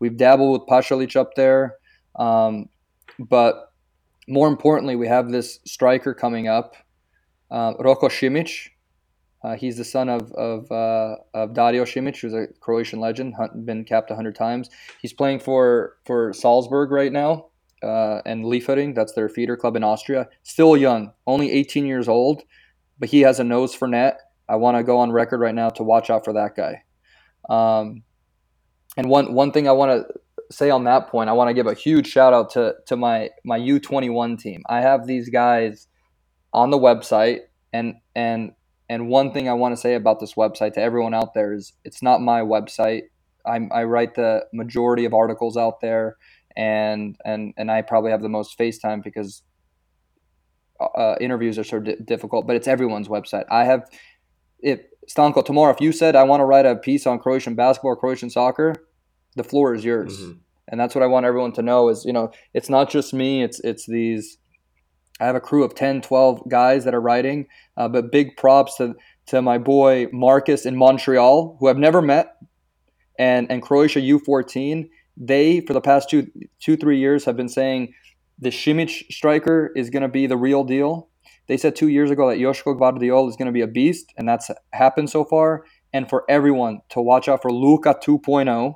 We've 0.00 0.16
dabbled 0.16 0.52
with 0.52 0.68
Pasalic 0.68 1.14
up 1.14 1.34
there, 1.34 1.76
um, 2.18 2.70
but 3.18 3.72
more 4.26 4.48
importantly, 4.48 4.96
we 4.96 5.06
have 5.08 5.30
this 5.30 5.60
striker 5.66 6.14
coming 6.14 6.48
up, 6.48 6.76
uh, 7.50 7.74
Roko 7.74 8.08
Simic. 8.08 8.70
Uh, 9.42 9.54
he's 9.56 9.76
the 9.76 9.84
son 9.84 10.08
of 10.08 10.32
of, 10.32 10.70
uh, 10.72 11.16
of 11.34 11.54
Dario 11.54 11.84
Simic, 11.84 12.20
who's 12.20 12.34
a 12.34 12.48
Croatian 12.60 13.00
legend, 13.00 13.34
been 13.64 13.84
capped 13.84 14.10
100 14.10 14.34
times. 14.34 14.68
He's 15.00 15.12
playing 15.12 15.40
for 15.40 15.96
for 16.04 16.32
Salzburg 16.32 16.90
right 16.90 17.12
now 17.12 17.46
uh, 17.82 18.20
and 18.26 18.44
Liefering, 18.44 18.94
that's 18.94 19.12
their 19.12 19.28
feeder 19.28 19.56
club 19.56 19.76
in 19.76 19.84
Austria. 19.84 20.28
Still 20.42 20.76
young, 20.76 21.12
only 21.26 21.50
18 21.50 21.86
years 21.86 22.08
old, 22.08 22.42
but 22.98 23.08
he 23.08 23.20
has 23.20 23.40
a 23.40 23.44
nose 23.44 23.74
for 23.74 23.88
net. 23.88 24.18
I 24.48 24.56
want 24.56 24.76
to 24.76 24.82
go 24.82 24.98
on 24.98 25.12
record 25.12 25.40
right 25.40 25.54
now 25.54 25.68
to 25.70 25.82
watch 25.82 26.10
out 26.10 26.24
for 26.24 26.32
that 26.32 26.56
guy. 26.56 26.82
Um, 27.48 28.02
and 28.96 29.08
one 29.08 29.34
one 29.34 29.52
thing 29.52 29.68
I 29.68 29.72
want 29.72 30.06
to 30.08 30.20
say 30.50 30.70
on 30.70 30.84
that 30.84 31.08
point, 31.08 31.28
I 31.28 31.34
want 31.34 31.48
to 31.48 31.54
give 31.54 31.66
a 31.66 31.74
huge 31.74 32.08
shout 32.08 32.32
out 32.32 32.50
to 32.50 32.74
to 32.86 32.96
my 32.96 33.30
my 33.44 33.58
U21 33.58 34.38
team. 34.40 34.62
I 34.68 34.80
have 34.80 35.06
these 35.06 35.28
guys 35.28 35.86
on 36.52 36.70
the 36.70 36.78
website, 36.78 37.40
and 37.72 37.96
and 38.16 38.52
and 38.88 39.08
one 39.08 39.32
thing 39.32 39.48
I 39.48 39.52
want 39.52 39.72
to 39.74 39.80
say 39.80 39.94
about 39.94 40.20
this 40.20 40.34
website 40.34 40.74
to 40.74 40.80
everyone 40.80 41.14
out 41.14 41.34
there 41.34 41.52
is 41.52 41.72
it's 41.84 42.02
not 42.02 42.20
my 42.20 42.40
website. 42.40 43.02
I, 43.46 43.60
I 43.72 43.84
write 43.84 44.14
the 44.14 44.46
majority 44.52 45.04
of 45.04 45.14
articles 45.14 45.56
out 45.56 45.80
there 45.80 46.16
and 46.56 47.16
and 47.24 47.54
and 47.56 47.70
I 47.70 47.82
probably 47.82 48.10
have 48.10 48.20
the 48.20 48.28
most 48.28 48.58
FaceTime 48.58 49.02
because 49.02 49.42
uh, 50.80 51.14
interviews 51.20 51.58
are 51.58 51.64
so 51.64 51.80
di- 51.80 51.96
difficult. 52.04 52.46
But 52.46 52.56
it's 52.56 52.68
everyone's 52.68 53.08
website. 53.08 53.44
I 53.50 53.64
have 53.64 53.88
if 54.58 54.80
Stanko 55.08 55.44
tomorrow, 55.44 55.72
if 55.72 55.80
you 55.80 55.92
said 55.92 56.16
I 56.16 56.24
want 56.24 56.40
to 56.40 56.44
write 56.44 56.66
a 56.66 56.76
piece 56.76 57.06
on 57.06 57.20
Croatian 57.20 57.54
basketball 57.54 57.92
or 57.92 57.96
Croatian 57.96 58.28
soccer, 58.28 58.74
the 59.36 59.44
floor 59.44 59.74
is 59.74 59.84
yours. 59.84 60.18
Mm-hmm. 60.18 60.32
And 60.70 60.78
that's 60.78 60.94
what 60.94 61.02
I 61.02 61.06
want 61.06 61.24
everyone 61.24 61.52
to 61.52 61.62
know 61.62 61.88
is, 61.88 62.04
you 62.04 62.12
know, 62.12 62.30
it's 62.52 62.68
not 62.68 62.90
just 62.90 63.14
me, 63.14 63.42
it's 63.42 63.60
it's 63.60 63.86
these 63.86 64.36
I 65.20 65.26
have 65.26 65.36
a 65.36 65.40
crew 65.40 65.64
of 65.64 65.74
10, 65.74 66.02
12 66.02 66.48
guys 66.48 66.84
that 66.84 66.94
are 66.94 67.00
writing, 67.00 67.46
uh, 67.76 67.88
but 67.88 68.12
big 68.12 68.36
props 68.36 68.76
to 68.76 68.94
to 69.26 69.42
my 69.42 69.58
boy 69.58 70.06
Marcus 70.12 70.64
in 70.64 70.76
Montreal, 70.76 71.56
who 71.60 71.68
I've 71.68 71.78
never 71.78 72.00
met, 72.00 72.36
and 73.18 73.50
and 73.50 73.62
Croatia 73.62 74.00
U14 74.00 74.88
they 75.18 75.60
for 75.60 75.72
the 75.72 75.80
past 75.80 76.08
two 76.08 76.30
two 76.60 76.76
three 76.76 76.98
years 76.98 77.24
have 77.24 77.36
been 77.36 77.48
saying 77.48 77.92
the 78.38 78.50
Simic 78.50 79.12
striker 79.12 79.72
is 79.74 79.90
going 79.90 80.02
to 80.02 80.08
be 80.08 80.26
the 80.26 80.36
real 80.36 80.64
deal. 80.64 81.08
They 81.48 81.56
said 81.56 81.74
two 81.74 81.88
years 81.88 82.10
ago 82.10 82.28
that 82.28 82.38
Joško 82.38 82.78
Gvardiol 82.78 83.28
is 83.28 83.36
going 83.36 83.46
to 83.46 83.52
be 83.52 83.62
a 83.62 83.66
beast, 83.66 84.12
and 84.16 84.28
that's 84.28 84.50
happened 84.72 85.10
so 85.10 85.24
far. 85.24 85.64
And 85.92 86.08
for 86.08 86.24
everyone 86.28 86.80
to 86.90 87.00
watch 87.00 87.28
out 87.28 87.42
for 87.42 87.50
Luka 87.50 87.96
2.0. 88.00 88.74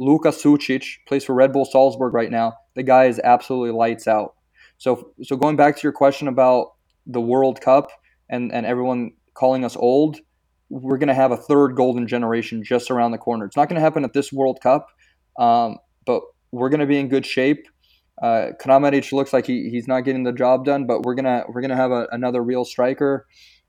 Luka 0.00 0.30
Sucic 0.30 0.96
plays 1.06 1.24
for 1.24 1.34
Red 1.34 1.52
Bull 1.52 1.64
Salzburg 1.64 2.14
right 2.14 2.30
now. 2.30 2.54
The 2.74 2.82
guy 2.82 3.04
is 3.04 3.20
absolutely 3.22 3.70
lights 3.70 4.08
out. 4.08 4.34
So, 4.84 5.12
so 5.22 5.34
going 5.34 5.56
back 5.56 5.76
to 5.76 5.82
your 5.82 5.92
question 5.92 6.28
about 6.28 6.74
the 7.06 7.18
World 7.18 7.62
Cup 7.62 7.88
and, 8.28 8.52
and 8.52 8.66
everyone 8.66 9.12
calling 9.32 9.64
us 9.64 9.76
old, 9.76 10.18
we're 10.68 10.98
going 10.98 11.08
to 11.08 11.14
have 11.14 11.30
a 11.30 11.38
third 11.38 11.74
golden 11.74 12.06
generation 12.06 12.62
just 12.62 12.90
around 12.90 13.12
the 13.12 13.16
corner. 13.16 13.46
It's 13.46 13.56
not 13.56 13.70
going 13.70 13.76
to 13.76 13.80
happen 13.80 14.04
at 14.04 14.12
this 14.12 14.30
World 14.30 14.58
Cup, 14.62 14.88
um, 15.38 15.78
but 16.04 16.20
we're 16.52 16.68
going 16.68 16.80
to 16.80 16.86
be 16.86 16.98
in 16.98 17.08
good 17.08 17.24
shape. 17.24 17.66
Uh, 18.22 18.50
looks 19.10 19.32
like 19.32 19.46
he, 19.46 19.70
he's 19.70 19.88
not 19.88 20.02
getting 20.02 20.22
the 20.22 20.32
job 20.32 20.66
done, 20.66 20.86
but 20.86 21.02
we're 21.02 21.14
gonna 21.14 21.44
we're 21.48 21.62
gonna 21.62 21.74
have 21.74 21.90
a, 21.90 22.06
another 22.12 22.42
real 22.42 22.64
striker 22.64 23.26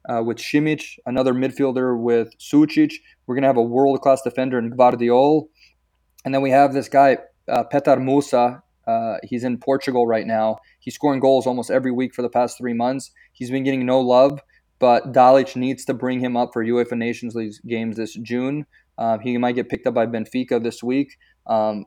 uh, 0.09 0.21
with 0.21 0.37
Simic, 0.37 0.99
another 1.05 1.33
midfielder 1.33 1.97
with 1.97 2.37
Sucic. 2.37 2.91
We're 3.25 3.35
gonna 3.35 3.47
have 3.47 3.57
a 3.57 3.63
world 3.63 4.01
class 4.01 4.21
defender 4.21 4.59
in 4.59 4.69
Gvardiol, 4.69 5.47
and 6.25 6.33
then 6.33 6.41
we 6.41 6.51
have 6.51 6.73
this 6.73 6.89
guy 6.89 7.17
uh, 7.47 7.63
Petar 7.63 7.99
Musa. 7.99 8.61
Uh, 8.87 9.17
he's 9.23 9.43
in 9.43 9.57
Portugal 9.57 10.07
right 10.07 10.27
now. 10.27 10.57
He's 10.79 10.95
scoring 10.95 11.19
goals 11.19 11.47
almost 11.47 11.71
every 11.71 11.91
week 11.91 12.13
for 12.13 12.21
the 12.21 12.29
past 12.29 12.57
three 12.57 12.73
months. 12.73 13.11
He's 13.33 13.51
been 13.51 13.63
getting 13.63 13.85
no 13.85 13.99
love, 13.99 14.41
but 14.79 15.11
Dalic 15.11 15.55
needs 15.55 15.85
to 15.85 15.93
bring 15.93 16.19
him 16.19 16.37
up 16.37 16.51
for 16.53 16.63
UEFA 16.63 16.97
Nations 16.97 17.35
League 17.35 17.53
games 17.67 17.97
this 17.97 18.13
June. 18.13 18.65
Uh, 18.97 19.17
he 19.17 19.37
might 19.37 19.55
get 19.55 19.69
picked 19.69 19.87
up 19.87 19.93
by 19.93 20.05
Benfica 20.05 20.61
this 20.61 20.81
week. 20.83 21.17
Um, 21.47 21.85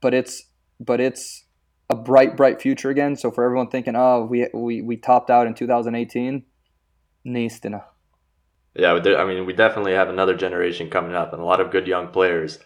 but 0.00 0.12
it's 0.12 0.44
but 0.78 1.00
it's 1.00 1.44
a 1.88 1.94
bright, 1.94 2.36
bright 2.36 2.60
future 2.60 2.90
again. 2.90 3.16
So 3.16 3.30
for 3.30 3.44
everyone 3.44 3.68
thinking, 3.68 3.94
oh, 3.96 4.26
we 4.28 4.48
we, 4.52 4.82
we 4.82 4.96
topped 4.98 5.30
out 5.30 5.46
in 5.46 5.54
2018, 5.54 6.44
Nistina. 7.26 7.84
Yeah, 8.74 8.92
I 8.92 9.24
mean, 9.26 9.44
we 9.44 9.52
definitely 9.52 9.92
have 9.92 10.08
another 10.08 10.34
generation 10.34 10.88
coming 10.88 11.14
up 11.14 11.32
and 11.32 11.42
a 11.42 11.44
lot 11.44 11.60
of 11.60 11.70
good 11.70 11.86
young 11.86 12.08
players. 12.08 12.58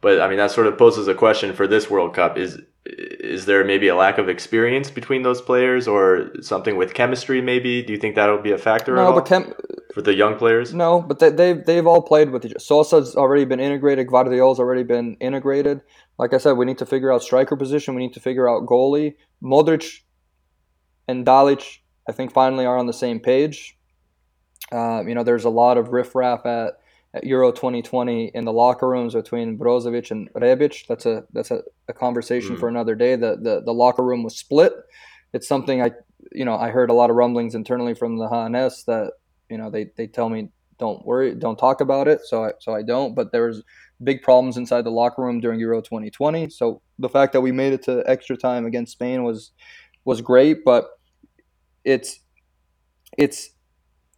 But 0.00 0.20
I 0.20 0.28
mean, 0.28 0.38
that 0.38 0.50
sort 0.50 0.66
of 0.66 0.76
poses 0.76 1.06
a 1.06 1.14
question 1.14 1.54
for 1.54 1.66
this 1.66 1.88
World 1.90 2.14
Cup: 2.14 2.36
is 2.36 2.60
is 2.84 3.46
there 3.46 3.64
maybe 3.64 3.88
a 3.88 3.94
lack 3.94 4.18
of 4.18 4.28
experience 4.28 4.90
between 4.90 5.22
those 5.22 5.40
players, 5.40 5.86
or 5.86 6.30
something 6.40 6.76
with 6.76 6.94
chemistry? 6.94 7.40
Maybe 7.40 7.82
do 7.82 7.92
you 7.92 7.98
think 7.98 8.16
that'll 8.16 8.42
be 8.42 8.52
a 8.52 8.58
factor? 8.58 8.94
No, 8.96 9.12
but 9.12 9.26
chem- 9.26 9.54
for 9.94 10.02
the 10.02 10.14
young 10.14 10.36
players. 10.36 10.74
No, 10.74 11.00
but 11.00 11.18
they, 11.18 11.30
they've 11.30 11.64
they've 11.64 11.86
all 11.86 12.02
played 12.02 12.30
with 12.30 12.44
each. 12.44 12.54
Sosa's 12.58 13.14
already 13.14 13.44
been 13.44 13.60
integrated. 13.60 14.08
Gvardiol's 14.08 14.58
already 14.58 14.82
been 14.82 15.16
integrated. 15.20 15.80
Like 16.18 16.34
I 16.34 16.38
said, 16.38 16.52
we 16.52 16.66
need 16.66 16.78
to 16.78 16.86
figure 16.86 17.12
out 17.12 17.22
striker 17.22 17.56
position. 17.56 17.94
We 17.94 18.02
need 18.02 18.14
to 18.14 18.20
figure 18.20 18.48
out 18.48 18.66
goalie. 18.66 19.14
Modric 19.42 20.00
and 21.08 21.24
Dalic, 21.26 21.78
I 22.08 22.12
think, 22.12 22.32
finally 22.32 22.64
are 22.64 22.78
on 22.78 22.86
the 22.86 22.92
same 22.92 23.20
page. 23.20 23.78
Uh, 24.72 25.02
you 25.06 25.14
know, 25.14 25.22
there's 25.22 25.44
a 25.44 25.50
lot 25.50 25.76
of 25.76 25.88
riffraff 25.88 26.46
at 26.46 26.74
Euro 27.22 27.52
2020 27.52 28.30
in 28.34 28.44
the 28.44 28.52
locker 28.52 28.88
rooms 28.88 29.14
between 29.14 29.58
Brozovic 29.58 30.10
and 30.10 30.32
Rebic. 30.32 30.86
That's 30.86 31.04
a 31.04 31.24
that's 31.32 31.50
a, 31.50 31.62
a 31.88 31.92
conversation 31.92 32.56
mm. 32.56 32.60
for 32.60 32.68
another 32.68 32.94
day. 32.94 33.16
The, 33.16 33.36
the 33.36 33.62
the 33.62 33.72
locker 33.74 34.02
room 34.02 34.22
was 34.22 34.36
split. 34.36 34.72
It's 35.32 35.46
something 35.46 35.82
I 35.82 35.92
you 36.32 36.44
know 36.44 36.56
I 36.56 36.70
heard 36.70 36.90
a 36.90 36.94
lot 36.94 37.10
of 37.10 37.16
rumblings 37.16 37.54
internally 37.54 37.94
from 37.94 38.16
the 38.16 38.28
HNS 38.28 38.86
that 38.86 39.12
you 39.50 39.58
know 39.58 39.68
they, 39.68 39.90
they 39.96 40.06
tell 40.06 40.30
me 40.30 40.48
don't 40.78 41.04
worry, 41.04 41.34
don't 41.34 41.58
talk 41.58 41.80
about 41.80 42.08
it. 42.08 42.20
So 42.24 42.44
I 42.44 42.52
so 42.58 42.74
I 42.74 42.82
don't. 42.82 43.14
But 43.14 43.30
there 43.30 43.46
was 43.46 43.62
big 44.02 44.22
problems 44.22 44.56
inside 44.56 44.82
the 44.82 44.90
locker 44.90 45.22
room 45.22 45.38
during 45.38 45.60
Euro 45.60 45.80
2020. 45.80 46.48
So 46.48 46.80
the 46.98 47.08
fact 47.08 47.32
that 47.34 47.42
we 47.42 47.52
made 47.52 47.72
it 47.72 47.82
to 47.84 48.02
extra 48.06 48.36
time 48.36 48.64
against 48.64 48.92
Spain 48.92 49.22
was 49.22 49.52
was 50.04 50.22
great. 50.22 50.64
But 50.64 50.88
it's 51.84 52.20
it's 53.18 53.50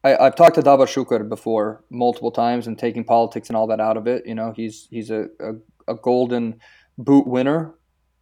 I, 0.05 0.25
have 0.25 0.37
talked 0.37 0.57
to 0.57 0.63
Davor 0.63 0.85
Šuker 0.85 1.27
before 1.29 1.83
multiple 1.91 2.31
times 2.31 2.67
and 2.67 2.79
taking 2.79 3.05
politics 3.05 3.49
and 3.49 3.57
all 3.57 3.67
that 3.69 3.81
out 3.81 3.97
of 3.97 4.07
it. 4.07 4.27
You 4.27 4.35
know, 4.35 4.53
he's 4.55 4.87
he's 4.91 5.11
a, 5.11 5.29
a, 5.41 5.93
a 5.93 5.95
golden 5.95 6.61
boot 6.99 7.27
winner. 7.27 7.75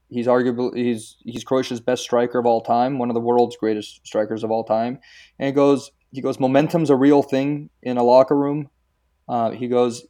He's 0.08 0.28
arguably 0.28 0.76
he's 0.76 1.16
he's 1.24 1.42
Croatia's 1.42 1.80
best 1.80 2.02
striker 2.02 2.38
of 2.38 2.46
all 2.46 2.60
time, 2.60 2.98
one 2.98 3.10
of 3.10 3.14
the 3.14 3.20
world's 3.20 3.56
greatest 3.56 4.06
strikers 4.06 4.44
of 4.44 4.50
all 4.52 4.62
time. 4.62 5.00
And 5.38 5.46
he 5.46 5.52
goes 5.52 5.90
he 6.12 6.20
goes 6.20 6.38
momentum's 6.38 6.90
a 6.90 6.96
real 6.96 7.22
thing 7.22 7.70
in 7.82 7.96
a 7.96 8.04
locker 8.04 8.36
room. 8.36 8.68
Uh, 9.28 9.50
he 9.50 9.66
goes, 9.66 10.06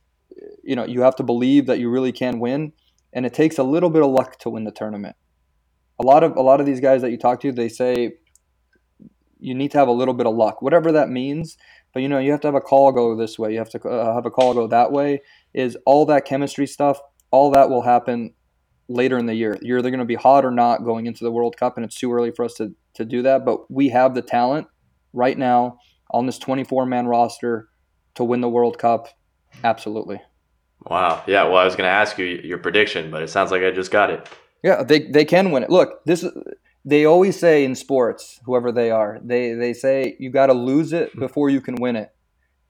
you 0.63 0.77
know, 0.77 0.85
you 0.85 1.03
have 1.03 1.17
to 1.17 1.23
believe 1.23 1.67
that 1.67 1.79
you 1.79 1.89
really 1.89 2.13
can 2.13 2.39
win, 2.39 2.73
and 3.13 3.25
it 3.25 3.33
takes 3.33 3.57
a 3.57 3.63
little 3.63 3.91
bit 3.91 4.03
of 4.03 4.11
luck 4.11 4.39
to 4.41 4.51
win 4.51 4.65
the 4.65 4.73
tournament. 4.73 5.17
A 5.99 6.03
lot 6.03 6.23
of 6.23 6.37
a 6.37 6.43
lot 6.43 6.61
of 6.61 6.67
these 6.67 6.81
guys 6.81 7.01
that 7.01 7.13
you 7.13 7.19
talk 7.19 7.41
to, 7.41 7.53
they 7.53 7.71
say 7.71 8.15
you 9.43 9.55
need 9.55 9.73
to 9.73 9.79
have 9.79 9.89
a 9.89 9.93
little 9.93 10.15
bit 10.15 10.27
of 10.27 10.35
luck, 10.35 10.63
whatever 10.63 10.93
that 10.93 11.09
means. 11.09 11.57
But 11.93 12.03
you 12.03 12.09
know, 12.09 12.19
you 12.19 12.31
have 12.31 12.41
to 12.41 12.49
have 12.49 12.55
a 12.55 12.61
call 12.61 12.93
go 12.93 13.17
this 13.17 13.39
way. 13.39 13.53
You 13.53 13.59
have 13.59 13.71
to 13.71 13.89
uh, 13.89 14.15
have 14.15 14.25
a 14.25 14.31
call 14.31 14.55
go 14.55 14.67
that 14.69 14.93
way. 14.93 15.21
Is 15.53 15.77
all 15.85 16.07
that 16.07 16.25
chemistry 16.25 16.67
stuff? 16.67 16.99
All 17.31 17.51
that 17.51 17.69
will 17.69 17.83
happen 17.83 18.35
later 18.89 19.19
in 19.19 19.27
the 19.27 19.35
year. 19.35 19.59
You're 19.61 19.79
either 19.79 19.91
going 19.91 20.01
to 20.01 20.07
be 20.07 20.15
hot 20.15 20.45
or 20.45 20.51
not 20.51 20.85
going 20.85 21.07
into 21.07 21.25
the 21.25 21.33
World 21.33 21.57
Cup, 21.57 21.77
and 21.77 21.85
it's 21.85 21.99
too 21.99 22.13
early 22.13 22.31
for 22.31 22.45
us 22.45 22.55
to 22.55 22.75
to 22.95 23.05
do 23.05 23.23
that. 23.23 23.45
But 23.45 23.71
we 23.71 23.89
have 23.89 24.15
the 24.15 24.23
talent 24.23 24.69
right 25.13 25.37
now 25.37 25.79
on 26.11 26.27
this 26.27 26.39
24 26.39 26.87
man 26.87 27.07
roster 27.07 27.69
to 28.15 28.25
win 28.25 28.41
the 28.41 28.49
World 28.49 28.79
Cup. 28.79 29.09
Absolutely. 29.65 30.21
Wow. 30.87 31.23
Yeah. 31.27 31.45
Well, 31.45 31.57
I 31.57 31.65
was 31.65 31.77
going 31.77 31.87
to 31.87 31.93
ask 31.93 32.19
you 32.19 32.27
your 32.27 32.59
prediction, 32.59 33.11
but 33.11 33.23
it 33.23 33.29
sounds 33.29 33.51
like 33.51 33.63
I 33.63 33.71
just 33.71 33.91
got 33.91 34.11
it. 34.11 34.29
Yeah, 34.63 34.83
they, 34.83 35.11
they 35.11 35.25
can 35.25 35.51
win 35.51 35.63
it. 35.63 35.71
Look, 35.71 36.05
this 36.05 36.25
they 36.85 37.05
always 37.05 37.39
say 37.39 37.65
in 37.65 37.75
sports, 37.75 38.41
whoever 38.45 38.73
they 38.73 38.91
are, 38.91 39.21
they 39.23 39.55
they 39.55 39.73
say 39.73 40.17
you 40.19 40.31
got 40.31 40.47
to 40.47 40.53
lose 40.53 40.93
it 40.93 41.13
hmm. 41.13 41.21
before 41.21 41.51
you 41.51 41.61
can 41.61 41.77
win 41.77 41.97
it. 41.97 42.11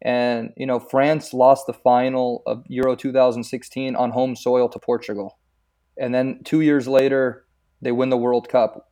And 0.02 0.52
you 0.56 0.66
know, 0.66 0.80
France 0.80 1.32
lost 1.32 1.66
the 1.66 1.72
final 1.72 2.42
of 2.46 2.64
Euro 2.68 2.96
2016 2.96 3.94
on 3.94 4.10
home 4.10 4.34
soil 4.36 4.68
to 4.68 4.78
Portugal, 4.78 5.38
and 5.98 6.14
then 6.14 6.40
two 6.44 6.60
years 6.60 6.88
later 6.88 7.46
they 7.80 7.92
win 7.92 8.10
the 8.10 8.16
World 8.16 8.48
Cup. 8.48 8.88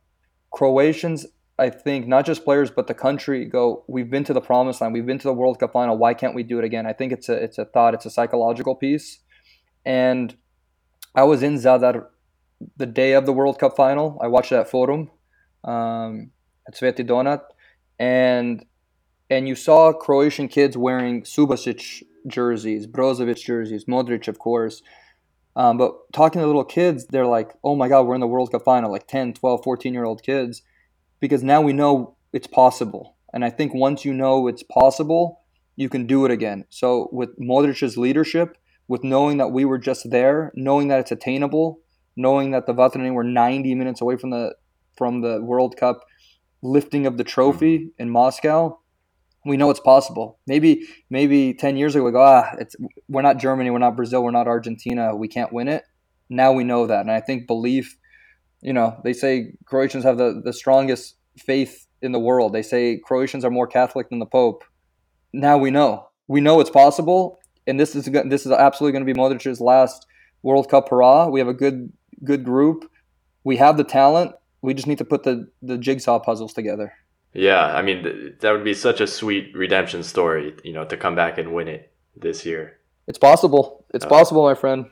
Croatians, 0.51 1.25
I 1.57 1.69
think, 1.69 2.07
not 2.07 2.25
just 2.25 2.43
players 2.43 2.71
but 2.71 2.87
the 2.87 2.93
country 2.93 3.45
go. 3.45 3.85
We've 3.87 4.09
been 4.09 4.23
to 4.25 4.33
the 4.33 4.41
promised 4.41 4.81
land. 4.81 4.93
We've 4.93 5.05
been 5.05 5.19
to 5.19 5.27
the 5.27 5.33
World 5.33 5.59
Cup 5.59 5.73
final. 5.73 5.97
Why 5.97 6.13
can't 6.13 6.35
we 6.35 6.43
do 6.43 6.59
it 6.59 6.65
again? 6.65 6.85
I 6.85 6.93
think 6.93 7.11
it's 7.11 7.29
a 7.29 7.33
it's 7.33 7.57
a 7.57 7.65
thought. 7.65 7.93
It's 7.93 8.05
a 8.05 8.09
psychological 8.09 8.75
piece. 8.75 9.19
And 9.85 10.35
I 11.15 11.23
was 11.23 11.43
in 11.43 11.55
Zadar 11.55 12.07
the 12.77 12.85
day 12.85 13.13
of 13.13 13.25
the 13.25 13.33
World 13.33 13.59
Cup 13.59 13.75
final. 13.75 14.17
I 14.21 14.27
watched 14.27 14.51
that 14.51 14.69
Forum 14.69 15.09
um, 15.63 16.31
at 16.67 16.75
Sveti 16.75 17.05
Donat, 17.07 17.41
and 17.99 18.65
and 19.29 19.47
you 19.47 19.55
saw 19.55 19.93
Croatian 19.93 20.47
kids 20.47 20.77
wearing 20.77 21.23
Subasic 21.23 22.03
jerseys, 22.27 22.87
Brozovic 22.87 23.43
jerseys, 23.43 23.85
Modric, 23.85 24.27
of 24.27 24.39
course. 24.39 24.81
Um, 25.55 25.77
but 25.77 25.93
talking 26.13 26.41
to 26.41 26.47
little 26.47 26.63
kids, 26.63 27.05
they're 27.07 27.25
like, 27.25 27.53
oh 27.63 27.75
my 27.75 27.89
God, 27.89 28.03
we're 28.05 28.15
in 28.15 28.21
the 28.21 28.27
World 28.27 28.51
Cup 28.51 28.63
final, 28.63 28.91
like 28.91 29.07
10, 29.07 29.33
12, 29.33 29.63
14 29.63 29.93
year 29.93 30.05
old 30.05 30.23
kids, 30.23 30.61
because 31.19 31.43
now 31.43 31.61
we 31.61 31.73
know 31.73 32.15
it's 32.33 32.47
possible. 32.47 33.15
And 33.33 33.43
I 33.43 33.49
think 33.49 33.73
once 33.73 34.05
you 34.05 34.13
know 34.13 34.47
it's 34.47 34.63
possible, 34.63 35.41
you 35.75 35.89
can 35.89 36.05
do 36.05 36.25
it 36.25 36.31
again. 36.31 36.65
So 36.69 37.09
with 37.11 37.37
Modric's 37.37 37.97
leadership, 37.97 38.57
with 38.87 39.03
knowing 39.03 39.37
that 39.37 39.51
we 39.51 39.65
were 39.65 39.77
just 39.77 40.09
there, 40.09 40.51
knowing 40.55 40.87
that 40.89 40.99
it's 40.99 41.11
attainable, 41.11 41.79
knowing 42.15 42.51
that 42.51 42.65
the 42.65 42.73
Vatreni 42.73 43.13
were 43.13 43.23
90 43.23 43.75
minutes 43.75 44.01
away 44.01 44.17
from 44.17 44.29
the 44.29 44.55
from 44.97 45.21
the 45.21 45.41
World 45.41 45.77
Cup 45.77 46.01
lifting 46.61 47.05
of 47.05 47.17
the 47.17 47.23
trophy 47.23 47.91
in 47.97 48.09
Moscow, 48.09 48.77
we 49.45 49.57
know 49.57 49.69
it's 49.69 49.79
possible. 49.79 50.39
Maybe 50.45 50.87
maybe 51.09 51.53
10 51.53 51.77
years 51.77 51.95
ago 51.95 52.05
we 52.05 52.11
go, 52.11 52.21
ah, 52.21 52.51
it's 52.59 52.75
we're 53.07 53.21
not 53.21 53.37
Germany, 53.37 53.69
we're 53.69 53.79
not 53.79 53.95
Brazil, 53.95 54.23
we're 54.23 54.31
not 54.31 54.47
Argentina, 54.47 55.15
we 55.15 55.27
can't 55.27 55.51
win 55.51 55.67
it. 55.67 55.83
Now 56.29 56.51
we 56.53 56.63
know 56.63 56.87
that. 56.87 57.01
And 57.01 57.11
I 57.11 57.19
think 57.19 57.47
belief, 57.47 57.97
you 58.61 58.73
know, 58.73 58.99
they 59.03 59.13
say 59.13 59.53
Croatians 59.65 60.03
have 60.03 60.17
the, 60.17 60.41
the 60.43 60.53
strongest 60.53 61.15
faith 61.37 61.87
in 62.01 62.11
the 62.11 62.19
world. 62.19 62.53
They 62.53 62.61
say 62.61 62.99
Croatians 63.03 63.43
are 63.43 63.51
more 63.51 63.67
Catholic 63.67 64.09
than 64.09 64.19
the 64.19 64.25
Pope. 64.25 64.63
Now 65.33 65.57
we 65.57 65.71
know. 65.71 66.07
We 66.27 66.41
know 66.41 66.59
it's 66.59 66.69
possible, 66.69 67.39
and 67.67 67.79
this 67.79 67.95
is 67.95 68.05
this 68.05 68.45
is 68.45 68.51
absolutely 68.51 68.93
going 68.93 69.05
to 69.05 69.13
be 69.13 69.19
Modric's 69.19 69.59
last 69.59 70.05
World 70.43 70.69
Cup 70.69 70.89
hurrah. 70.89 71.27
We 71.27 71.39
have 71.39 71.49
a 71.49 71.53
good 71.53 71.91
good 72.23 72.43
group. 72.43 72.89
We 73.43 73.57
have 73.57 73.77
the 73.77 73.83
talent. 73.83 74.33
We 74.61 74.73
just 74.73 74.87
need 74.87 74.99
to 74.99 75.05
put 75.05 75.23
the 75.23 75.49
the 75.61 75.77
jigsaw 75.77 76.19
puzzles 76.19 76.53
together. 76.53 76.93
Yeah, 77.33 77.65
I 77.65 77.81
mean 77.81 78.03
th- 78.03 78.33
that 78.39 78.51
would 78.51 78.63
be 78.63 78.73
such 78.73 79.01
a 79.01 79.07
sweet 79.07 79.55
redemption 79.55 80.03
story, 80.03 80.55
you 80.63 80.73
know, 80.73 80.85
to 80.85 80.97
come 80.97 81.15
back 81.15 81.37
and 81.37 81.53
win 81.53 81.67
it 81.67 81.91
this 82.15 82.45
year. 82.45 82.77
It's 83.07 83.17
possible. 83.17 83.85
It's 83.93 84.05
uh, 84.05 84.09
possible, 84.09 84.43
my 84.43 84.55
friend. 84.55 84.85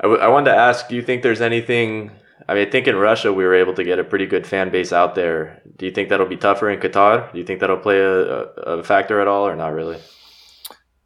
I, 0.00 0.04
w- 0.04 0.20
I 0.20 0.28
wanted 0.28 0.50
to 0.50 0.56
ask, 0.56 0.88
do 0.88 0.96
you 0.96 1.02
think 1.02 1.22
there's 1.22 1.40
anything 1.40 2.10
I 2.48 2.54
mean, 2.54 2.66
I 2.66 2.70
think 2.70 2.86
in 2.86 2.96
Russia 2.96 3.32
we 3.32 3.44
were 3.44 3.54
able 3.54 3.74
to 3.74 3.84
get 3.84 3.98
a 3.98 4.04
pretty 4.04 4.26
good 4.26 4.46
fan 4.46 4.70
base 4.70 4.92
out 4.92 5.14
there. 5.14 5.62
Do 5.76 5.86
you 5.86 5.92
think 5.92 6.10
that'll 6.10 6.26
be 6.26 6.36
tougher 6.36 6.70
in 6.70 6.78
Qatar? 6.78 7.32
Do 7.32 7.38
you 7.38 7.44
think 7.44 7.60
that'll 7.60 7.78
play 7.78 7.98
a, 7.98 8.20
a 8.20 8.84
factor 8.84 9.20
at 9.20 9.26
all, 9.26 9.46
or 9.46 9.56
not 9.56 9.72
really? 9.72 9.98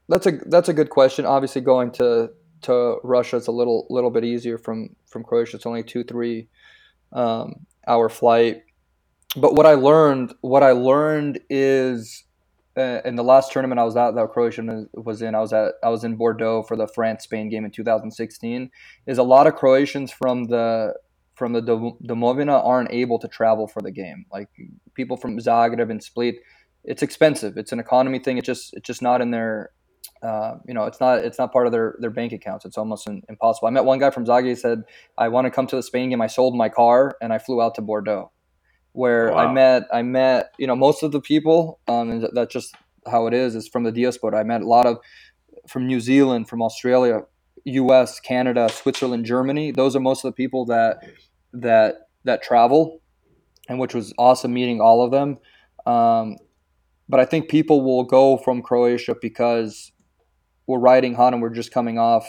That's 0.08 0.26
a 0.26 0.32
that's 0.46 0.68
a 0.68 0.74
good 0.74 0.90
question. 0.90 1.24
Obviously, 1.24 1.62
going 1.62 1.92
to 1.92 2.30
to 2.62 2.98
Russia 3.02 3.36
it's 3.36 3.46
a 3.46 3.52
little 3.52 3.86
little 3.90 4.10
bit 4.10 4.24
easier 4.24 4.58
from 4.58 4.96
from 5.06 5.24
Croatia. 5.24 5.56
It's 5.56 5.66
only 5.66 5.82
two 5.82 6.04
three 6.04 6.48
um, 7.12 7.66
hour 7.86 8.08
flight. 8.08 8.62
But 9.36 9.54
what 9.54 9.66
I 9.66 9.74
learned, 9.74 10.34
what 10.40 10.62
I 10.62 10.72
learned 10.72 11.40
is 11.48 12.24
uh, 12.76 13.00
in 13.04 13.16
the 13.16 13.24
last 13.24 13.52
tournament 13.52 13.78
I 13.78 13.84
was 13.84 13.96
at 13.96 14.14
that 14.14 14.28
Croatia 14.30 14.86
was 14.94 15.22
in, 15.22 15.34
I 15.34 15.40
was 15.40 15.52
at 15.52 15.74
I 15.82 15.88
was 15.88 16.04
in 16.04 16.16
Bordeaux 16.16 16.62
for 16.64 16.76
the 16.76 16.88
France 16.88 17.24
Spain 17.24 17.48
game 17.48 17.64
in 17.64 17.70
2016. 17.70 18.70
Is 19.06 19.18
a 19.18 19.22
lot 19.22 19.46
of 19.46 19.54
Croatians 19.54 20.10
from 20.10 20.44
the 20.44 20.94
from 21.34 21.52
the 21.52 21.62
Domovina 21.62 22.62
aren't 22.64 22.92
able 22.92 23.18
to 23.18 23.26
travel 23.26 23.66
for 23.66 23.80
the 23.80 23.90
game. 23.90 24.26
Like 24.30 24.48
people 24.94 25.16
from 25.16 25.38
Zagreb 25.38 25.90
and 25.90 26.02
Split, 26.02 26.36
it's 26.84 27.02
expensive. 27.02 27.56
It's 27.56 27.72
an 27.72 27.80
economy 27.80 28.18
thing. 28.18 28.36
It's 28.38 28.46
just 28.46 28.74
it's 28.74 28.86
just 28.86 29.02
not 29.02 29.20
in 29.20 29.30
their 29.30 29.70
uh, 30.22 30.56
you 30.66 30.74
know, 30.74 30.84
it's 30.84 31.00
not 31.00 31.18
it's 31.20 31.38
not 31.38 31.52
part 31.52 31.66
of 31.66 31.72
their 31.72 31.96
their 32.00 32.10
bank 32.10 32.32
accounts. 32.32 32.64
It's 32.64 32.76
almost 32.76 33.06
in, 33.06 33.22
impossible. 33.28 33.68
I 33.68 33.70
met 33.70 33.84
one 33.84 33.98
guy 33.98 34.10
from 34.10 34.26
Zagreb. 34.26 34.48
He 34.48 34.54
said, 34.54 34.82
"I 35.16 35.28
want 35.28 35.46
to 35.46 35.50
come 35.50 35.66
to 35.68 35.76
the 35.76 35.82
Spain 35.82 36.10
game. 36.10 36.20
I 36.20 36.26
sold 36.26 36.54
my 36.54 36.68
car 36.68 37.16
and 37.22 37.32
I 37.32 37.38
flew 37.38 37.62
out 37.62 37.74
to 37.76 37.82
Bordeaux, 37.82 38.30
where 38.92 39.30
wow. 39.30 39.38
I 39.38 39.52
met 39.52 39.84
I 39.92 40.02
met 40.02 40.52
you 40.58 40.66
know 40.66 40.76
most 40.76 41.02
of 41.02 41.12
the 41.12 41.20
people. 41.20 41.80
Um, 41.88 42.10
and 42.10 42.28
that's 42.34 42.52
just 42.52 42.74
how 43.10 43.26
it 43.28 43.34
is. 43.34 43.54
Is 43.54 43.68
from 43.68 43.84
the 43.84 43.92
diaspora. 43.92 44.38
I 44.38 44.42
met 44.42 44.60
a 44.60 44.68
lot 44.68 44.86
of 44.86 44.98
from 45.66 45.86
New 45.86 46.00
Zealand, 46.00 46.48
from 46.48 46.60
Australia, 46.60 47.20
U.S., 47.64 48.20
Canada, 48.20 48.68
Switzerland, 48.68 49.24
Germany. 49.24 49.70
Those 49.72 49.96
are 49.96 50.00
most 50.00 50.24
of 50.24 50.28
the 50.28 50.36
people 50.36 50.66
that 50.66 50.98
that 51.54 52.08
that 52.24 52.42
travel, 52.42 53.00
and 53.70 53.78
which 53.78 53.94
was 53.94 54.12
awesome 54.18 54.52
meeting 54.52 54.82
all 54.82 55.02
of 55.02 55.10
them. 55.10 55.38
Um, 55.86 56.36
but 57.08 57.20
I 57.20 57.24
think 57.24 57.48
people 57.48 57.82
will 57.82 58.04
go 58.04 58.36
from 58.36 58.62
Croatia 58.62 59.16
because 59.20 59.92
we're 60.70 60.78
riding 60.78 61.14
hot 61.14 61.32
and 61.32 61.42
we're 61.42 61.50
just 61.50 61.72
coming 61.72 61.98
off, 61.98 62.26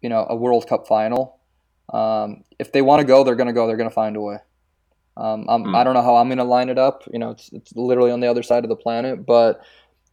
you 0.00 0.08
know, 0.08 0.26
a 0.28 0.36
World 0.36 0.66
Cup 0.68 0.86
final. 0.86 1.38
Um, 1.92 2.44
if 2.58 2.72
they 2.72 2.82
want 2.82 3.00
to 3.00 3.06
go, 3.06 3.24
they're 3.24 3.36
going 3.36 3.48
to 3.48 3.52
go. 3.52 3.66
They're 3.66 3.76
going 3.76 3.88
to 3.88 3.94
find 3.94 4.16
a 4.16 4.20
way. 4.20 4.38
Um, 5.16 5.44
mm. 5.46 5.76
I 5.76 5.84
don't 5.84 5.94
know 5.94 6.02
how 6.02 6.16
I'm 6.16 6.28
going 6.28 6.38
to 6.38 6.44
line 6.44 6.68
it 6.68 6.78
up. 6.78 7.02
You 7.12 7.18
know, 7.18 7.30
it's, 7.30 7.52
it's 7.52 7.72
literally 7.76 8.10
on 8.10 8.20
the 8.20 8.28
other 8.28 8.42
side 8.42 8.64
of 8.64 8.70
the 8.70 8.76
planet, 8.76 9.26
but 9.26 9.60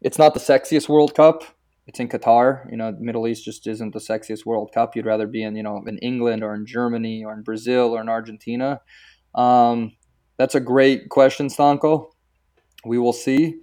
it's 0.01 0.17
not 0.17 0.34
the 0.34 0.39
sexiest 0.39 0.89
World 0.89 1.15
Cup 1.15 1.43
it's 1.89 1.99
in 1.99 2.07
Qatar. 2.07 2.70
You 2.70 2.78
know, 2.78 2.95
Middle 2.99 3.28
East 3.28 3.43
just 3.43 3.65
isn't 3.65 3.93
the 3.93 3.99
sexiest 3.99 4.45
World 4.45 4.72
Cup. 4.72 4.95
You'd 4.95 5.07
rather 5.07 5.26
be 5.26 5.41
in, 5.41 5.55
you 5.55 5.63
know, 5.63 5.84
in 5.88 5.97
England 5.97 6.43
or 6.43 6.53
in 6.53 6.67
Germany 6.67 7.26
or 7.26 7.34
in 7.34 7.41
Brazil 7.41 7.95
or 7.95 8.01
in 8.01 8.07
Argentina. 8.07 8.80
Um, 9.34 9.93
that's 10.38 10.53
a 10.53 10.59
great 10.59 11.09
question, 11.09 11.47
Stanko. 11.47 12.11
We 12.86 12.99
will 12.99 13.11
see. 13.11 13.55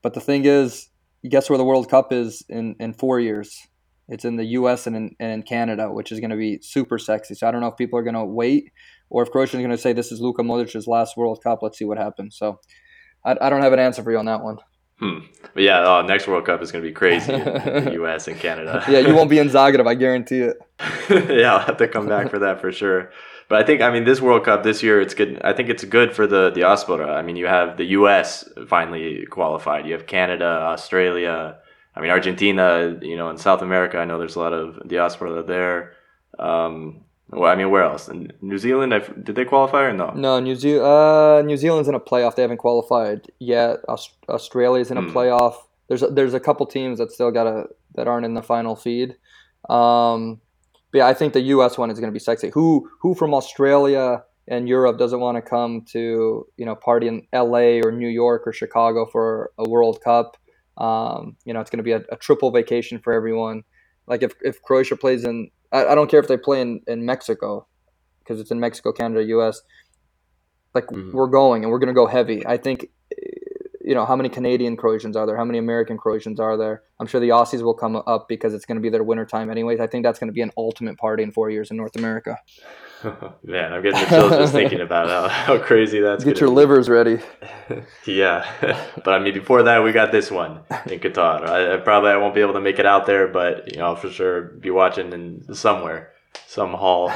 But 0.00 0.14
the 0.14 0.20
thing 0.20 0.46
is, 0.46 0.88
guess 1.30 1.48
where 1.48 1.58
the 1.58 1.64
World 1.64 1.88
Cup 1.88 2.12
is 2.12 2.44
in, 2.48 2.76
in 2.80 2.92
four 2.92 3.20
years? 3.20 3.56
It's 4.08 4.24
in 4.24 4.36
the 4.36 4.44
U.S. 4.44 4.86
and 4.86 4.94
in, 4.94 5.16
and 5.18 5.32
in 5.32 5.42
Canada, 5.42 5.90
which 5.90 6.12
is 6.12 6.20
going 6.20 6.30
to 6.30 6.36
be 6.36 6.60
super 6.60 6.98
sexy. 6.98 7.34
So 7.34 7.46
I 7.46 7.50
don't 7.50 7.60
know 7.60 7.68
if 7.68 7.76
people 7.76 7.98
are 7.98 8.02
going 8.02 8.14
to 8.14 8.24
wait 8.24 8.70
or 9.08 9.22
if 9.22 9.30
Croatia 9.30 9.56
is 9.56 9.60
going 9.60 9.70
to 9.70 9.78
say 9.78 9.92
this 9.92 10.12
is 10.12 10.20
Luka 10.20 10.42
Modric's 10.42 10.86
last 10.86 11.16
World 11.16 11.42
Cup. 11.42 11.60
Let's 11.62 11.78
see 11.78 11.84
what 11.84 11.98
happens. 11.98 12.36
So 12.36 12.60
I, 13.24 13.36
I 13.40 13.50
don't 13.50 13.62
have 13.62 13.72
an 13.72 13.78
answer 13.78 14.02
for 14.02 14.10
you 14.12 14.18
on 14.18 14.26
that 14.26 14.42
one. 14.42 14.58
Hmm. 14.98 15.18
But 15.54 15.62
yeah, 15.62 15.80
uh, 15.80 16.02
next 16.02 16.28
World 16.28 16.46
Cup 16.46 16.62
is 16.62 16.70
going 16.70 16.84
to 16.84 16.88
be 16.88 16.94
crazy 16.94 17.32
in 17.32 17.44
the 17.84 17.90
U.S. 17.94 18.28
and 18.28 18.38
Canada. 18.38 18.84
yeah, 18.88 19.00
you 19.00 19.14
won't 19.14 19.30
be 19.30 19.38
in 19.38 19.48
Zagreb, 19.50 19.88
I 19.88 19.94
guarantee 19.94 20.40
it. 20.40 20.56
yeah, 21.30 21.54
I'll 21.54 21.66
have 21.66 21.78
to 21.78 21.88
come 21.88 22.06
back 22.06 22.30
for 22.30 22.40
that 22.40 22.60
for 22.60 22.70
sure. 22.70 23.10
But 23.48 23.62
I 23.62 23.66
think, 23.66 23.82
I 23.82 23.90
mean, 23.90 24.04
this 24.04 24.20
World 24.20 24.44
Cup 24.44 24.62
this 24.62 24.82
year, 24.82 25.00
it's 25.00 25.14
good. 25.14 25.40
I 25.44 25.52
think 25.52 25.68
it's 25.68 25.84
good 25.84 26.14
for 26.14 26.26
the 26.26 26.50
diaspora. 26.50 27.14
I 27.14 27.22
mean, 27.22 27.36
you 27.36 27.46
have 27.46 27.76
the 27.76 27.84
U.S. 27.98 28.48
finally 28.68 29.26
qualified. 29.26 29.86
You 29.86 29.92
have 29.92 30.06
Canada, 30.06 30.46
Australia. 30.46 31.58
I 31.94 32.00
mean, 32.00 32.10
Argentina. 32.10 32.98
You 33.02 33.16
know, 33.16 33.28
in 33.30 33.36
South 33.36 33.62
America, 33.62 33.98
I 33.98 34.04
know 34.04 34.18
there's 34.18 34.36
a 34.36 34.40
lot 34.40 34.52
of 34.52 34.88
diaspora 34.88 35.42
there. 35.42 35.92
Um, 36.38 37.04
well, 37.28 37.50
I 37.50 37.56
mean, 37.56 37.70
where 37.70 37.82
else? 37.82 38.08
In 38.08 38.32
New 38.40 38.58
Zealand, 38.58 38.94
I've, 38.94 39.24
did 39.24 39.34
they 39.34 39.44
qualify 39.44 39.82
or 39.84 39.92
no? 39.92 40.12
No, 40.14 40.40
New 40.40 40.54
Zealand. 40.54 40.86
Uh, 40.86 41.42
New 41.42 41.56
Zealand's 41.56 41.88
in 41.88 41.94
a 41.94 42.00
playoff. 42.00 42.36
They 42.36 42.42
haven't 42.42 42.58
qualified 42.58 43.30
yet. 43.38 43.78
Aust- 43.88 44.16
Australia's 44.28 44.90
in 44.90 44.98
a 44.98 45.02
mm. 45.02 45.12
playoff. 45.12 45.56
There's 45.88 46.02
a, 46.02 46.08
there's 46.08 46.34
a 46.34 46.40
couple 46.40 46.66
teams 46.66 46.98
that 46.98 47.12
still 47.12 47.30
got 47.30 47.46
a 47.46 47.66
that 47.94 48.08
aren't 48.08 48.26
in 48.26 48.34
the 48.34 48.42
final 48.42 48.76
feed. 48.76 49.16
Um, 49.68 50.40
but 50.94 50.98
yeah, 50.98 51.08
I 51.08 51.14
think 51.14 51.32
the 51.32 51.40
U.S. 51.40 51.76
one 51.76 51.90
is 51.90 51.98
going 51.98 52.12
to 52.12 52.14
be 52.14 52.20
sexy. 52.20 52.50
Who 52.54 52.88
who 53.00 53.16
from 53.16 53.34
Australia 53.34 54.22
and 54.46 54.68
Europe 54.68 54.96
doesn't 54.96 55.18
want 55.18 55.36
to 55.36 55.42
come 55.42 55.84
to 55.86 56.46
you 56.56 56.64
know 56.64 56.76
party 56.76 57.08
in 57.08 57.26
L.A. 57.32 57.80
or 57.82 57.90
New 57.90 58.06
York 58.06 58.46
or 58.46 58.52
Chicago 58.52 59.04
for 59.04 59.50
a 59.58 59.68
World 59.68 60.00
Cup? 60.04 60.36
Um, 60.78 61.36
you 61.44 61.52
know, 61.52 61.60
it's 61.60 61.68
going 61.68 61.78
to 61.78 61.82
be 61.82 61.90
a, 61.90 62.04
a 62.12 62.16
triple 62.16 62.52
vacation 62.52 63.00
for 63.00 63.12
everyone. 63.12 63.64
Like 64.06 64.22
if 64.22 64.34
if 64.42 64.62
Croatia 64.62 64.94
plays 64.94 65.24
in 65.24 65.50
I, 65.72 65.86
I 65.86 65.94
don't 65.96 66.08
care 66.08 66.20
if 66.20 66.28
they 66.28 66.36
play 66.36 66.60
in, 66.60 66.80
in 66.86 67.04
Mexico 67.04 67.66
because 68.20 68.38
it's 68.38 68.52
in 68.52 68.60
Mexico, 68.60 68.92
Canada, 68.92 69.24
U.S. 69.24 69.62
Like 70.76 70.86
mm-hmm. 70.86 71.10
we're 71.10 71.26
going 71.26 71.64
and 71.64 71.72
we're 71.72 71.80
going 71.80 71.88
to 71.88 71.92
go 71.92 72.06
heavy. 72.06 72.46
I 72.46 72.56
think 72.56 72.86
you 73.84 73.94
know 73.94 74.06
how 74.06 74.16
many 74.16 74.30
Canadian 74.30 74.76
Croatians 74.76 75.14
are 75.14 75.26
there? 75.26 75.36
How 75.36 75.44
many 75.44 75.58
American 75.58 75.98
Croatians 75.98 76.40
are 76.40 76.56
there? 76.56 76.82
I'm 76.98 77.06
sure 77.06 77.20
the 77.20 77.28
Aussies 77.28 77.60
will 77.60 77.74
come 77.74 77.96
up 77.96 78.28
because 78.28 78.54
it's 78.54 78.64
going 78.64 78.76
to 78.76 78.80
be 78.80 78.88
their 78.88 79.04
winter 79.04 79.26
time 79.26 79.50
anyways. 79.50 79.78
I 79.78 79.86
think 79.86 80.04
that's 80.04 80.18
going 80.18 80.28
to 80.28 80.32
be 80.32 80.40
an 80.40 80.52
ultimate 80.56 80.96
party 80.96 81.22
in 81.22 81.32
four 81.32 81.50
years 81.50 81.70
in 81.70 81.76
North 81.76 81.94
America. 81.94 82.38
Man, 83.44 83.74
I'm 83.74 83.82
getting 83.82 84.00
the 84.00 84.06
chills 84.06 84.30
just 84.30 84.52
thinking 84.60 84.80
about 84.80 85.08
how, 85.08 85.28
how 85.28 85.58
crazy 85.58 86.00
that's. 86.00 86.24
Get 86.24 86.40
your 86.40 86.48
be. 86.48 86.54
livers 86.54 86.88
ready. 86.88 87.18
yeah, 88.06 88.46
but 89.04 89.08
I 89.08 89.18
mean, 89.18 89.34
before 89.34 89.64
that, 89.64 89.84
we 89.84 89.92
got 89.92 90.10
this 90.10 90.30
one 90.30 90.60
in 90.86 90.98
Qatar. 90.98 91.46
I, 91.46 91.74
I, 91.74 91.76
probably 91.76 92.10
I 92.10 92.16
won't 92.16 92.34
be 92.34 92.40
able 92.40 92.54
to 92.54 92.62
make 92.62 92.78
it 92.78 92.86
out 92.86 93.04
there, 93.04 93.28
but 93.28 93.70
you 93.70 93.78
know, 93.78 93.88
I'll 93.88 93.96
for 93.96 94.08
sure 94.08 94.42
be 94.42 94.70
watching 94.70 95.12
in 95.12 95.54
somewhere, 95.54 96.12
some 96.46 96.72
hall. 96.72 97.12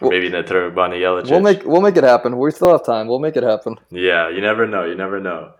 maybe 0.00 0.26
in 0.26 0.32
the 0.32 0.42
Tribuna 0.42 0.98
Jelačić. 0.98 1.30
We'll 1.30 1.40
make 1.40 1.64
we'll 1.64 1.82
make 1.82 1.98
it 1.98 2.04
happen. 2.04 2.38
We 2.38 2.50
still 2.50 2.72
have 2.72 2.84
time. 2.84 3.08
We'll 3.08 3.18
make 3.18 3.36
it 3.36 3.42
happen. 3.42 3.76
Yeah, 3.90 4.30
you 4.30 4.40
never 4.40 4.66
know. 4.66 4.86
You 4.86 4.94
never 4.94 5.20
know. 5.20 5.52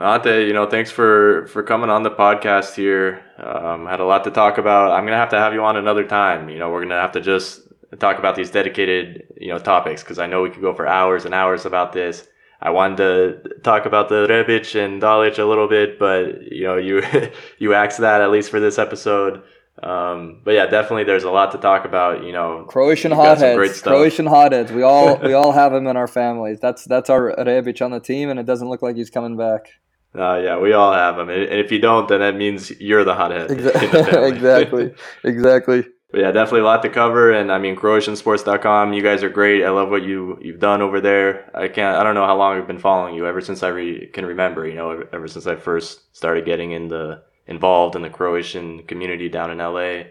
Ante, 0.00 0.46
you 0.46 0.54
know, 0.54 0.64
thanks 0.64 0.90
for 0.90 1.46
for 1.48 1.62
coming 1.62 1.90
on 1.90 2.02
the 2.02 2.10
podcast 2.10 2.74
here. 2.74 3.22
Um, 3.36 3.84
had 3.84 4.00
a 4.00 4.04
lot 4.06 4.24
to 4.24 4.30
talk 4.30 4.56
about. 4.56 4.92
I'm 4.92 5.04
gonna 5.04 5.18
have 5.18 5.28
to 5.30 5.38
have 5.38 5.52
you 5.52 5.62
on 5.62 5.76
another 5.76 6.04
time. 6.04 6.48
You 6.48 6.58
know, 6.58 6.70
we're 6.70 6.80
gonna 6.82 7.00
have 7.00 7.12
to 7.12 7.20
just 7.20 7.60
talk 7.98 8.18
about 8.18 8.34
these 8.34 8.50
dedicated, 8.50 9.24
you 9.36 9.48
know, 9.48 9.58
topics 9.58 10.02
because 10.02 10.18
I 10.18 10.26
know 10.26 10.40
we 10.40 10.48
could 10.48 10.62
go 10.62 10.72
for 10.72 10.86
hours 10.86 11.26
and 11.26 11.34
hours 11.34 11.66
about 11.66 11.92
this. 11.92 12.26
I 12.62 12.70
wanted 12.70 12.96
to 12.96 13.60
talk 13.60 13.84
about 13.84 14.08
the 14.08 14.26
Rebic 14.26 14.74
and 14.74 15.02
Dalic 15.02 15.38
a 15.38 15.44
little 15.44 15.68
bit, 15.68 15.98
but 15.98 16.50
you 16.50 16.64
know, 16.64 16.78
you 16.78 17.02
you 17.58 17.74
axed 17.74 17.98
that 17.98 18.22
at 18.22 18.30
least 18.30 18.50
for 18.50 18.58
this 18.58 18.78
episode. 18.78 19.42
Um, 19.82 20.40
but 20.44 20.52
yeah, 20.52 20.66
definitely, 20.66 21.04
there's 21.04 21.24
a 21.24 21.30
lot 21.30 21.52
to 21.52 21.58
talk 21.58 21.84
about. 21.84 22.24
You 22.24 22.32
know, 22.32 22.64
Croatian 22.68 23.10
you've 23.10 23.18
got 23.18 23.38
some 23.38 23.54
great 23.54 23.68
hotheads. 23.68 23.82
Croatian 23.82 24.26
hotheads. 24.26 24.72
We 24.72 24.82
all 24.82 25.18
we 25.18 25.32
all 25.34 25.52
have 25.52 25.74
him 25.74 25.86
in 25.86 25.98
our 25.98 26.08
families. 26.08 26.58
That's 26.58 26.86
that's 26.86 27.10
our 27.10 27.34
Rebic 27.36 27.84
on 27.84 27.90
the 27.90 28.00
team, 28.00 28.30
and 28.30 28.40
it 28.40 28.46
doesn't 28.46 28.68
look 28.68 28.80
like 28.80 28.96
he's 28.96 29.10
coming 29.10 29.36
back. 29.36 29.79
Uh, 30.12 30.40
yeah, 30.42 30.58
we 30.58 30.72
all 30.72 30.92
have 30.92 31.16
them, 31.16 31.28
and 31.28 31.42
if 31.44 31.70
you 31.70 31.78
don't, 31.78 32.08
then 32.08 32.18
that 32.18 32.34
means 32.34 32.70
you're 32.80 33.04
the 33.04 33.14
hothead. 33.14 33.48
the 33.48 34.26
exactly. 34.34 34.92
Exactly. 35.22 35.84
But 36.10 36.20
yeah, 36.20 36.32
definitely 36.32 36.62
a 36.62 36.64
lot 36.64 36.82
to 36.82 36.88
cover. 36.88 37.32
And 37.32 37.52
I 37.52 37.58
mean, 37.58 37.76
CroatianSports.com, 37.76 38.92
you 38.92 39.02
guys 39.02 39.22
are 39.22 39.28
great. 39.28 39.64
I 39.64 39.70
love 39.70 39.90
what 39.90 40.02
you 40.02 40.38
you've 40.42 40.58
done 40.58 40.82
over 40.82 41.00
there. 41.00 41.48
I 41.54 41.68
can't. 41.68 41.96
I 41.96 42.02
don't 42.02 42.16
know 42.16 42.26
how 42.26 42.36
long 42.36 42.58
I've 42.58 42.66
been 42.66 42.80
following 42.80 43.14
you. 43.14 43.26
Ever 43.26 43.40
since 43.40 43.62
I 43.62 43.68
re- 43.68 44.08
can 44.08 44.26
remember, 44.26 44.66
you 44.66 44.74
know, 44.74 44.90
ever, 44.90 45.08
ever 45.12 45.28
since 45.28 45.46
I 45.46 45.54
first 45.54 46.16
started 46.16 46.44
getting 46.44 46.72
in 46.72 46.88
the 46.88 47.22
involved 47.46 47.94
in 47.94 48.02
the 48.02 48.10
Croatian 48.10 48.82
community 48.84 49.28
down 49.28 49.50
in 49.52 49.58
LA. 49.58 50.10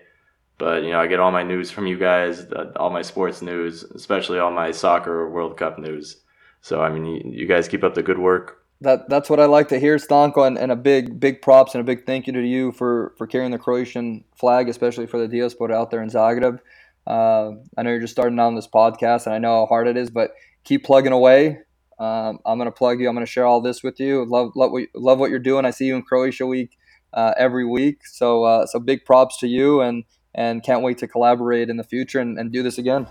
But 0.57 0.83
you 0.83 0.91
know, 0.91 0.99
I 0.99 1.07
get 1.07 1.19
all 1.19 1.31
my 1.31 1.43
news 1.43 1.71
from 1.71 1.87
you 1.87 1.97
guys, 1.97 2.45
uh, 2.51 2.71
all 2.77 2.89
my 2.89 3.01
sports 3.01 3.41
news, 3.41 3.83
especially 3.83 4.39
all 4.39 4.51
my 4.51 4.71
soccer 4.71 5.29
World 5.29 5.57
Cup 5.57 5.79
news. 5.79 6.21
So 6.61 6.81
I 6.81 6.89
mean, 6.89 7.05
you, 7.05 7.21
you 7.25 7.47
guys 7.47 7.67
keep 7.67 7.83
up 7.83 7.95
the 7.95 8.03
good 8.03 8.19
work. 8.19 8.58
That 8.81 9.09
that's 9.09 9.29
what 9.29 9.39
I 9.41 9.45
like 9.45 9.67
to 9.69 9.79
hear, 9.79 9.97
Stanko, 9.97 10.47
and, 10.47 10.57
and 10.57 10.71
a 10.71 10.75
big 10.75 11.19
big 11.19 11.41
props 11.41 11.75
and 11.75 11.81
a 11.81 11.83
big 11.83 12.05
thank 12.05 12.27
you 12.27 12.33
to 12.33 12.41
you 12.41 12.71
for 12.71 13.13
for 13.17 13.27
carrying 13.27 13.51
the 13.51 13.57
Croatian 13.57 14.23
flag, 14.37 14.69
especially 14.69 15.05
for 15.05 15.19
the 15.19 15.27
diaspora 15.27 15.75
out 15.75 15.91
there 15.91 16.01
in 16.01 16.09
Zagreb. 16.09 16.59
Uh, 17.05 17.51
I 17.77 17.83
know 17.83 17.89
you're 17.89 17.99
just 17.99 18.13
starting 18.13 18.39
out 18.39 18.47
on 18.47 18.55
this 18.55 18.67
podcast, 18.67 19.25
and 19.25 19.35
I 19.35 19.39
know 19.39 19.61
how 19.61 19.65
hard 19.65 19.87
it 19.87 19.97
is, 19.97 20.09
but 20.09 20.31
keep 20.63 20.85
plugging 20.85 21.11
away. 21.11 21.59
Um, 21.99 22.39
I'm 22.45 22.57
gonna 22.57 22.71
plug 22.71 23.01
you. 23.01 23.09
I'm 23.09 23.15
gonna 23.15 23.25
share 23.25 23.45
all 23.45 23.59
this 23.59 23.83
with 23.83 23.99
you. 23.99 24.23
Love 24.25 24.51
love 24.55 24.71
what 24.71 24.83
love 24.95 25.19
what 25.19 25.29
you're 25.29 25.39
doing. 25.39 25.65
I 25.65 25.71
see 25.71 25.85
you 25.85 25.95
in 25.95 26.03
Croatia 26.03 26.45
week 26.45 26.77
uh, 27.13 27.33
every 27.37 27.65
week. 27.65 28.07
So 28.07 28.43
uh, 28.43 28.65
so 28.65 28.79
big 28.79 29.03
props 29.03 29.37
to 29.39 29.47
you, 29.47 29.81
and 29.81 30.05
and 30.33 30.63
can't 30.63 30.83
wait 30.83 30.99
to 30.99 31.07
collaborate 31.07 31.69
in 31.69 31.77
the 31.77 31.83
future 31.83 32.19
and, 32.19 32.37
and 32.39 32.51
do 32.51 32.63
this 32.63 32.77
again. 32.77 33.07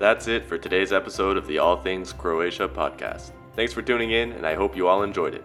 That's 0.00 0.28
it 0.28 0.46
for 0.46 0.56
today's 0.56 0.94
episode 0.94 1.36
of 1.36 1.46
the 1.46 1.58
All 1.58 1.76
Things 1.76 2.10
Croatia 2.10 2.66
podcast. 2.66 3.32
Thanks 3.54 3.74
for 3.74 3.82
tuning 3.82 4.12
in, 4.12 4.32
and 4.32 4.46
I 4.46 4.54
hope 4.54 4.74
you 4.74 4.88
all 4.88 5.02
enjoyed 5.02 5.34
it. 5.34 5.44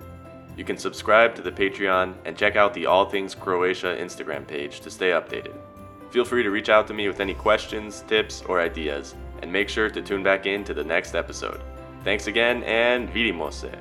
You 0.56 0.64
can 0.64 0.78
subscribe 0.78 1.36
to 1.36 1.42
the 1.42 1.52
Patreon 1.52 2.14
and 2.24 2.38
check 2.38 2.56
out 2.56 2.74
the 2.74 2.86
All 2.86 3.04
Things 3.04 3.36
Croatia 3.36 3.98
Instagram 4.00 4.48
page 4.48 4.80
to 4.80 4.90
stay 4.90 5.10
updated. 5.10 5.56
Feel 6.10 6.24
free 6.24 6.42
to 6.42 6.52
reach 6.52 6.70
out 6.70 6.88
to 6.88 6.94
me 6.94 7.10
with 7.10 7.20
any 7.20 7.34
questions, 7.34 8.06
tips, 8.08 8.44
or 8.44 8.62
ideas, 8.62 9.16
and 9.42 9.52
make 9.52 9.68
sure 9.68 9.90
to 9.90 10.02
tune 10.02 10.24
back 10.24 10.46
in 10.46 10.64
to 10.64 10.74
the 10.74 10.86
next 10.86 11.16
episode. 11.16 11.60
Thanks 12.06 12.28
again, 12.28 12.64
and 12.64 13.10
vidimo 13.10 13.52
se! 13.52 13.72